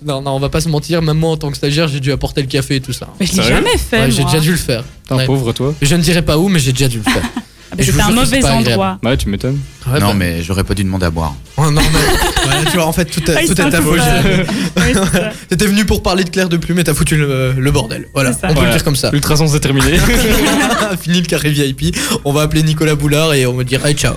[0.05, 2.11] Non, non, on va pas se mentir, même moi en tant que stagiaire, j'ai dû
[2.13, 3.09] apporter le café et tout ça.
[3.21, 4.01] Mais je l'ai jamais fait.
[4.03, 4.85] Ouais, j'ai déjà dû le faire.
[5.07, 5.27] T'es un Ouais.
[5.27, 5.75] pauvre toi.
[5.81, 7.23] Je ne dirai pas où, mais j'ai déjà dû le faire.
[7.73, 8.99] Ah, mais Je C'était un mauvais endroit.
[9.03, 9.59] Ouais, tu m'étonnes.
[9.91, 11.35] Ouais, non, bah- mais j'aurais pas dû demander à boire.
[11.57, 11.81] Oh, non, mais.
[12.53, 13.71] Ouais, tu vois, en fait, tout, est- Ah, tout est c'est
[15.15, 15.33] ça.
[15.49, 18.09] T'étais venu pour parler de Claire de Plume et t'as foutu le, le bordel.
[18.13, 18.69] Voilà, on peut Voilà.
[18.69, 19.11] le dire comme ça.
[19.13, 19.99] Ultrason c'est terminé.
[21.01, 21.97] Fini le carré VIP.
[22.25, 24.15] On va appeler Nicolas Boulard et on va dire hey ciao.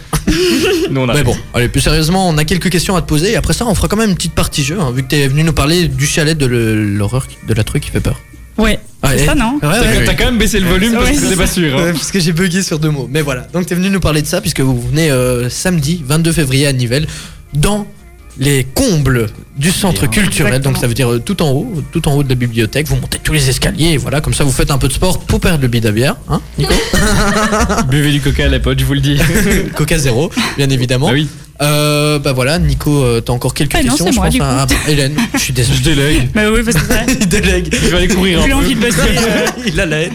[0.89, 3.31] Nous on a Mais bon, allez, plus sérieusement, on a quelques questions à te poser
[3.31, 5.27] et après ça, on fera quand même une petite partie jeu, hein, vu que t'es
[5.27, 8.19] venu nous parler du chalet de l'horreur, de la truc qui fait peur.
[8.57, 8.79] Ouais,
[9.17, 9.79] c'est ça, non Ouais, T'as
[10.11, 10.15] ouais.
[10.17, 11.77] quand même baissé le volume parce que c'était c'est pas sûr.
[11.79, 11.91] hein.
[11.93, 13.07] Parce que j'ai bugué sur deux mots.
[13.11, 16.31] Mais voilà, donc t'es venu nous parler de ça puisque vous venez euh, samedi 22
[16.31, 17.07] février à Nivelles
[17.53, 17.87] dans
[18.37, 19.27] les combles
[19.57, 20.47] du centre culturel.
[20.55, 20.73] Exactement.
[20.73, 22.85] Donc ça veut dire euh, tout en haut, tout en haut de la bibliothèque.
[22.87, 25.19] Vous montez tous les escaliers et voilà, comme ça vous faites un peu de sport
[25.19, 26.73] pour perdre le bide à bière, hein, Nico
[27.89, 29.17] Buvez du coca les potes, je vous le dis.
[29.75, 31.07] Coca zéro, bien évidemment.
[31.09, 31.29] Ah oui.
[31.61, 34.07] Euh, bah voilà, Nico, euh, t'as encore quelques Ah questions.
[34.07, 35.95] je moi, pense du à- Hélène, je suis Je désolé.
[35.95, 36.29] délègue.
[36.33, 37.01] Bah oui, parce que ça.
[37.07, 37.73] Il délègue.
[37.73, 38.81] Je vais aller courir Plus un envie peu.
[38.87, 39.09] de bosser.
[39.67, 40.13] Il a la haine.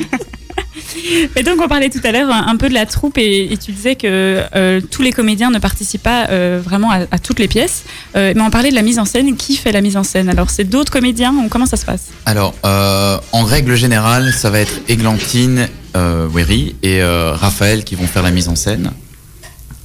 [1.37, 3.57] Et donc on parlait tout à l'heure un, un peu de la troupe et, et
[3.57, 7.39] tu disais que euh, tous les comédiens ne participent pas euh, vraiment à, à toutes
[7.39, 7.85] les pièces.
[8.17, 9.37] Euh, mais on parlait de la mise en scène.
[9.37, 10.29] Qui fait la mise en scène?
[10.29, 12.07] Alors c'est d'autres comédiens ou comment ça se passe?
[12.27, 17.95] Alors, euh, en règle générale, ça va être Églantine, euh, Wery et euh, Raphaël qui
[17.95, 18.91] vont faire la mise en scène.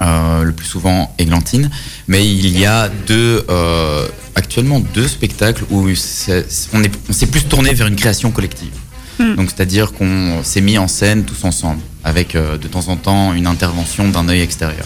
[0.01, 1.69] Euh, le plus souvent Églantine.
[2.09, 7.87] Mais il y a deux, euh, actuellement deux spectacles où on s'est plus tourné vers
[7.87, 8.73] une création collective.
[9.19, 9.35] Hmm.
[9.35, 13.31] Donc, c'est-à-dire qu'on s'est mis en scène tous ensemble, avec euh, de temps en temps
[13.31, 14.85] une intervention d'un œil extérieur.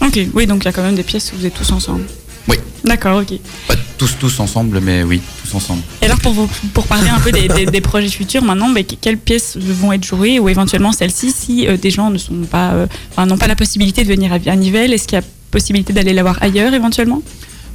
[0.00, 2.04] Ok, oui, donc il y a quand même des pièces où vous êtes tous ensemble.
[2.46, 2.58] Oui.
[2.84, 3.40] D'accord, ok.
[3.66, 5.82] Pas tous, tous ensemble, mais oui, tous ensemble.
[6.02, 8.84] Et alors pour, vous, pour parler un peu des, des- des projets futurs maintenant, mais
[8.84, 12.34] que- quelles pièces vont être jouées ou éventuellement celles-ci si euh, des gens ne sont
[12.50, 15.20] pas, euh, enfin, n'ont pas la possibilité de venir à, à Nivelles Est-ce qu'il y
[15.20, 17.22] a possibilité d'aller la voir ailleurs éventuellement?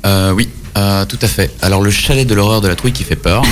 [0.06, 1.52] Euh, oui, euh, tout à fait.
[1.62, 3.44] Alors le chalet de l'horreur de la trouille qui fait peur,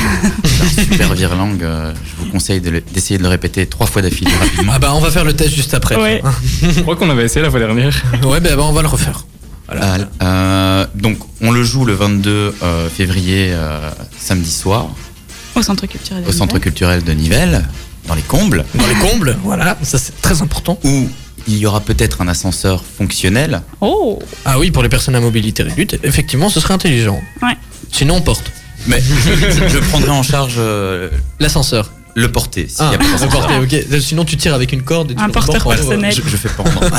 [0.43, 1.61] c'est un super virelangue.
[1.63, 4.72] euh, je vous conseille de le- d'essayer de le répéter trois fois d'affilée rapidement.
[4.76, 5.95] Ah bah on va faire le test juste après.
[5.95, 6.22] Ouais.
[6.63, 7.95] Je crois qu'on avait essayé la fois dernière.
[8.24, 9.26] Ouais, bah, bah, on va le refaire.
[9.72, 9.95] Voilà.
[9.95, 14.88] Euh, euh, donc on le joue le 22 euh, février, euh, samedi soir,
[15.55, 16.24] Au centre culturel.
[16.24, 16.61] de au centre Nivelles.
[16.61, 17.67] culturel de Nivelles,
[18.07, 20.80] dans les combles, Dans les combles, voilà, ça c'est très important.
[20.84, 21.07] où
[21.47, 23.61] il y aura peut-être un ascenseur fonctionnel.
[23.82, 27.20] Oh Ah oui, pour les personnes à mobilité réduite, effectivement, ce serait intelligent.
[27.41, 27.57] Ouais.
[27.91, 28.51] Sinon, on porte.
[28.88, 29.01] Mais
[29.70, 31.09] je prendrai en charge euh,
[31.39, 31.91] L'ascenseur.
[32.16, 32.68] Le porter.
[32.68, 33.47] s'il Ah, y a pas le d'ascenseur.
[33.47, 34.01] porter, ok.
[34.01, 36.14] Sinon, tu tires avec une corde et tu Un le porteur personnel.
[36.14, 36.72] Je, je fais pendre.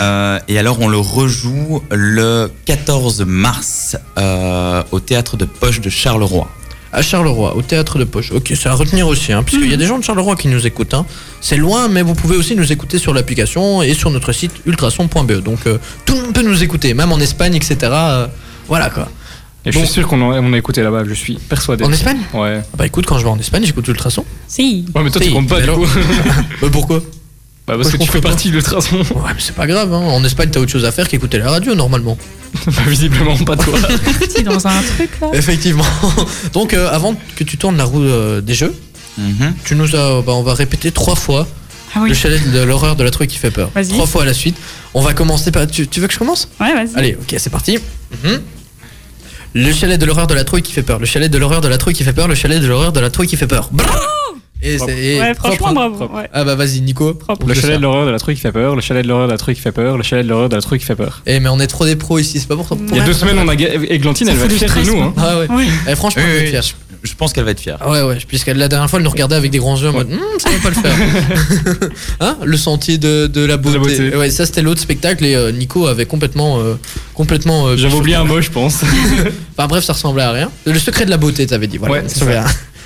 [0.00, 5.90] Euh, et alors, on le rejoue le 14 mars euh, au théâtre de Poche de
[5.90, 6.48] Charleroi.
[6.92, 8.32] À Charleroi, au théâtre de Poche.
[8.32, 10.66] Ok, c'est à retenir aussi, hein, puisqu'il y a des gens de Charleroi qui nous
[10.66, 10.94] écoutent.
[10.94, 11.04] hein.
[11.42, 15.32] C'est loin, mais vous pouvez aussi nous écouter sur l'application et sur notre site ultrason.be.
[15.42, 15.76] Donc, euh,
[16.06, 17.76] tout le monde peut nous écouter, même en Espagne, etc.
[17.82, 18.26] euh,
[18.68, 19.06] voilà quoi.
[19.66, 21.84] Et je suis sûr qu'on a, on a écouté là-bas, je suis persuadé.
[21.84, 22.18] En Espagne?
[22.32, 22.60] Ouais.
[22.62, 24.24] Ah Bah écoute, quand je vais en Espagne, j'écoute ultrason.
[24.48, 24.86] Si.
[24.94, 25.86] Ouais, mais toi Si, tu comptes pas mais du alors- coup.
[26.62, 26.98] Bah pourquoi?
[27.66, 28.96] Bah Moi, parce que je tu fais partie de l'ultrason.
[29.14, 29.92] Ouais, mais c'est pas grave.
[29.92, 29.98] Hein.
[29.98, 32.16] En Espagne, t'as autre chose à faire qu'écouter la radio normalement.
[32.66, 33.78] Bah, visiblement pas toi.
[34.34, 35.28] Si, dans un truc là.
[35.34, 35.84] Effectivement.
[36.52, 38.74] Donc, euh, avant que tu tournes la roue euh, des jeux,
[39.18, 39.54] Mhm.
[39.64, 41.46] tu nous as, bah, on va répéter trois fois
[41.94, 42.08] Ah oui.
[42.08, 43.70] Le chalet de l'horreur de la truc qui fait peur.
[43.74, 43.88] Vas-y.
[43.88, 44.56] Trois fois à la suite.
[44.94, 45.66] On va commencer par.
[45.66, 46.48] Tu, tu veux que je commence?
[46.60, 46.96] Ouais, vas-y.
[46.96, 47.78] Allez, ok, c'est parti.
[48.24, 48.40] Mhm.
[49.54, 50.98] Le chalet de l'horreur de la trouille qui fait peur.
[50.98, 52.28] Le chalet de l'horreur de la trouille qui fait peur.
[52.28, 53.68] Le chalet de l'horreur de la trouille qui fait peur.
[53.72, 53.92] Bravo
[54.62, 55.72] et c'est Ouais, franchement, hein.
[55.72, 56.10] bravo.
[56.14, 56.28] ouais.
[56.34, 57.14] Ah bah vas-y, Nico.
[57.14, 57.46] Propre.
[57.46, 59.32] Le chalet de l'horreur de la truc qui fait peur, le chalet de l'horreur de
[59.32, 61.22] la truc qui fait peur, le chalet de l'horreur de la truc qui fait peur.
[61.26, 62.76] Eh mais on est trop des pros ici, c'est pas pour toi.
[62.90, 65.00] Il y a deux semaines, on a Églantine, elle va être fière de nous.
[65.00, 65.14] Hein.
[65.16, 65.46] Ah ouais.
[65.48, 65.66] Oui.
[65.88, 66.62] Eh, franchement, Oui, elle est oui, fière.
[67.02, 67.78] Je, pense qu'elle va être fière.
[67.80, 69.92] Ah ouais ouais, puisque la dernière fois elle nous regardait avec des grands yeux en
[69.92, 71.90] mode Hum, ça va pas le faire.
[72.20, 73.78] hein Le sentier de, de la beauté.
[73.78, 74.16] beauté.
[74.16, 76.74] Ouais, ça c'était l'autre spectacle et euh, Nico avait complètement euh,
[77.14, 78.82] complètement euh, J'avais oublié un mot, je pense.
[79.56, 80.50] Enfin bref, ça ressemblait à rien.
[80.66, 82.02] Le secret de la beauté, t'avais dit voilà.
[82.02, 82.08] Ouais,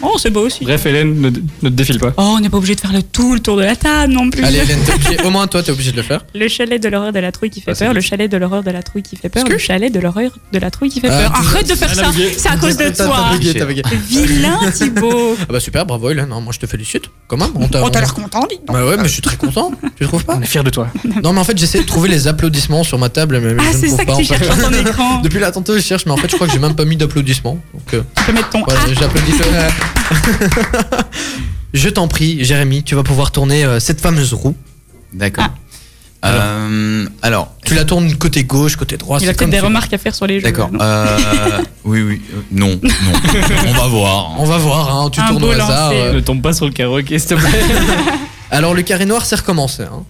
[0.02, 0.64] Oh, c'est beau aussi.
[0.64, 2.12] Bref, Hélène, ne, ne te défile pas.
[2.16, 4.28] Oh, on n'est pas obligé de faire le tout le tour de la table non
[4.30, 4.44] plus.
[4.44, 6.24] Allez Hélène, t'es obligé- au moins toi t'es obligé de le faire.
[6.34, 8.36] Le chalet de l'horreur de la trouille qui fait Ah, c'est peur, le chalet de
[8.36, 11.00] l'horreur de la trouille qui fait peur, le chalet de l'horreur de la trouille qui
[11.00, 11.32] fait Ah, peur.
[11.36, 13.26] Arrête de faire ça, c'est à cause de T'as- toi.
[13.30, 13.82] T'as bugué, t'as bugué.
[14.08, 15.36] Vilain Thibaut.
[15.42, 17.04] Ah bah super, bravo Hélène, moi je te félicite.
[17.28, 17.82] Quand même, on t'a.
[17.82, 18.76] Oh, t'as l'air content, dis donc.
[18.76, 19.70] Bah ouais, mais je suis très content.
[19.98, 20.88] Tu trouves pas On est fiers de toi.
[21.22, 23.76] Non mais en fait j'essaie de trouver les applaudissements sur ma table, mais, Ah, je
[23.76, 24.44] ne c'est trouve ça pas que en tu fait.
[24.44, 25.20] cherches sur ton écran.
[25.22, 26.96] Depuis là tantôt je cherche, mais en fait je crois que j'ai même pas mis
[26.96, 27.58] d'applaudissements.
[27.72, 29.32] Donc euh, Tu peux mettre ton voilà, j'applaudis.
[31.74, 34.56] je t'en prie, Jérémy, tu vas pouvoir tourner euh, cette fameuse roue.
[35.12, 35.48] D'accord.
[36.24, 39.18] Euh, alors, Tu la tournes côté gauche, côté droit.
[39.20, 40.44] Il c'est a comme peut-être des tu remarques à faire sur les jeux.
[40.44, 40.70] d'accord.
[40.72, 41.18] non Euh,
[41.84, 42.22] oui, oui.
[42.32, 43.12] euh, non, non.
[43.68, 44.30] On va voir.
[44.40, 45.90] On va voir, hein, tu Un tournes au beau hasard.
[45.92, 46.00] lancer.
[46.00, 46.12] euh.
[46.14, 47.48] Ne tombe pas sur le carreau, ok, s'il te plaît.
[48.50, 49.82] Alors le carré noir c'est recommencé.
[49.82, 50.04] Hein.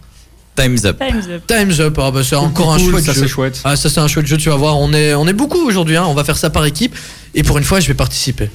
[0.55, 1.01] Time's up.
[1.01, 1.43] Time's up.
[1.49, 3.23] Time's up, ah bah, c'est encore un Cool, chouette ça jeu.
[3.23, 3.61] c'est chouette.
[3.65, 5.97] Ah ça c'est un chouette jeu, tu vas voir, on est, on est beaucoup aujourd'hui,
[5.97, 6.05] hein.
[6.07, 6.95] on va faire ça par équipe.
[7.35, 8.51] Et pour une fois je vais participer.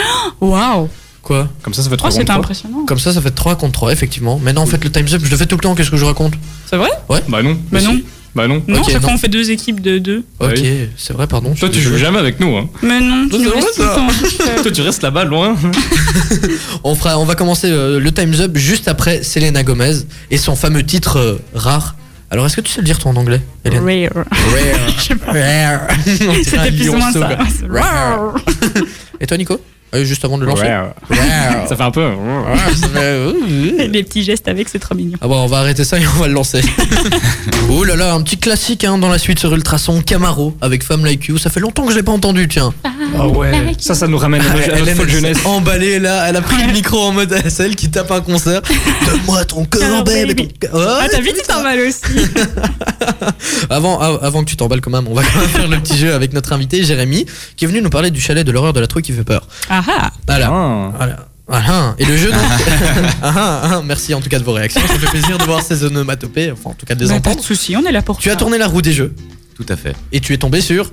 [0.40, 0.88] Waouh.
[1.22, 1.48] Quoi?
[1.62, 2.38] Comme ça, ça fait Oh, 3 c'était contre 3.
[2.44, 2.84] impressionnant.
[2.86, 4.38] Comme ça ça fait 3 contre 3 effectivement.
[4.38, 6.04] Maintenant en fait le Time's up, je le fais tout le temps, qu'est-ce que je
[6.04, 6.34] raconte?
[6.70, 6.90] C'est vrai?
[7.28, 7.58] Bah non.
[7.72, 7.98] Bah non.
[8.34, 8.62] Bah non.
[8.68, 9.00] Non, Ok, c'est non.
[9.00, 10.22] quand on fait deux équipes de deux.
[10.40, 10.88] Ok, oui.
[10.98, 11.54] c'est vrai, pardon.
[11.58, 12.54] Toi, tu joues jamais avec nous.
[12.54, 12.68] Hein.
[12.82, 14.56] Mais non, tu tout seul.
[14.62, 15.56] Toi, tu restes là-bas, loin.
[16.84, 19.94] On, fera, on va commencer euh, le Time's Up juste après Selena Gomez
[20.30, 21.96] et son fameux titre euh, rare.
[22.30, 23.82] Alors est-ce que tu sais le dire toi en anglais Hélène?
[24.12, 24.24] Rare.
[24.26, 25.26] Rare.
[25.26, 25.88] Rare.
[26.04, 27.38] C'était plus ou moins ça.
[27.70, 28.34] Rare.
[29.20, 29.60] Et toi Nico?
[29.94, 30.66] Euh, Juste avant de le lancer.
[31.68, 32.06] Ça fait un peu.
[33.88, 35.16] Les petits gestes avec, c'est trop mignon.
[35.20, 36.60] Ah bon, on va arrêter ça et on va le lancer.
[37.70, 41.04] oh là là, un petit classique hein, dans la suite sur Ultrason, Camaro avec Femme
[41.04, 41.38] Like You.
[41.38, 42.74] Ça fait longtemps que je l'ai pas entendu, tiens.
[43.18, 43.72] Ah ouais.
[43.78, 45.38] Ça, ça nous ramène à notre- à notre jeunesse.
[45.44, 48.60] emballée là, elle a pris le micro en mode c'est elle qui tape un concert.
[49.06, 50.48] Donne-moi ton cœur, Oh, baby.
[50.48, 50.76] ton.
[50.78, 52.00] Ouais, Ah, t'as vite, tu t'emballes aussi.
[53.70, 55.96] Avant, av- avant que tu t'emballes quand même, on va quand même faire le petit
[55.96, 57.26] jeu avec notre invité Jérémy,
[57.56, 59.46] qui est venu nous parler du chalet de l'horreur de la trouille qui fait peur.
[59.70, 60.10] Ah ah.
[60.26, 60.48] Voilà.
[60.50, 60.92] Ah.
[60.96, 61.16] Voilà.
[61.48, 61.94] Voilà.
[61.98, 62.40] Et le jeu donc.
[63.22, 63.82] Ah, ah, ah.
[63.84, 64.80] Merci en tout cas de vos réactions.
[64.86, 67.30] Ça fait plaisir de voir ces onomatopées, enfin en tout cas de les Mais pas
[67.30, 67.40] entendre.
[67.42, 69.14] de soucis, on est là pour Tu as tourné la roue des jeux
[69.56, 69.94] Tout à fait.
[70.12, 70.90] et tu es tombé sur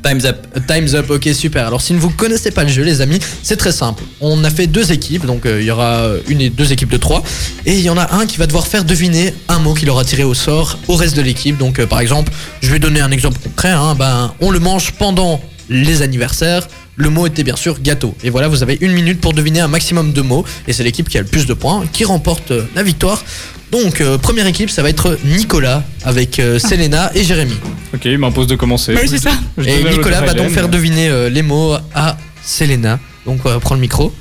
[0.00, 0.36] Time's up.
[0.68, 1.66] Time's Up, ok super.
[1.66, 4.04] Alors si ne vous connaissez pas le jeu les amis, c'est très simple.
[4.20, 6.96] On a fait deux équipes, donc euh, il y aura une et deux équipes de
[6.98, 7.24] trois.
[7.66, 10.04] Et il y en a un qui va devoir faire deviner un mot qu'il aura
[10.04, 11.58] tiré au sort au reste de l'équipe.
[11.58, 12.32] Donc euh, par exemple,
[12.62, 16.68] je vais donner un exemple concret, hein, ben, on le mange pendant les anniversaires.
[17.00, 18.14] Le mot était bien sûr gâteau.
[18.24, 20.44] Et voilà, vous avez une minute pour deviner un maximum de mots.
[20.66, 23.24] Et c'est l'équipe qui a le plus de points qui remporte euh, la victoire.
[23.70, 27.54] Donc, euh, première équipe, ça va être Nicolas avec euh, Selena et Jérémy.
[27.94, 28.94] Ok, il m'impose de commencer.
[28.94, 29.30] Bah oui, c'est ça.
[29.64, 32.98] Et Nicolas va donc faire deviner euh, les mots à Selena.
[33.26, 34.12] Donc prends le micro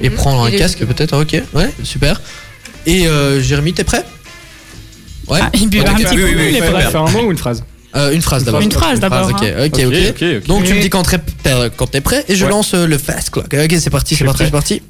[0.00, 0.14] et Mhm.
[0.16, 1.16] prends un casque peut-être.
[1.20, 2.20] Ok, ouais, super.
[2.86, 4.04] Et euh, Jérémy, t'es prêt?
[5.28, 5.38] Ouais.
[5.40, 5.96] Ah, il bu Ok, un ok.
[6.02, 6.90] petit oui, coup, oui, oui, il est prêt.
[6.90, 7.62] Faire un mot ou une phrase?
[7.96, 8.60] Euh, une phrase d'abord.
[8.60, 9.66] Une phrase d'abord, Ok, hein.
[9.66, 10.46] ok.
[10.46, 12.50] Donc tu me dis quand t'es prêt, quand t'es prêt et je Ouais.
[12.50, 13.46] lance euh, le fast clock.
[13.54, 14.82] Ok, c'est parti, c'est parti, c'est parti.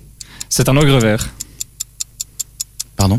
[0.48, 1.28] C'est un ogre vert.
[2.96, 3.18] Pardon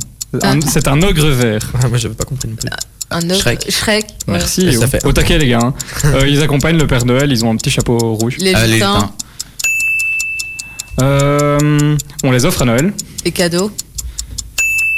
[0.68, 1.72] C'est un ogre vert.
[1.82, 2.70] Ah, moi j'avais pas compris non plus.
[3.12, 3.40] Un autre.
[3.42, 3.66] Shrek.
[3.70, 4.06] Shrek.
[4.28, 4.66] Merci.
[4.68, 5.60] Et ça au- fait- Au taquet, les gars.
[5.62, 5.74] hein.
[6.06, 8.38] Euh, ils accompagnent le Père Noël, ils ont un petit chapeau rouge.
[8.40, 9.12] Les lutins.
[11.02, 12.94] Euh, on les offre à Noël.
[13.24, 13.72] Les cadeaux.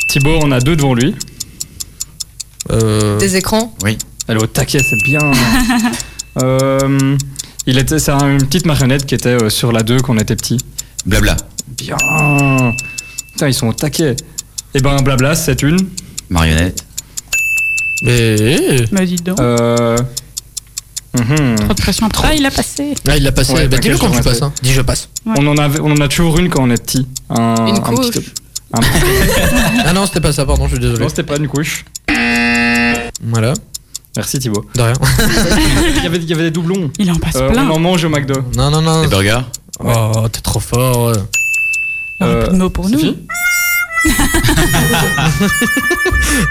[0.10, 1.16] Thibaut en a deux devant lui.
[2.72, 3.76] Euh, Des écrans.
[4.28, 5.20] Elle est au taquet, c'est bien.
[6.44, 7.18] Euh,
[7.66, 10.20] il était, c'est un- une petite marionnette qui était euh, sur la 2 quand on
[10.20, 10.60] était petit.
[11.04, 11.36] Blabla.
[11.70, 11.98] Bien.
[13.32, 14.16] Putain, ils sont au taquet.
[14.76, 15.78] Et ben, blabla, c'est une.
[16.30, 16.86] Marionnette.
[18.04, 19.40] Mais Bah dis donc.
[19.40, 19.98] Euh,
[21.18, 21.56] mhm.
[21.56, 22.08] Trop de pression.
[22.22, 22.94] Ah, il a passé.
[23.08, 23.54] ah, il l'a passé.
[23.54, 24.42] Ouais, bah, dis-le quand je tu passes.
[24.44, 24.54] Hein.
[24.62, 25.10] Dis je passe.
[25.26, 27.08] On, en avait, on en a toujours une quand on est petit.
[27.32, 28.12] Un, Une un couche.
[28.12, 28.30] petit-
[28.74, 30.46] un petit- Ah non, c'était pas ça.
[30.46, 31.00] Pardon, je suis désolé.
[31.02, 31.84] Non, c'était pas une couche.
[33.24, 33.54] Voilà.
[34.18, 34.66] Merci Thibaut.
[34.76, 34.94] De rien.
[35.98, 36.92] Il y avait, il y avait des doublons.
[37.00, 37.68] Il en passe Euh, plein.
[37.70, 38.34] on en mange au McDo.
[38.58, 39.02] Non, non, non.
[39.04, 39.42] Les burgers.
[39.80, 41.14] Oh, t'es trop fort.
[42.22, 43.00] Euh, plus de mots pour nous.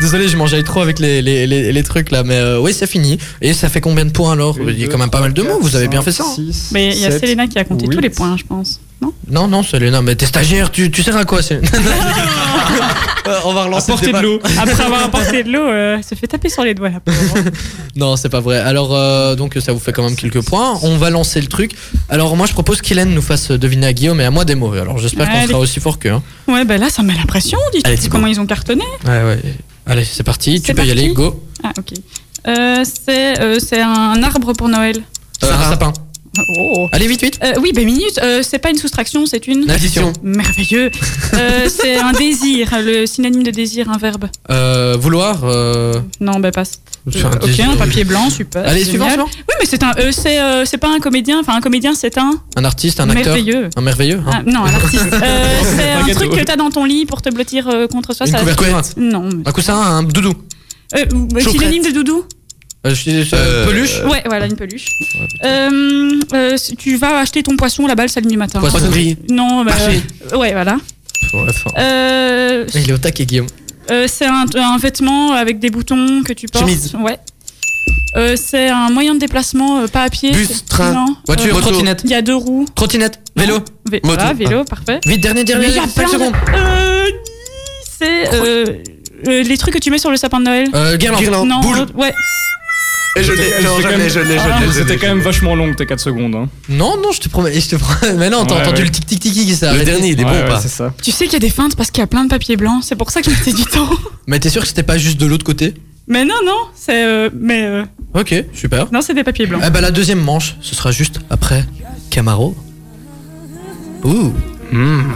[0.01, 2.87] Désolé, je mangeais trop avec les, les, les, les trucs là, mais euh, oui, c'est
[2.87, 3.19] fini.
[3.43, 4.57] Et ça fait combien de points alors?
[4.61, 6.25] Il y a quand même pas mal de mots, vous avez bien fait ça.
[6.27, 6.43] hein.
[6.73, 8.81] Mais il y a Selena qui a compté tous les points, je pense.
[9.03, 11.69] Non Non, non, Selena, mais t'es stagiaire, tu, tu sers à quoi Selena
[13.27, 14.39] Euh, on va relancer Apporter de l'eau.
[14.57, 16.91] Après avoir apporté de l'eau, euh, se fait taper sur les doigts.
[17.97, 18.59] Non, c'est pas vrai.
[18.61, 20.79] Alors, euh, donc, ça vous fait quand même quelques points.
[20.83, 21.73] On va lancer le truc.
[22.09, 24.73] Alors, moi, je propose qu'Hélène nous fasse deviner à Guillaume et à moi des mots.
[24.75, 25.49] Alors, j'espère qu'on Allez.
[25.49, 26.11] sera aussi fort qu'eux.
[26.13, 26.23] hein.
[26.47, 27.59] Ouais, bah là, ça me met la pression.
[27.73, 28.19] Dis Allez, tu sais Thibaut.
[28.19, 28.85] comment ils ont cartonné.
[29.05, 29.41] Ouais, ouais.
[29.87, 30.61] Allez, c'est parti.
[30.61, 31.03] Tu C'est peux y parti.
[31.03, 31.13] aller.
[31.13, 31.43] Go.
[31.65, 31.95] Ah, ok.
[32.47, 35.03] Euh, c'est euh, c'est un arbre pour Noël.
[35.41, 35.93] C'est un sapin.
[36.59, 36.89] Oh.
[36.93, 37.39] Allez, vite, vite.
[37.43, 39.69] Euh, oui, bah minute, euh, c'est pas une soustraction, c'est une.
[39.71, 40.13] Addition.
[40.23, 40.91] Merveilleux.
[41.35, 44.27] Euh, c'est un désir, le synonyme de désir, un verbe.
[44.51, 45.45] Euh, vouloir.
[46.21, 46.81] Non, bah passe.
[47.07, 47.69] ok, désir.
[47.71, 48.67] un papier blanc, super.
[48.67, 49.27] Allez, suivant, suivant.
[49.27, 49.93] Oui, mais c'est un,
[50.65, 51.41] c'est, pas un comédien.
[51.41, 52.31] Enfin, un comédien, c'est un.
[52.57, 53.35] Un artiste, un acteur.
[53.35, 53.69] Merveilleux.
[53.77, 54.21] Un merveilleux.
[54.27, 54.31] hein.
[54.33, 55.05] Ah, non, un artiste.
[55.77, 58.27] C'est Un truc que t'as dans ton lit pour te blottir contre soi.
[58.27, 58.83] Une ça- couverture.
[58.97, 59.29] Non.
[59.45, 60.33] Un coussin, un doudou.
[60.95, 62.25] Synonyme de doudou
[62.87, 64.01] Euh, je suis- Euh, peluche.
[64.05, 64.87] Ouais, voilà, une peluche.
[65.45, 68.61] Euh, euh, tu vas acheter ton poisson, la balle, salut du matin.
[68.61, 69.17] Poissonnerie.
[69.31, 70.03] Non, bah, Marché.
[70.33, 70.77] euh, ouais, voilà.
[71.35, 71.71] Ouais, enfin.
[71.79, 73.47] Euh, Il est au taquet, Guillaume.
[73.91, 76.65] euh, c'est un, un vêtement avec des boutons que tu portes.
[76.65, 76.95] Chemise.
[77.01, 77.19] Ouais.
[78.17, 80.31] Euh, c'est un moyen de déplacement, euh, pas à pied.
[80.31, 81.17] Bus, c'est- train, non.
[81.27, 81.69] Voiture, Euh, moto.
[81.71, 82.03] trottinette.
[82.05, 82.67] Il y a deux roues.
[82.75, 83.19] Trottinette.
[83.37, 83.59] Vélo.
[83.91, 84.17] Vé- Moto.
[84.17, 85.01] Voilà, vélo, parfait.
[85.07, 85.67] Vite, dernier, dernier.
[85.67, 86.35] Mais il y a 5 plein de- secondes.
[86.55, 87.05] Euh,
[87.99, 88.65] c'est euh,
[89.29, 90.69] euh, les trucs que tu mets sur le sapin de Noël.
[90.75, 91.21] Euh, guirlande.
[91.21, 91.49] Guirlande.
[91.49, 91.79] non, boule.
[91.81, 92.13] euh, ouais.
[93.17, 94.73] Et je l'ai, C'était non, je quand l'ai, même- je l'ai, je Ah, l'ai, je
[94.73, 94.99] C'était l'ai.
[94.99, 96.35] quand même vachement long tes 4 secondes.
[96.35, 96.49] Hein.
[96.69, 97.59] Non, non, je te promets.
[97.59, 98.13] Je te promets.
[98.19, 98.85] Mais non, t'as Ouais, entendu ouais.
[98.85, 99.85] le tic tic tic qui s'est Le arrêté.
[99.87, 100.93] dernier, il est Ouais, bon ouais, ou pas c'est ça.
[101.03, 102.81] Tu sais qu'il y a des feintes parce qu'il y a plein de papier blanc.
[102.83, 103.89] C'est pour ça que mettais du temps.
[104.27, 105.75] Mais t'es sûr que c'était pas juste de l'autre côté?
[106.09, 107.05] Mais non, non, c'est.
[107.05, 107.65] euh, mais.
[107.65, 108.87] euh, Ok, super.
[108.93, 109.63] non, c'est des papiers blancs.
[109.67, 111.65] Eh ben la deuxième manche, ce sera juste après
[112.11, 112.55] Camaro.
[114.05, 114.33] Ouh.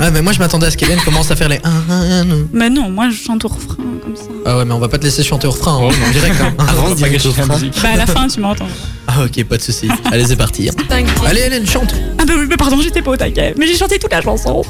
[0.00, 1.60] Ah mais moi je m'attendais à ce qu'Hélène commence à faire les.
[2.52, 4.22] Mais non, moi je chante au refrain comme ça.
[4.46, 6.36] Ah ouais mais on va pas te laisser chanter au refrain hein, en direct.
[6.40, 6.54] hein.
[6.68, 7.08] Avant va de la
[7.54, 7.74] musique.
[7.82, 8.68] Bah à la fin, tu m'entends.
[9.06, 9.88] Ah ok pas de soucis.
[10.10, 10.68] Allez c'est parti.
[10.88, 11.10] T'inquiète.
[11.26, 11.94] Allez Hélène chante.
[12.18, 13.54] Ah bah oui, mais pardon, j'étais pas au taquet.
[13.58, 14.62] Mais j'ai chanté toute la chanson.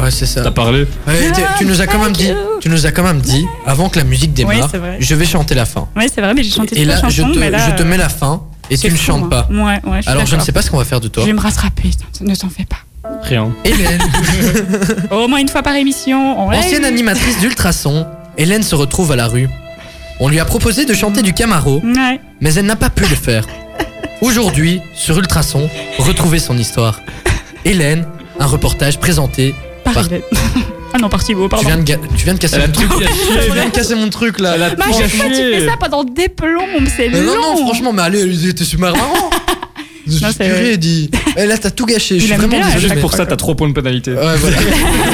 [0.00, 0.42] Ouais c'est ça.
[0.42, 2.30] T'as parlé Ouais, tu nous as quand même dit,
[2.60, 5.54] tu nous as quand même dit avant que la musique démarre, Oui, je vais chanter
[5.54, 5.88] la fin.
[5.96, 7.32] Ouais, c'est vrai, mais j'ai chanté Et toute la là je chanson.
[7.32, 9.48] te, mais là, je te mets la fin et tu ne chantes pas.
[9.50, 11.22] Ouais, ouais, Alors je ne sais pas ce qu'on va faire de toi.
[11.22, 12.76] Je vais me rattraper, ne t'en fais pas.
[13.22, 13.52] Rien.
[13.64, 14.00] Hélène,
[15.10, 16.38] Au moins une fois par émission.
[16.40, 18.06] on ancienne animatrice d'ultrason,
[18.38, 19.48] Hélène se retrouve à la rue.
[20.20, 22.20] On lui a proposé de chanter du Camaro, Ouais.
[22.40, 23.46] mais elle n'a pas pu le faire.
[24.22, 27.00] Aujourd'hui, sur Ultrason, retrouvez son histoire.
[27.64, 28.06] Hélène,
[28.38, 29.54] un reportage présenté.
[29.84, 30.22] Par Par- Hélène.
[30.94, 31.66] ah non, parti beau, Tu pardon.
[31.66, 33.08] viens, de ga- tu viens de casser Elle a mon tout truc.
[33.46, 34.56] Tu viens de casser mon truc là.
[34.76, 37.34] Bah, tu fais ça pendant des plombes, c'est Mais long.
[37.34, 39.30] non, non, franchement, mais allez, c'était super marrant.
[40.06, 40.76] Non, c'est vrai.
[40.76, 41.10] Dit.
[41.36, 42.18] Eh, là, t'as tout gâché.
[42.18, 43.00] Je suis aime vraiment bien, désolé.
[43.00, 44.12] Pour ça, t'as 3 points de pénalité.
[44.12, 44.56] Ouais, voilà.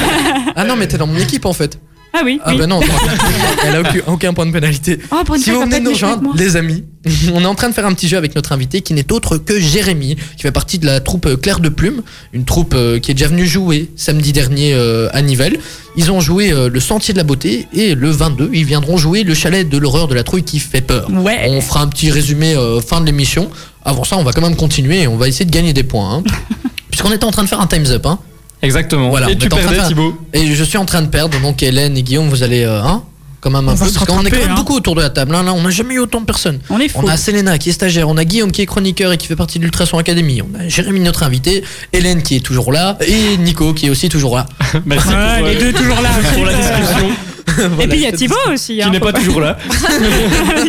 [0.55, 1.79] ah non, mais t'es dans mon équipe en fait.
[2.15, 2.57] Ah oui, Ah oui.
[2.59, 2.79] bah non,
[3.65, 4.99] elle a aucun, aucun point de pénalité.
[5.11, 6.83] Oh, Si vous venez de nous rejoindre, les amis,
[7.33, 9.37] on est en train de faire un petit jeu avec notre invité qui n'est autre
[9.37, 12.99] que Jérémy, qui fait partie de la troupe euh, Claire de Plume, une troupe euh,
[12.99, 15.57] qui est déjà venue jouer samedi dernier euh, à Nivelles.
[15.95, 19.33] Ils ont joué le Sentier de la Beauté et le 22, ils viendront jouer le
[19.35, 21.07] chalet de l'horreur de la trouille qui fait peur.
[21.11, 21.45] Ouais.
[21.49, 22.55] On fera un petit résumé
[22.87, 23.51] fin de l'émission.
[23.85, 26.15] Avant ça, on va quand même continuer et on va essayer de gagner des points.
[26.15, 26.23] hein.
[26.89, 28.07] Puisqu'on était en train de faire un time's up.
[28.07, 28.17] Hein.
[28.63, 29.09] Exactement.
[29.09, 31.61] Voilà, on Et tu perdais, faire- Thibaut Et je suis en train de perdre, donc
[31.61, 33.03] Hélène et Guillaume, vous allez, euh, hein,
[33.41, 34.55] quand même un On peu, parce qu'on est quand même hein.
[34.55, 35.35] beaucoup autour de la table.
[35.35, 35.43] hein.
[35.43, 36.59] Là, on n'a jamais eu autant de personnes.
[36.69, 36.99] On est fou.
[37.03, 39.35] On a Selena qui est stagiaire, on a Guillaume qui est chroniqueur et qui fait
[39.35, 43.35] partie de l'Ultrason Academy, on a Jérémy notre invité, Hélène qui est toujours là et
[43.37, 44.45] Nico qui est aussi toujours là.
[44.85, 46.09] Merci pour, Ouais, les euh, deux toujours là.
[46.33, 47.09] pour la discussion.
[47.81, 48.75] Et puis il y a Thibaut aussi.
[48.77, 49.57] Qui hein, n'est faut pas toujours là.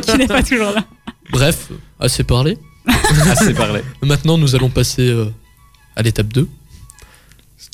[0.05, 0.85] qui n'est pas toujours là.
[1.31, 1.69] Bref,
[2.01, 2.59] assez parlé.
[3.31, 3.81] Assez parlé.
[4.03, 5.27] Maintenant, nous allons passer euh,
[5.97, 6.47] à l'étape 2.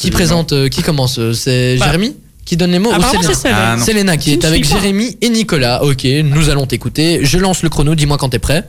[0.01, 1.87] Qui présente, euh, qui commence euh, C'est Bah.
[1.87, 3.73] Jérémy qui donne les mots ou Apparemment, Selena c'est Selena.
[3.73, 3.85] Ah, non.
[3.85, 4.81] Selena qui Je est avec suis pas.
[4.81, 5.85] Jérémy et Nicolas.
[5.85, 7.21] Ok, nous allons t'écouter.
[7.23, 8.67] Je lance le chrono, dis-moi quand t'es prêt.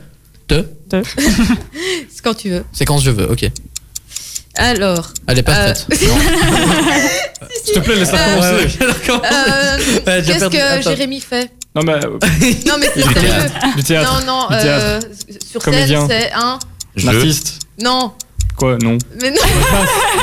[0.48, 2.64] Te, C'est quand tu veux.
[2.74, 3.50] c'est quand je veux, ok.
[4.56, 5.14] Alors.
[5.28, 5.88] Elle est pas euh, prête.
[7.64, 8.78] S'il te plaît, laisse-la Euh, commencer.
[8.84, 10.90] euh, Ouais, j'ai Qu'est-ce perdu- que attends.
[10.90, 11.94] Jérémy fait Non, mais.
[11.94, 12.18] euh,
[12.68, 13.32] Non, mais c'est Du sérieux.
[13.78, 14.24] Du théâtre.
[14.26, 14.86] Non, non, Du théâtre.
[14.86, 15.00] euh,
[15.50, 16.08] sur Comédien.
[16.08, 16.60] scène, c'est un.
[16.96, 17.60] Je, L'artiste.
[17.82, 18.12] Non,
[18.58, 18.98] Quoi Non.
[19.22, 19.36] mais non.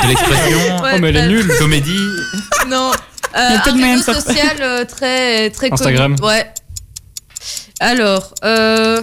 [0.03, 1.47] de l'expression, Ouais, Oh, mais elle est nulle.
[1.57, 1.99] comédie.
[2.69, 2.91] Non.
[3.35, 5.79] Il y a Euh, un réseau s'en- social euh, très, très connu.
[5.81, 6.15] Instagram.
[6.23, 6.51] Ouais.
[7.79, 9.01] Alors, euh,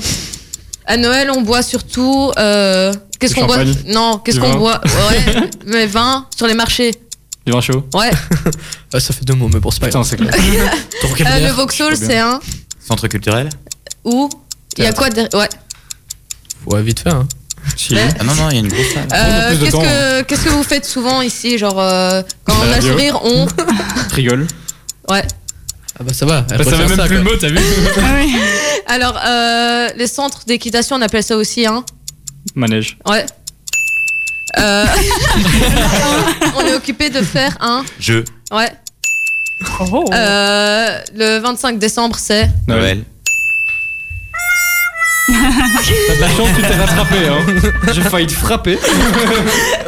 [0.87, 2.33] à Noël, on boit surtout.
[2.39, 3.59] euh, qu'est-ce qu'on boit.
[3.87, 6.93] Non, qu'est-ce qu'on boit Ouais, mais vin sur les marchés.
[7.45, 7.85] Du vin chaud.
[7.95, 8.11] Ouais.
[8.95, 10.33] Ah, ça fait deux mots, mais bon, c'est pas Putain, c'est clair.
[10.41, 12.41] Euh, le Vauxhall, c'est un.
[12.87, 13.51] Centre culturel.
[14.05, 14.31] Où
[14.79, 15.35] Il y a quoi derrière?
[15.35, 15.49] Ouais.
[16.67, 17.11] Ouais, vite fait.
[17.11, 17.27] Hein.
[17.77, 17.99] Chill.
[18.19, 19.09] Ah non, non, il y a une grosse salle.
[19.13, 22.77] Euh, de Qu'est-ce que qu'est-ce que vous faites souvent ici Genre, euh, quand on La
[22.77, 23.47] a sourire, on.
[24.15, 24.47] Rigole.
[25.09, 25.23] Ouais.
[25.99, 26.45] Ah bah ça va.
[26.51, 27.33] elle Bah, ça préfère va même ça, plus le quoi.
[27.33, 27.59] mot, t'as vu
[27.99, 28.37] Ah oui.
[28.87, 31.85] Alors, euh, les centres d'équitation, on appelle ça aussi, hein
[32.55, 32.99] Manège.
[33.09, 33.25] Ouais.
[34.59, 34.85] Euh,
[36.57, 37.85] on est occupé de faire un.
[37.99, 38.23] Je.
[38.51, 38.71] Ouais.
[39.81, 40.05] Oh.
[40.13, 42.49] Euh, le 25 décembre, c'est.
[42.69, 43.03] Noël.
[45.27, 47.17] T'as de la chance, tu t'es rattrapé.
[47.29, 47.71] Hein.
[47.93, 48.79] J'ai failli te frapper.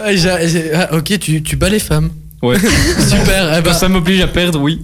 [0.05, 2.11] Ah, j'ai- j'ai- ah, ok, tu, tu bats les femmes.
[2.41, 2.57] Ouais.
[2.59, 4.81] Super, eh ben, ça m'oblige à perdre, oui.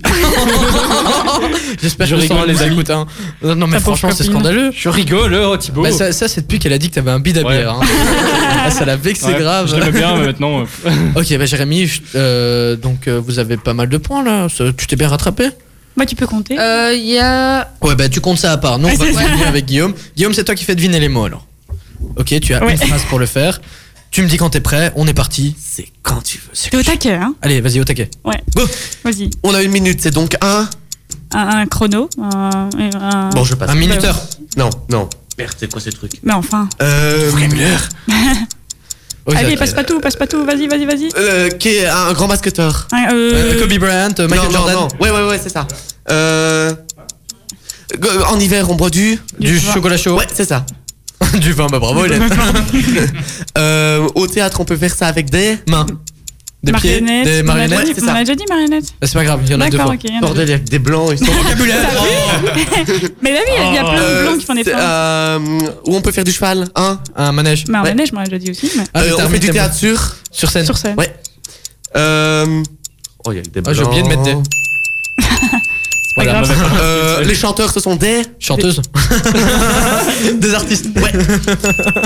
[1.80, 2.72] j'espère Je que rigole, Sandra les les amis.
[2.74, 2.90] écoute.
[2.90, 3.06] Hein.
[3.44, 4.40] Non, non, mais Ta pauvre franchement, c'est copine.
[4.40, 4.70] scandaleux.
[4.76, 5.82] Je rigole, oh, Thibaut.
[5.82, 7.58] Bah, ça, ça, c'est depuis qu'elle a dit que t'avais un bide à Ouais.
[7.58, 7.70] bière.
[7.74, 7.80] hein.
[8.66, 9.68] ah, ça l'a vexé Ouais, grave.
[9.70, 10.62] Je l'aimais bien, mais maintenant.
[10.86, 14.48] euh, Ok, bah Jérémy, je- euh, donc euh, vous avez pas mal de points là.
[14.48, 15.50] Ça- Tu t'es bien rattrapé?
[15.96, 16.58] Bah, tu peux compter.
[16.58, 17.70] Euh, Il y a.
[17.82, 18.78] Ouais, bah tu comptes ça à part.
[18.78, 19.94] Nous, on Ouais, va continuer avec Guillaume.
[20.16, 21.46] Guillaume, c'est toi qui fais deviner les mots alors.
[22.16, 22.72] Ok, tu as Ouais.
[22.72, 23.60] une phrase pour le faire.
[24.10, 25.56] Tu me dis quand t'es prêt, on est parti.
[25.60, 26.70] C'est quand tu veux.
[26.70, 28.10] T'es au taquet, hein Allez, vas-y, au taquet.
[29.04, 29.30] Vas-y.
[29.42, 30.68] On a une minute, c'est donc un.
[31.32, 32.08] Un, un chrono.
[32.20, 33.70] Un, un- Bon, je passe.
[33.70, 34.16] Un minuteur.
[34.56, 35.08] Non, non.
[35.38, 36.68] Merde, c'est quoi ces trucs Mais enfin.
[36.80, 37.30] Euh.
[39.26, 40.44] Oui, Allez, passe pas tout, passe pas tout.
[40.44, 41.08] Vas-y, vas-y, vas-y.
[41.16, 42.86] Euh, qui est un grand basketteur.
[42.92, 44.74] Un, Euh, euh, Kobe Bryant, euh, Michael non, Jordan.
[44.74, 44.88] non, non.
[45.00, 45.66] Ouais, ouais, ouais, c'est ça.
[46.10, 46.72] Euh.
[47.98, 49.18] go- En hiver, on boit du.
[49.38, 50.16] Du Du chocolat chaud.
[50.18, 50.66] Ouais, c'est ça.
[51.40, 52.28] du vin, bah bravo, Hélène.
[53.58, 55.56] Euh, au théâtre, on peut faire ça avec des.
[55.68, 55.86] Main.
[56.64, 57.24] Des pieds, marionnettes.
[57.26, 57.80] des On a marionnettes.
[57.80, 58.14] déjà dit- On ça.
[58.14, 58.84] a déjà dit marionnettes.
[59.00, 59.94] Bah, c'est pas grave, il y en a deux D'accord, fois.
[59.94, 60.00] ok.
[60.04, 61.10] il y en a Bordel, il y a des blancs.
[61.12, 61.32] Ils sont...
[61.32, 61.76] Vocabulaire.
[63.22, 64.82] Mais là, oui, il y a plein de Euh, blancs qui font des c'est, formes.
[64.82, 65.38] euh,
[65.86, 67.00] où on peut faire du cheval, hein?
[67.16, 67.64] Un manège.
[67.68, 67.90] Mais un ouais.
[67.90, 68.70] manège, moi, j'ai déjà dit aussi.
[68.76, 68.84] Mais...
[68.94, 70.16] Ah, Euh, On fait du théâtre sur.
[70.30, 70.64] Sur scène.
[70.64, 70.96] Sur scène.
[70.98, 71.14] Ouais.
[71.96, 72.62] Euh...
[73.26, 74.32] Oh, il y a des Ah, j'ai oublié de mettre des.
[74.32, 74.44] blancs.
[76.16, 76.50] pas grave.
[76.80, 78.22] Euh, les chanteurs, ce sont des.
[78.38, 78.80] Chanteuse.
[80.34, 80.86] des artistes.
[80.96, 81.12] Ouais.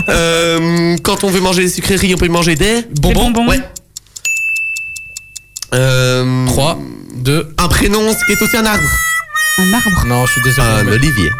[0.08, 2.82] Euh, quand on veut manger des sucreries, on peut manger des.
[2.82, 3.30] Des Bonbons.
[3.30, 3.48] bonbons.
[3.50, 3.60] Ouais.
[5.74, 6.78] Euh, 3,
[7.16, 7.54] 2.
[7.58, 8.82] Un prénom, ce qui est aussi un arbre.
[9.58, 10.06] Un arbre.
[10.06, 10.66] Non, je suis désolé.
[10.68, 11.30] Un mais- olivier.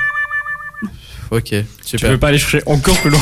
[1.31, 2.11] Ok, Tu super.
[2.13, 3.21] veux pas aller chercher encore plus loin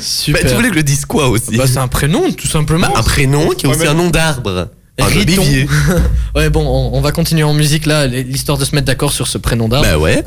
[0.00, 0.42] super.
[0.42, 2.96] Bah, tu voulais que je le dise quoi aussi Bah, c'est un prénom, tout simplement.
[2.96, 4.68] Un prénom qui est Ouais, aussi mais- un nom d'arbre.
[4.98, 5.42] Un Riton.
[5.42, 5.68] olivier.
[6.34, 9.26] Ouais, bon, on, on va continuer en musique là, l'histoire de se mettre d'accord sur
[9.28, 9.86] ce prénom d'arbre.
[9.86, 10.24] Bah ouais.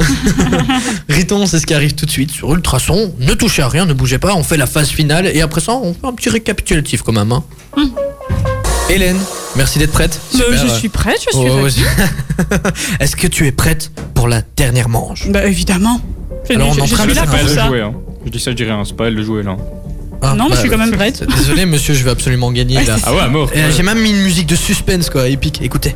[1.10, 3.16] Riton, c'est ce qui arrive tout de suite sur Ultrason.
[3.20, 5.72] Ne touchez à rien, ne bougez pas, on fait la phase finale et après ça,
[5.74, 7.32] on fait un petit récapitulatif quand même.
[7.32, 7.44] hein.
[8.90, 9.18] Hélène,
[9.56, 10.20] merci d'être prête.
[10.34, 10.58] Bah, Super.
[10.62, 11.76] je suis prête, je suis Oh, prête.
[12.64, 12.72] ouais.
[13.00, 15.28] Est-ce que tu es prête pour la dernière manche?
[15.30, 16.00] Bah, évidemment.
[16.50, 17.68] Je, Alors, on je- en je train suis là C'est pour elle de ça.
[17.68, 17.82] jouer.
[17.82, 17.94] Hein.
[18.26, 18.82] Je dis ça, je dis rien.
[18.86, 19.58] C'est pas elle de jouer là.
[20.22, 21.24] Ah, Non, mais je suis quand même prête.
[21.38, 22.96] Désolé, monsieur, je vais absolument gagner là.
[23.06, 23.50] Ah ouais, à mort.
[23.56, 25.60] Euh, J'ai même mis une musique de suspense quoi, épique.
[25.62, 25.96] Écoutez.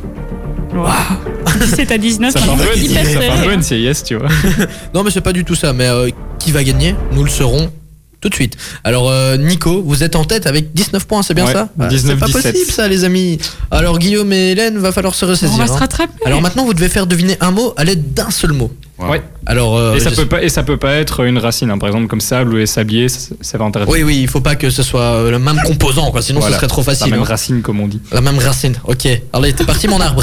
[1.60, 3.46] 17 à 19, Ça fait un on peu est une- hyper ça fait un serré.
[3.46, 4.28] peu une CIS, tu vois.
[4.94, 5.72] Non, mais c'est pas du tout ça.
[5.72, 6.08] Mais euh,
[6.38, 6.94] qui va gagner?
[7.12, 7.70] Nous le saurons
[8.22, 8.56] tout de suite.
[8.84, 11.88] Alors, euh, Nico, vous êtes en tête avec 19 points, c'est bien Ouais, ça Ah,
[11.88, 12.52] 19, C'est pas 17.
[12.52, 13.38] possible ça, les amis.
[13.72, 15.52] Alors, Guillaume et Hélène, va falloir se ressaisir.
[15.54, 15.66] On va hein.
[15.66, 16.12] se rattraper.
[16.24, 18.70] Alors maintenant, vous devez faire deviner un mot à l'aide d'un seul mot.
[19.00, 19.20] Ouais.
[19.46, 21.78] Alors, euh, Et ça peut pas, et ça peut pas être une racine, hein.
[21.78, 23.90] par exemple comme sable ou les sabliers, ça, ça va intéresser.
[23.90, 26.22] Oui, oui, il faut pas que ce soit euh, le même composant, quoi.
[26.22, 26.54] Sinon, Voilà.
[26.54, 27.10] ce serait trop La facile.
[27.10, 27.24] même hein.
[27.24, 28.00] racine comme on dit.
[28.12, 28.76] La même racine.
[28.84, 29.08] Ok.
[29.32, 30.22] Allez, t'es parti, mon arbre.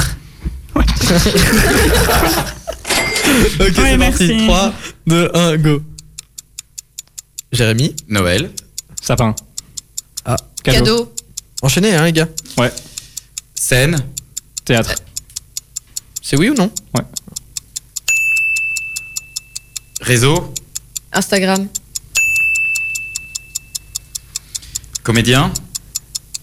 [0.76, 0.84] ok,
[3.60, 3.96] c'est parti.
[3.98, 4.36] merci.
[4.46, 4.72] 3,
[5.06, 5.82] 2, 1, go.
[7.52, 8.50] Jérémy, Noël.
[9.00, 9.34] Sapin.
[10.24, 10.36] Ah.
[10.62, 11.12] Cadeau.
[11.62, 12.28] enchaînez, hein, les gars.
[13.54, 13.96] Scène.
[14.64, 14.94] Théâtre.
[16.22, 16.70] C'est oui ou non
[20.00, 20.54] Réseau.
[21.12, 21.68] Instagram.
[25.02, 25.52] Comédien.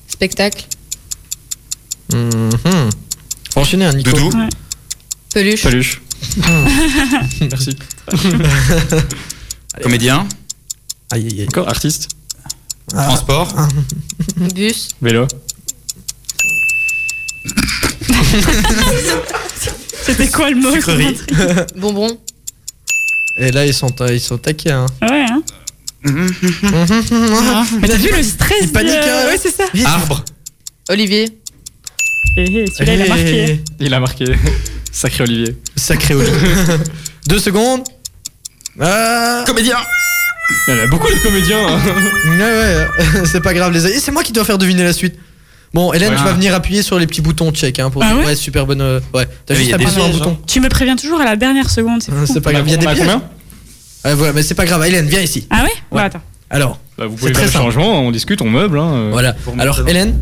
[0.07, 0.65] Spectacle.
[2.09, 4.11] Faut enchaîner, hein, Nico.
[4.11, 4.49] Doudou.
[5.33, 5.63] Peluche.
[5.63, 6.01] Peluche.
[7.41, 7.77] Merci.
[9.81, 10.27] Comédien.
[11.11, 11.47] Aïe, aïe, aïe.
[11.47, 12.09] Encore artiste.
[12.93, 13.03] Ah.
[13.05, 13.53] Transport.
[14.55, 14.89] Bus.
[15.01, 15.27] Vélo.
[20.03, 20.71] C'était quoi le mot.
[21.77, 22.17] Bonbon.
[23.39, 24.85] Et là, ils sont, ils sont taqués, hein.
[25.01, 25.41] Ouais, hein.
[26.03, 29.25] Mais t'as vu le stress Il panique, hein.
[29.27, 29.65] Ouais, c'est ça.
[29.73, 29.85] Vite.
[29.85, 30.23] Arbre.
[30.89, 31.37] Olivier.
[32.37, 33.63] Eh, eh, Celui-là, il a Eh, marqué.
[33.79, 34.25] Il a marqué.
[34.91, 35.57] Sacré Olivier.
[35.75, 36.29] Sacré Oli.
[37.27, 37.83] Deux secondes.
[38.79, 39.43] Ah.
[39.45, 39.77] Comédien.
[40.67, 41.67] Il y en a beaucoup de comédiens.
[41.67, 41.79] hein.
[42.25, 43.99] Ouais, ouais, c'est pas grave, les amis.
[43.99, 45.15] C'est moi qui dois faire deviner la suite.
[45.73, 46.17] Bon, Hélène, Ouais.
[46.17, 47.79] tu vas venir appuyer sur les petits boutons check.
[47.79, 48.81] Hein, pour Ah ouais super bonne.
[48.81, 50.37] euh, Ouais, t'as Oui, juste y a appuyé des sur un pièges, bouton.
[50.47, 52.25] Tu me préviens toujours à la dernière seconde, c'est fou.
[52.25, 53.05] C'est pas grave, il y a On des a pièges.
[53.05, 53.23] combien
[54.05, 54.85] Ouais, voilà, mais c'est pas grave.
[54.85, 55.47] Hélène, viens ici.
[55.49, 55.97] Ah ouais Ouais.
[55.99, 56.21] Ouais, attends.
[56.49, 57.65] Alors, Bah, vous C'est pouvez très faire le simple.
[57.65, 58.79] changement, on discute, on meuble.
[58.79, 58.91] Hein.
[58.91, 59.09] euh.
[59.11, 59.35] voilà.
[59.59, 59.87] Alors.
[59.87, 60.17] Hélène,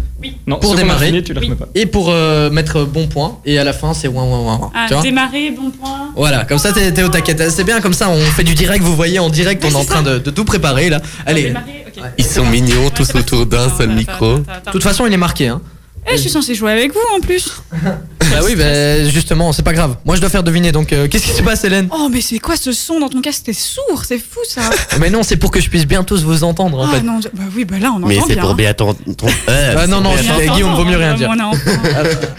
[0.46, 1.24] Non, Pour démarrer.
[1.24, 1.42] tu pas.
[1.74, 4.72] et pour euh, mettre bon point, et à la fin, c'est ouin ouin ouin.
[4.74, 6.10] Ah, tu vois démarrer, bon point.
[6.16, 7.36] Voilà, comme ça, t'es au taquet.
[7.50, 8.84] C'est bien, comme ça, on fait du direct.
[8.84, 11.02] Vous voyez, en direct, on est en train de, de tout préparer là.
[11.26, 11.44] Allez.
[11.44, 11.86] Démarrer.
[12.18, 14.40] Ils sont mignons, tous autour d'un seul micro.
[14.40, 15.48] De toute façon, il est marqué.
[15.48, 15.62] Hein.
[16.08, 17.52] Eh, je suis censé jouer avec vous en plus.
[18.32, 19.98] Bah oui, bah justement, c'est pas grave.
[20.04, 20.72] Moi, je dois faire deviner.
[20.72, 21.88] Donc, euh, qu'est-ce qui se passe, Hélène?
[21.92, 23.44] Oh, mais c'est quoi ce son dans ton casque?
[23.44, 24.62] T'es sourd, c'est fou ça.
[25.00, 27.02] Mais non, c'est pour que je puisse bien tous vous entendre, en Ah fait.
[27.04, 28.94] non, je- bah oui, bah là on entend Mais c'est pour bien ton.
[28.96, 31.30] ton- euh, Ah non, c'est non, je- ton- Eh, Guillaume, vaut mieux rien dire.
[31.34, 31.72] On a enfant.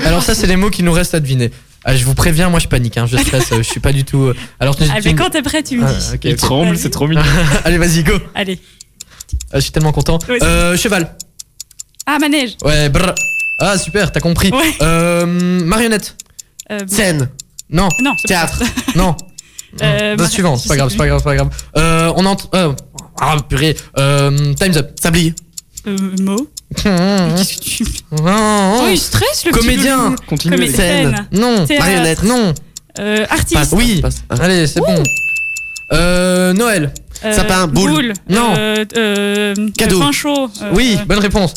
[0.04, 1.52] Alors ça, c'est les mots qui nous restent à deviner.
[1.84, 4.04] Ah, je vous préviens, moi je panique, hein, je stresse, euh, je suis pas du
[4.04, 4.22] tout.
[4.24, 6.14] euh, Alors, tu, Ah, tu mais quand t'es prêt, tu me Ah, dis.
[6.14, 6.36] ok, Il ok.
[6.38, 7.22] tremble, c'est trop mignon.
[7.64, 8.14] Allez, vas-y, go.
[8.34, 8.58] Allez.
[9.52, 10.18] Ah, je suis tellement content.
[10.28, 11.14] Ouais, c'est- Euh, cheval.
[12.06, 12.56] Ah, manège.
[12.64, 13.14] Ouais, brr.
[13.58, 14.50] Ah, super, t'as compris.
[14.50, 14.74] Ouais.
[14.82, 16.16] Euh, marionnette.
[16.70, 17.28] Euh, Scène.
[17.70, 17.88] Non.
[18.02, 18.62] non, c'est pas Théâtre.
[18.96, 19.16] Non.
[19.82, 21.48] Euh, La bah, suivante, je c'est pas sais grave, c'est pas grave, c'est pas grave.
[21.76, 22.48] Euh, on entre.
[22.54, 22.72] euh,
[23.20, 23.76] ah, purée.
[23.98, 24.90] Euh, time's up.
[25.00, 25.34] Sablier.
[25.86, 26.48] Euh, mot.
[26.74, 27.84] Qu'est-ce que tu.
[28.12, 30.04] Oh, il stresse le petit Comédien.
[30.04, 30.16] loulou.
[30.28, 30.66] Continue.
[30.70, 31.26] Scène.
[31.32, 31.66] Non.
[31.66, 31.84] Théâtre.
[31.84, 32.22] Marionnette.
[32.22, 32.54] Non.
[32.98, 33.54] Euh, artiste.
[33.54, 34.00] Passe, Oui.
[34.00, 34.40] passe, passe.
[34.40, 35.02] Allez, c'est bon.
[35.92, 36.92] Euh, Noël.
[37.24, 38.12] Euh, Sapin, boule.
[38.28, 38.54] Non.
[38.56, 40.00] Euh, euh, Cadeau.
[40.00, 40.50] Pain chaud.
[40.62, 41.52] Euh, Oui, bonne réponse.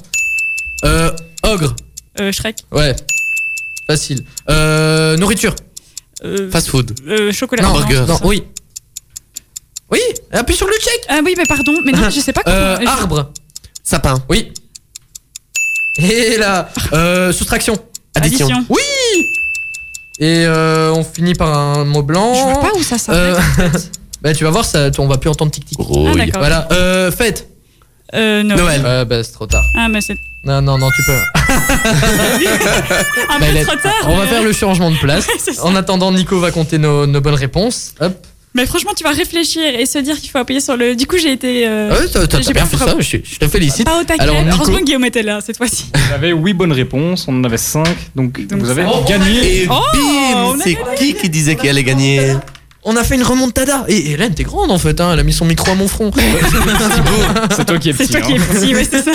[0.85, 1.11] Euh,
[1.43, 1.76] ogre.
[2.20, 2.58] Euh, Shrek.
[2.72, 2.96] Ouais.
[3.88, 4.24] Facile.
[4.50, 5.56] Euh, nourriture.
[6.24, 6.94] Euh, Fast food.
[7.08, 7.64] euh, chocolat.
[7.64, 8.06] Non, Hamburger.
[8.08, 8.44] non, oui.
[9.91, 10.00] Oui,
[10.32, 11.06] appuie sur le check.
[11.10, 12.56] Ah oui, mais pardon, mais non, je sais pas comment.
[12.56, 13.32] Euh, arbre.
[13.84, 14.24] Sapin.
[14.30, 14.52] Oui.
[15.98, 17.74] Et là, euh, soustraction.
[18.16, 18.46] Addition.
[18.48, 18.66] Addition.
[18.70, 19.26] Oui.
[20.20, 22.34] Et euh, on finit par un mot blanc.
[22.36, 23.38] Je vois pas où ça s'arrête.
[23.60, 23.70] Euh,
[24.22, 25.78] bah tu vas voir, ça, on va plus entendre tic tic.
[25.80, 26.40] Ah, d'accord.
[26.40, 26.68] Voilà.
[26.72, 27.50] Euh, fête.
[28.14, 28.60] Euh, Noël.
[28.60, 28.82] Noël.
[28.84, 29.64] Ouais, bah c'est trop tard.
[29.78, 31.11] Ah, mais c'est Non, non, non, tu peux.
[31.49, 33.94] un Bah, peu il est- trop tard.
[34.07, 35.28] On va mais- faire le changement de place.
[35.40, 35.66] C'est ça.
[35.66, 37.94] En attendant, Nico va compter nos, nos bonnes réponses.
[37.99, 38.14] Hop.
[38.56, 40.95] Mais franchement, tu vas réfléchir et se dire qu'il faut appuyer sur le.
[40.95, 41.68] Du coup, j'ai été.
[41.68, 43.03] euh, Ah ouais, t'as t'as j'ai bien pas fait frappé.
[43.03, 43.18] ça.
[43.18, 43.86] Je, je te félicite.
[43.86, 44.22] Pas au taquet.
[44.22, 45.86] Alors, Nico- Heureusement que Guillaume était là cette fois-ci.
[45.94, 47.86] Vous avez 8 bonnes réponses, on en avait 5,
[48.16, 49.64] donc, Donc vous avez ça- gagné.
[49.64, 49.76] Et Oh,
[50.36, 52.34] on bim a C'est qui qui disait qu'il allait gagner?
[52.84, 53.84] On a fait une remontada.
[53.89, 54.99] Et Hélène, t'es grande en fait.
[55.01, 55.11] Hein.
[55.14, 56.11] Elle a mis son micro à mon front.
[57.56, 58.11] C'est toi qui es C'est petit.
[58.14, 58.41] toi qui es hein.
[58.53, 59.11] petit, ouais, c'est ça.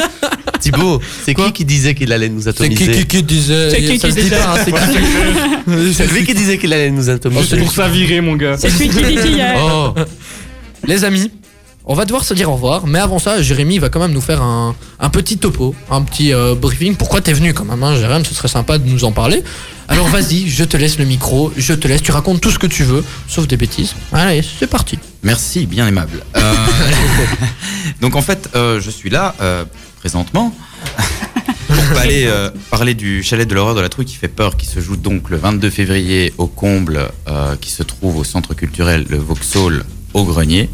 [0.61, 3.71] Thibaut, c'est qui qui disait qu'il allait nous C'est qui, atomiser qui, disait.
[3.71, 4.37] C'est qui qui disait.
[4.37, 7.47] hein, c'est qui- C'est lui qui disait qu'il allait nous atomiser.
[7.51, 8.57] C'est pour ça virer, mon gars.
[8.59, 9.55] C'est celui qui dit qu'il y a.
[9.59, 9.95] Oh,
[10.87, 11.31] Les amis,
[11.87, 12.87] on va devoir se dire au revoir.
[12.87, 14.75] Mais avant ça, Jérémy va quand même nous faire un,
[15.13, 16.97] petit topo, un petit euh, briefing.
[16.97, 18.25] Pourquoi t'es venu quand même, hein, Jérémy?
[18.25, 19.43] Ce serait sympa de nous en parler.
[19.89, 21.53] Alors vas-y, je te laisse le micro.
[21.57, 22.03] Je te laisse.
[22.03, 23.95] Tu racontes tout ce que tu veux, sauf des bêtises.
[24.13, 24.99] Allez, c'est parti.
[25.23, 26.23] Merci, bien aimable.
[26.37, 26.55] Euh,
[28.01, 29.35] donc en fait, euh, je suis là
[29.99, 30.55] présentement
[31.67, 34.81] pour euh, parler du chalet de l'horreur de la trouille qui fait peur, qui se
[34.81, 37.09] joue donc le 22 février au comble,
[37.61, 40.69] qui se trouve au centre culturel Le Vauxhall au Grenier.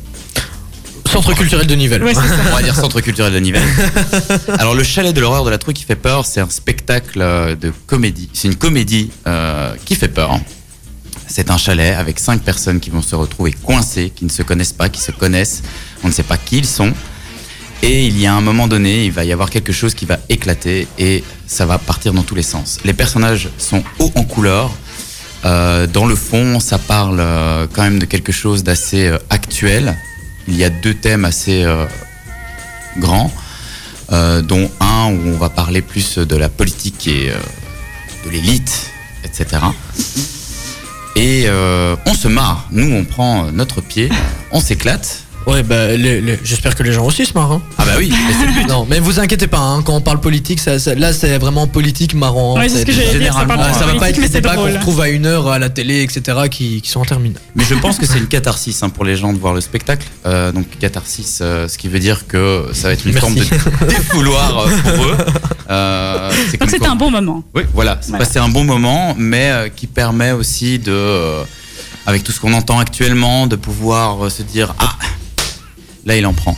[1.10, 2.04] Centre culturel de Nivelles.
[2.04, 2.12] Ouais.
[2.16, 3.68] On va dire centre culturel de Nivelles.
[4.58, 7.56] Alors le chalet de l'horreur de la trouille qui fait peur, c'est un spectacle euh,
[7.56, 8.28] de comédie.
[8.32, 10.38] C'est une comédie euh, qui fait peur.
[11.26, 14.72] C'est un chalet avec cinq personnes qui vont se retrouver coincées, qui ne se connaissent
[14.72, 15.62] pas, qui se connaissent.
[16.04, 16.92] On ne sait pas qui ils sont.
[17.82, 20.18] Et il y a un moment donné, il va y avoir quelque chose qui va
[20.28, 22.78] éclater et ça va partir dans tous les sens.
[22.84, 24.70] Les personnages sont hauts en couleur.
[25.44, 29.96] Euh, dans le fond, ça parle euh, quand même de quelque chose d'assez euh, actuel.
[30.48, 31.86] Il y a deux thèmes assez euh,
[32.98, 33.32] grands,
[34.12, 37.34] euh, dont un où on va parler plus de la politique et euh,
[38.24, 38.90] de l'élite,
[39.24, 39.62] etc.
[41.16, 41.48] Et
[42.06, 42.66] on se marre.
[42.70, 44.10] Nous, on prend notre pied,
[44.52, 45.24] on s'éclate.
[45.46, 47.52] Ouais, bah, les- les- j'espère que les gens aussi se marrent.
[47.52, 47.62] hein.
[47.78, 48.68] Ah bah oui, mais c'est le but.
[48.68, 51.66] Non, mais vous inquiétez pas, hein, quand on parle politique, ça, ça- là c'est vraiment
[51.66, 52.56] politique marrant.
[52.56, 53.32] hein, Ouais, c'est ce que j'allais dire.
[53.32, 54.72] Ça généralement, de ça va pas être mais les c'est débats qu'on drôle.
[54.72, 57.40] retrouve à une heure à la télé, etc., qui, qui sont interminables.
[57.56, 60.06] Mais je pense que c'est une catharsis hein, pour les gens de voir le spectacle.
[60.26, 63.20] Euh, donc catharsis, euh, ce qui veut dire que ça va être une Merci.
[63.40, 65.16] forme de défouloir euh, pour eux.
[65.70, 67.42] Euh, c'est Donc c'était quoi- un bon moment.
[67.54, 68.24] Oui, voilà, c'est Voilà.
[68.24, 71.42] passé un bon moment, mais euh, qui permet aussi de, euh,
[72.06, 74.92] avec tout ce qu'on entend actuellement, de pouvoir euh, se dire ah,
[76.06, 76.56] là il en prend.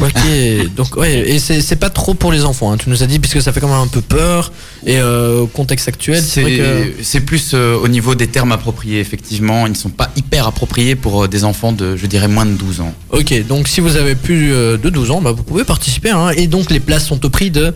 [0.00, 3.18] Ok, donc ouais, et c'est pas trop pour les enfants, hein, tu nous as dit,
[3.18, 4.52] puisque ça fait quand même un peu peur,
[4.86, 7.18] et euh, au contexte actuel, c'est que...
[7.18, 9.66] Plus euh, au niveau des termes appropriés, effectivement.
[9.66, 12.52] Ils ne sont pas hyper appropriés pour euh, des enfants de, je dirais, moins de
[12.52, 12.94] 12 ans.
[13.10, 16.30] Ok, donc si vous avez plus euh, de 12 ans, bah, vous pouvez participer, hein,
[16.30, 17.74] et donc les places sont au prix de...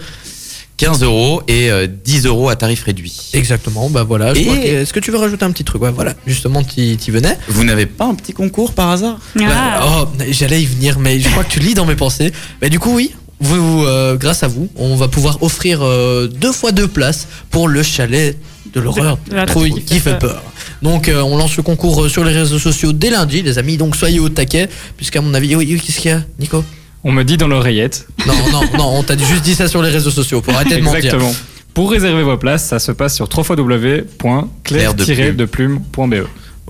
[0.83, 3.31] 15 euros et euh, 10 euros à tarif réduit.
[3.33, 4.33] Exactement, bah voilà.
[4.33, 4.51] Et- que-
[4.83, 5.83] Est-ce que tu veux rajouter un petit truc?
[5.83, 7.37] Ouais, voilà, justement, tu y venais.
[7.49, 9.19] Vous n'avez pas un petit concours par hasard?
[9.39, 9.43] Ah.
[9.47, 12.33] Bah, oh, j'allais y venir, mais je crois que tu lis dans mes pensées.
[12.61, 13.13] Bah, du coup, oui.
[13.45, 17.67] Vous, euh, grâce à vous, on va pouvoir offrir euh, deux fois deux places pour
[17.67, 18.39] le chalet
[18.73, 20.43] de l'horreur la trouille qui fait peur.
[20.81, 23.77] Donc, euh, on lance le concours euh, sur les réseaux sociaux dès lundi, les amis.
[23.77, 26.63] Donc, soyez au taquet, puisqu'à mon avis, oui, oui, qu'est-ce qu'il y a, Nico?
[27.05, 28.07] On me dit dans l'oreillette.
[28.27, 30.83] Non, non, non, on t'a juste dit ça sur les réseaux sociaux pour arrêter de
[30.83, 30.99] mentir.
[30.99, 31.33] Exactement.
[31.75, 36.15] Pour réserver vos places, ça se passe sur www.claire-de-plume.be.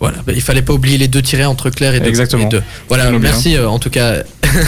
[0.01, 2.09] Voilà, bah, il fallait pas oublier les deux tirets entre Claire et deux.
[2.09, 2.47] Exactement.
[2.47, 2.63] et deux.
[2.89, 4.23] Voilà, merci euh, en tout cas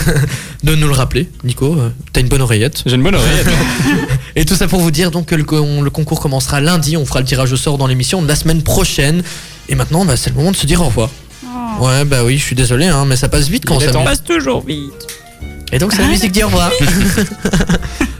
[0.63, 1.75] de nous le rappeler, Nico.
[1.77, 2.83] euh, T'as une bonne oreillette.
[2.85, 3.47] J'ai une bonne oreillette.
[4.37, 6.95] Et tout ça pour vous dire donc que le, con- le concours commencera lundi.
[6.97, 9.23] On fera le tirage au sort dans l'émission de la semaine prochaine.
[9.67, 11.09] Et maintenant, bah, c'est le moment de se dire au revoir.
[11.45, 11.85] Oh.
[11.85, 14.63] Ouais, bah oui, je suis désolé, hein, mais ça passe vite quand ça passe toujours
[14.65, 15.07] vite.
[15.71, 16.71] Et donc, c'est la musique dit au revoir.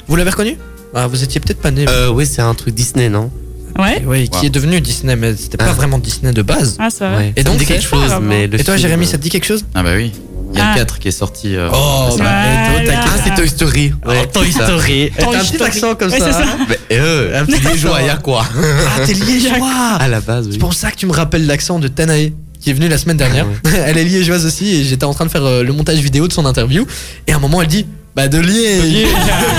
[0.07, 0.57] vous l'avez reconnu
[0.93, 1.85] ah, Vous étiez peut-être pas né.
[1.87, 3.31] Euh, oui, c'est un truc Disney, non?
[3.77, 4.01] Ouais.
[4.05, 4.45] Oui, qui Wow.
[4.45, 5.73] est devenu Disney, mais c'était pas Ah.
[5.73, 6.77] vraiment Disney de base.
[6.79, 7.17] Ah, ça va.
[7.17, 7.33] Ouais.
[7.35, 9.09] Et ça donc, dit c'est- quelque chose, Ah, mais le Et toi, film, Jérémy, euh,
[9.09, 9.65] ça te dit quelque chose?
[9.75, 10.13] Ah bah oui.
[10.53, 10.71] Il y a Ah.
[10.73, 11.55] le 4 qui est sorti.
[11.57, 12.23] euh, Oh, bah,
[12.71, 12.85] Voilà.
[12.85, 13.93] t'as- Ah, c'est Toy Story.
[14.05, 14.51] Ouais, Oh, Toy.
[14.51, 15.11] Story.
[15.17, 16.31] T'as un petit accent comme Ouais, ça.
[16.31, 16.45] ça.
[16.69, 18.07] Mais euh, Un petit liégeois, accent.
[18.07, 18.45] y a quoi?
[18.55, 20.53] Ah, t'es liégeois À la base, oui.
[20.53, 22.31] C'est pour ça que tu me rappelles l'accent de Tanae
[22.65, 23.45] qui est venue la semaine dernière.
[23.85, 26.33] Elle est liégeoise aussi et j'étais en train de faire euh, le montage vidéo de
[26.33, 26.83] son interview
[27.27, 27.85] et à un moment elle dit
[28.15, 29.05] bah de Liège.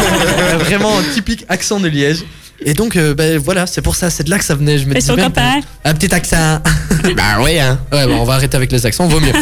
[0.58, 2.24] Vraiment un typique accent de Liège.
[2.64, 4.78] Et donc euh, bah, voilà, c'est pour ça, c'est de là que ça venait.
[4.78, 5.30] Je me disais bien
[5.84, 6.60] un petit accent.
[7.16, 7.78] Bah oui, hein.
[7.92, 9.32] Ouais, bon, on va arrêter avec les accents, vaut mieux.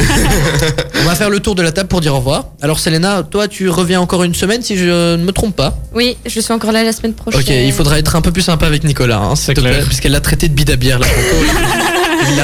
[1.00, 2.48] on va faire le tour de la table pour dire au revoir.
[2.60, 5.78] Alors Selena, toi tu reviens encore une semaine si je ne me trompe pas.
[5.94, 7.40] Oui, je suis encore là la semaine prochaine.
[7.40, 9.70] Ok, il faudra être un peu plus sympa avec Nicolas, hein, s'il C'est te plaît,
[9.70, 9.86] clair.
[9.86, 11.06] puisqu'elle l'a traité de bidabière la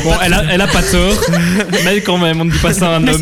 [0.04, 1.20] Bon, elle a, elle a pas tort,
[1.84, 3.20] mais quand même, on ne dit pas ça à un homme.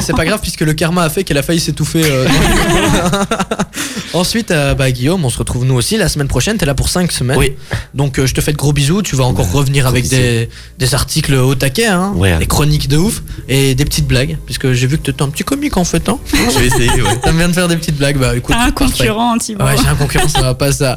[0.00, 2.02] C'est pas grave puisque le karma a fait qu'elle a failli s'étouffer.
[2.04, 2.26] euh,
[4.12, 6.56] Ensuite, euh, bah, Guillaume, on se retrouve nous aussi la semaine prochaine.
[6.56, 7.38] T'es là pour 5 semaines.
[7.38, 7.52] Oui.
[7.94, 9.02] Donc euh, je te fais de gros bisous.
[9.02, 10.48] Tu vas encore Ouais, revenir avec des,
[10.78, 12.36] des articles au taquet, hein, Ouais.
[12.38, 14.36] des chroniques de ouf et des petites blagues.
[14.46, 16.08] Puisque j'ai vu que t'étais un petit comique en fait.
[16.08, 16.18] Hein.
[16.32, 17.18] Je vais essayer, ouais.
[17.22, 18.18] T'aimes bien de faire des petites blagues.
[18.18, 18.54] Bah écoute.
[18.54, 18.96] Un parfait.
[18.96, 19.64] concurrent, Thibaut.
[19.64, 20.96] Ouais, j'ai un concurrent, ça va pas ça.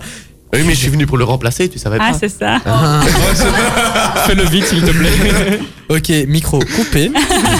[0.53, 2.59] Oui, mais je suis venu pour le remplacer, tu savais Ah, pas c'est ça.
[2.65, 3.01] Ah,
[4.27, 5.59] Fais-le vite, s'il te plaît.
[5.89, 7.11] ok, micro coupé.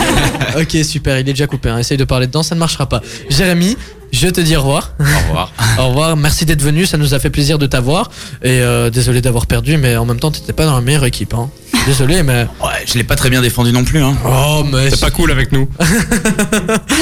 [0.60, 1.70] ok, super, il est déjà coupé.
[1.70, 1.78] hein.
[1.80, 3.02] Essaye de parler dedans, ça ne marchera pas.
[3.30, 3.76] Jérémy,
[4.12, 4.94] je te dis au revoir.
[5.00, 5.52] Au revoir.
[5.80, 8.12] Au revoir, merci d'être venu, ça nous a fait plaisir de t'avoir.
[8.44, 11.34] Et euh, désolé d'avoir perdu, mais en même temps, t'étais pas dans la meilleure équipe.
[11.34, 11.50] Hein.
[11.88, 12.48] Désolé, mais.
[12.64, 14.02] Ouais, je l'ai pas très bien défendu non plus.
[14.02, 14.16] Hein.
[14.26, 14.90] Oh, mais.
[14.92, 15.68] C'est pas cool avec nous.
[15.80, 15.86] Ah,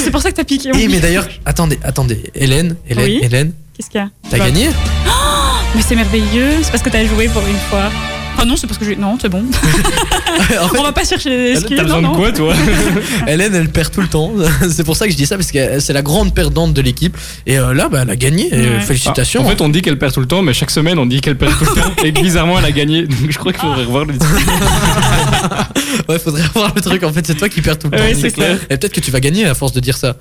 [0.04, 0.72] c'est pour ça que t'as piqué.
[0.74, 0.88] Oui.
[0.90, 2.24] mais d'ailleurs, attendez, attendez.
[2.34, 3.20] Hélène, Hélène, Oui.
[3.22, 4.10] Hélène, Qu'est-ce qu'il y a?
[4.30, 4.70] t'as Bah, gagné?
[5.76, 6.52] Mais c'est merveilleux.
[6.64, 7.89] C'est parce que t'as joué pour une fois.
[8.35, 8.95] Enfin, non, c'est parce que j'ai.
[8.95, 9.43] Non, c'est bon.
[10.61, 11.77] En fait, On va pas chercher les excuses.
[11.77, 12.53] T'as besoin non, de quoi, toi
[13.27, 14.31] Hélène, elle perd tout le temps.
[14.69, 17.15] c'est pour ça que je dis ça, parce que c'est la grande perdante de l'équipe.
[17.45, 18.48] Et euh, là, bah, elle a gagné.
[18.48, 18.80] Et, Ouais.
[18.80, 19.45] félicitations.
[19.45, 21.38] En fait, on dit qu'elle perd tout le temps, mais chaque semaine, on dit qu'elle
[21.38, 21.91] perd tout le temps.
[22.03, 23.03] Et bizarrement, elle a gagné.
[23.03, 24.14] Donc je crois qu'il faudrait revoir le
[26.10, 27.03] ouais, faudrait voir le truc.
[27.03, 28.03] En fait, c'est toi qui perds tout le temps.
[28.03, 28.57] Ouais, c'est clair.
[28.69, 30.15] Et peut-être que tu vas gagner à force de dire ça.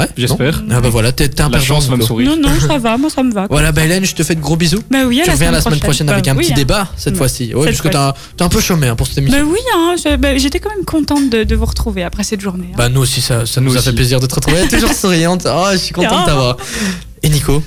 [0.00, 0.62] Ouais, J'espère.
[0.70, 2.30] Ah bah voilà, t'es t'es un La chance va me sourire.
[2.30, 2.96] Non, non, ça va.
[2.96, 3.46] Moi, ça me va.
[3.46, 3.56] quoi.
[3.56, 4.82] Voilà, bah Hélène, je te fais de gros bisous.
[4.90, 6.56] Bah oui, à tu la reviens la semaine prochaine avec Bah un oui, petit hein.
[6.56, 7.18] débat cette Ouais.
[7.18, 7.54] fois-ci.
[7.54, 9.38] Ouais, Cette parce que t'as un peu chômé hein, pour cette émission.
[9.38, 12.68] Bah oui, hein, bah, j'étais quand même contente de, de vous retrouver après cette journée.
[12.72, 12.76] hein.
[12.76, 14.66] Bah nous aussi, ça, ça nous, Nous a fait plaisir de te retrouver.
[14.68, 15.46] Toujours souriante.
[15.46, 16.26] Oh, je suis content de Oh.
[16.26, 16.56] t'avoir.
[17.22, 17.62] Et Nico,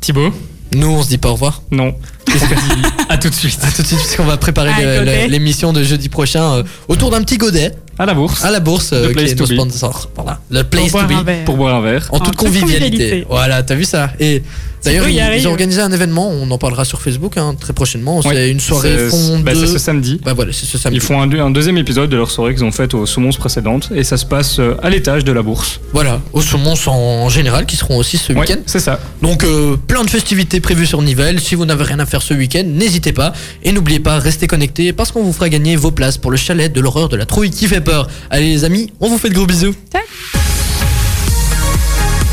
[0.00, 0.32] Thibaut
[0.74, 1.62] nous on se dit pas au revoir?
[1.70, 1.94] Non.
[2.26, 2.88] Qu'est-ce que tu dis?
[3.08, 3.58] À tout de suite.
[3.62, 7.36] À tout de suite puisqu'on va préparer l'émission de jeudi prochain euh, autour d'un petit
[7.38, 8.44] godet À la bourse.
[8.44, 10.08] à la bourse euh, qui est to nos sponsors.
[10.16, 11.44] Voilà, le Pour place to boire be.
[11.44, 12.08] Pour boire un verre.
[12.10, 12.90] En toute toute convivialité.
[12.90, 13.26] convivialité.
[13.28, 14.10] Voilà, t'as vu ça?
[14.20, 14.42] Et
[14.84, 18.16] d'ailleurs, ils, ils ont organisé un événement, on en parlera sur Facebook hein, très prochainement.
[18.18, 18.22] Ouais.
[18.34, 19.66] C'est une soirée C'est- fond bah, de...
[19.66, 20.20] Ce samedi.
[20.24, 20.98] Bah voilà, c'est ce samedi.
[20.98, 23.30] Ils font un, deux- un deuxième épisode de leur soirée qu'ils ont faite aux Saumons
[23.30, 25.80] précédentes et ça se passe euh, à l'étage de la bourse.
[25.92, 28.58] Voilà, au Saumons en général, qui seront aussi ce Ouais, week-end.
[28.66, 28.98] c'est ça.
[29.22, 31.40] Donc euh, plein de festivités prévues sur Nivelles.
[31.40, 33.32] Si vous n'avez rien à faire ce week-end, n'hésitez pas.
[33.62, 36.72] Et n'oubliez pas, restez connectés parce qu'on vous fera gagner vos places pour le chalet
[36.72, 38.08] de l'horreur de la trouille qui fait peur.
[38.30, 39.74] Allez les amis, on vous fait de gros bisous.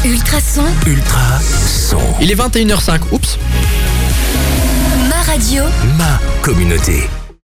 [0.05, 1.97] Ultrason, Ultra son.
[2.21, 3.01] Il est 21h05.
[3.11, 3.37] Oups.
[5.09, 5.63] ma radio.
[5.97, 7.09] Ma communauté.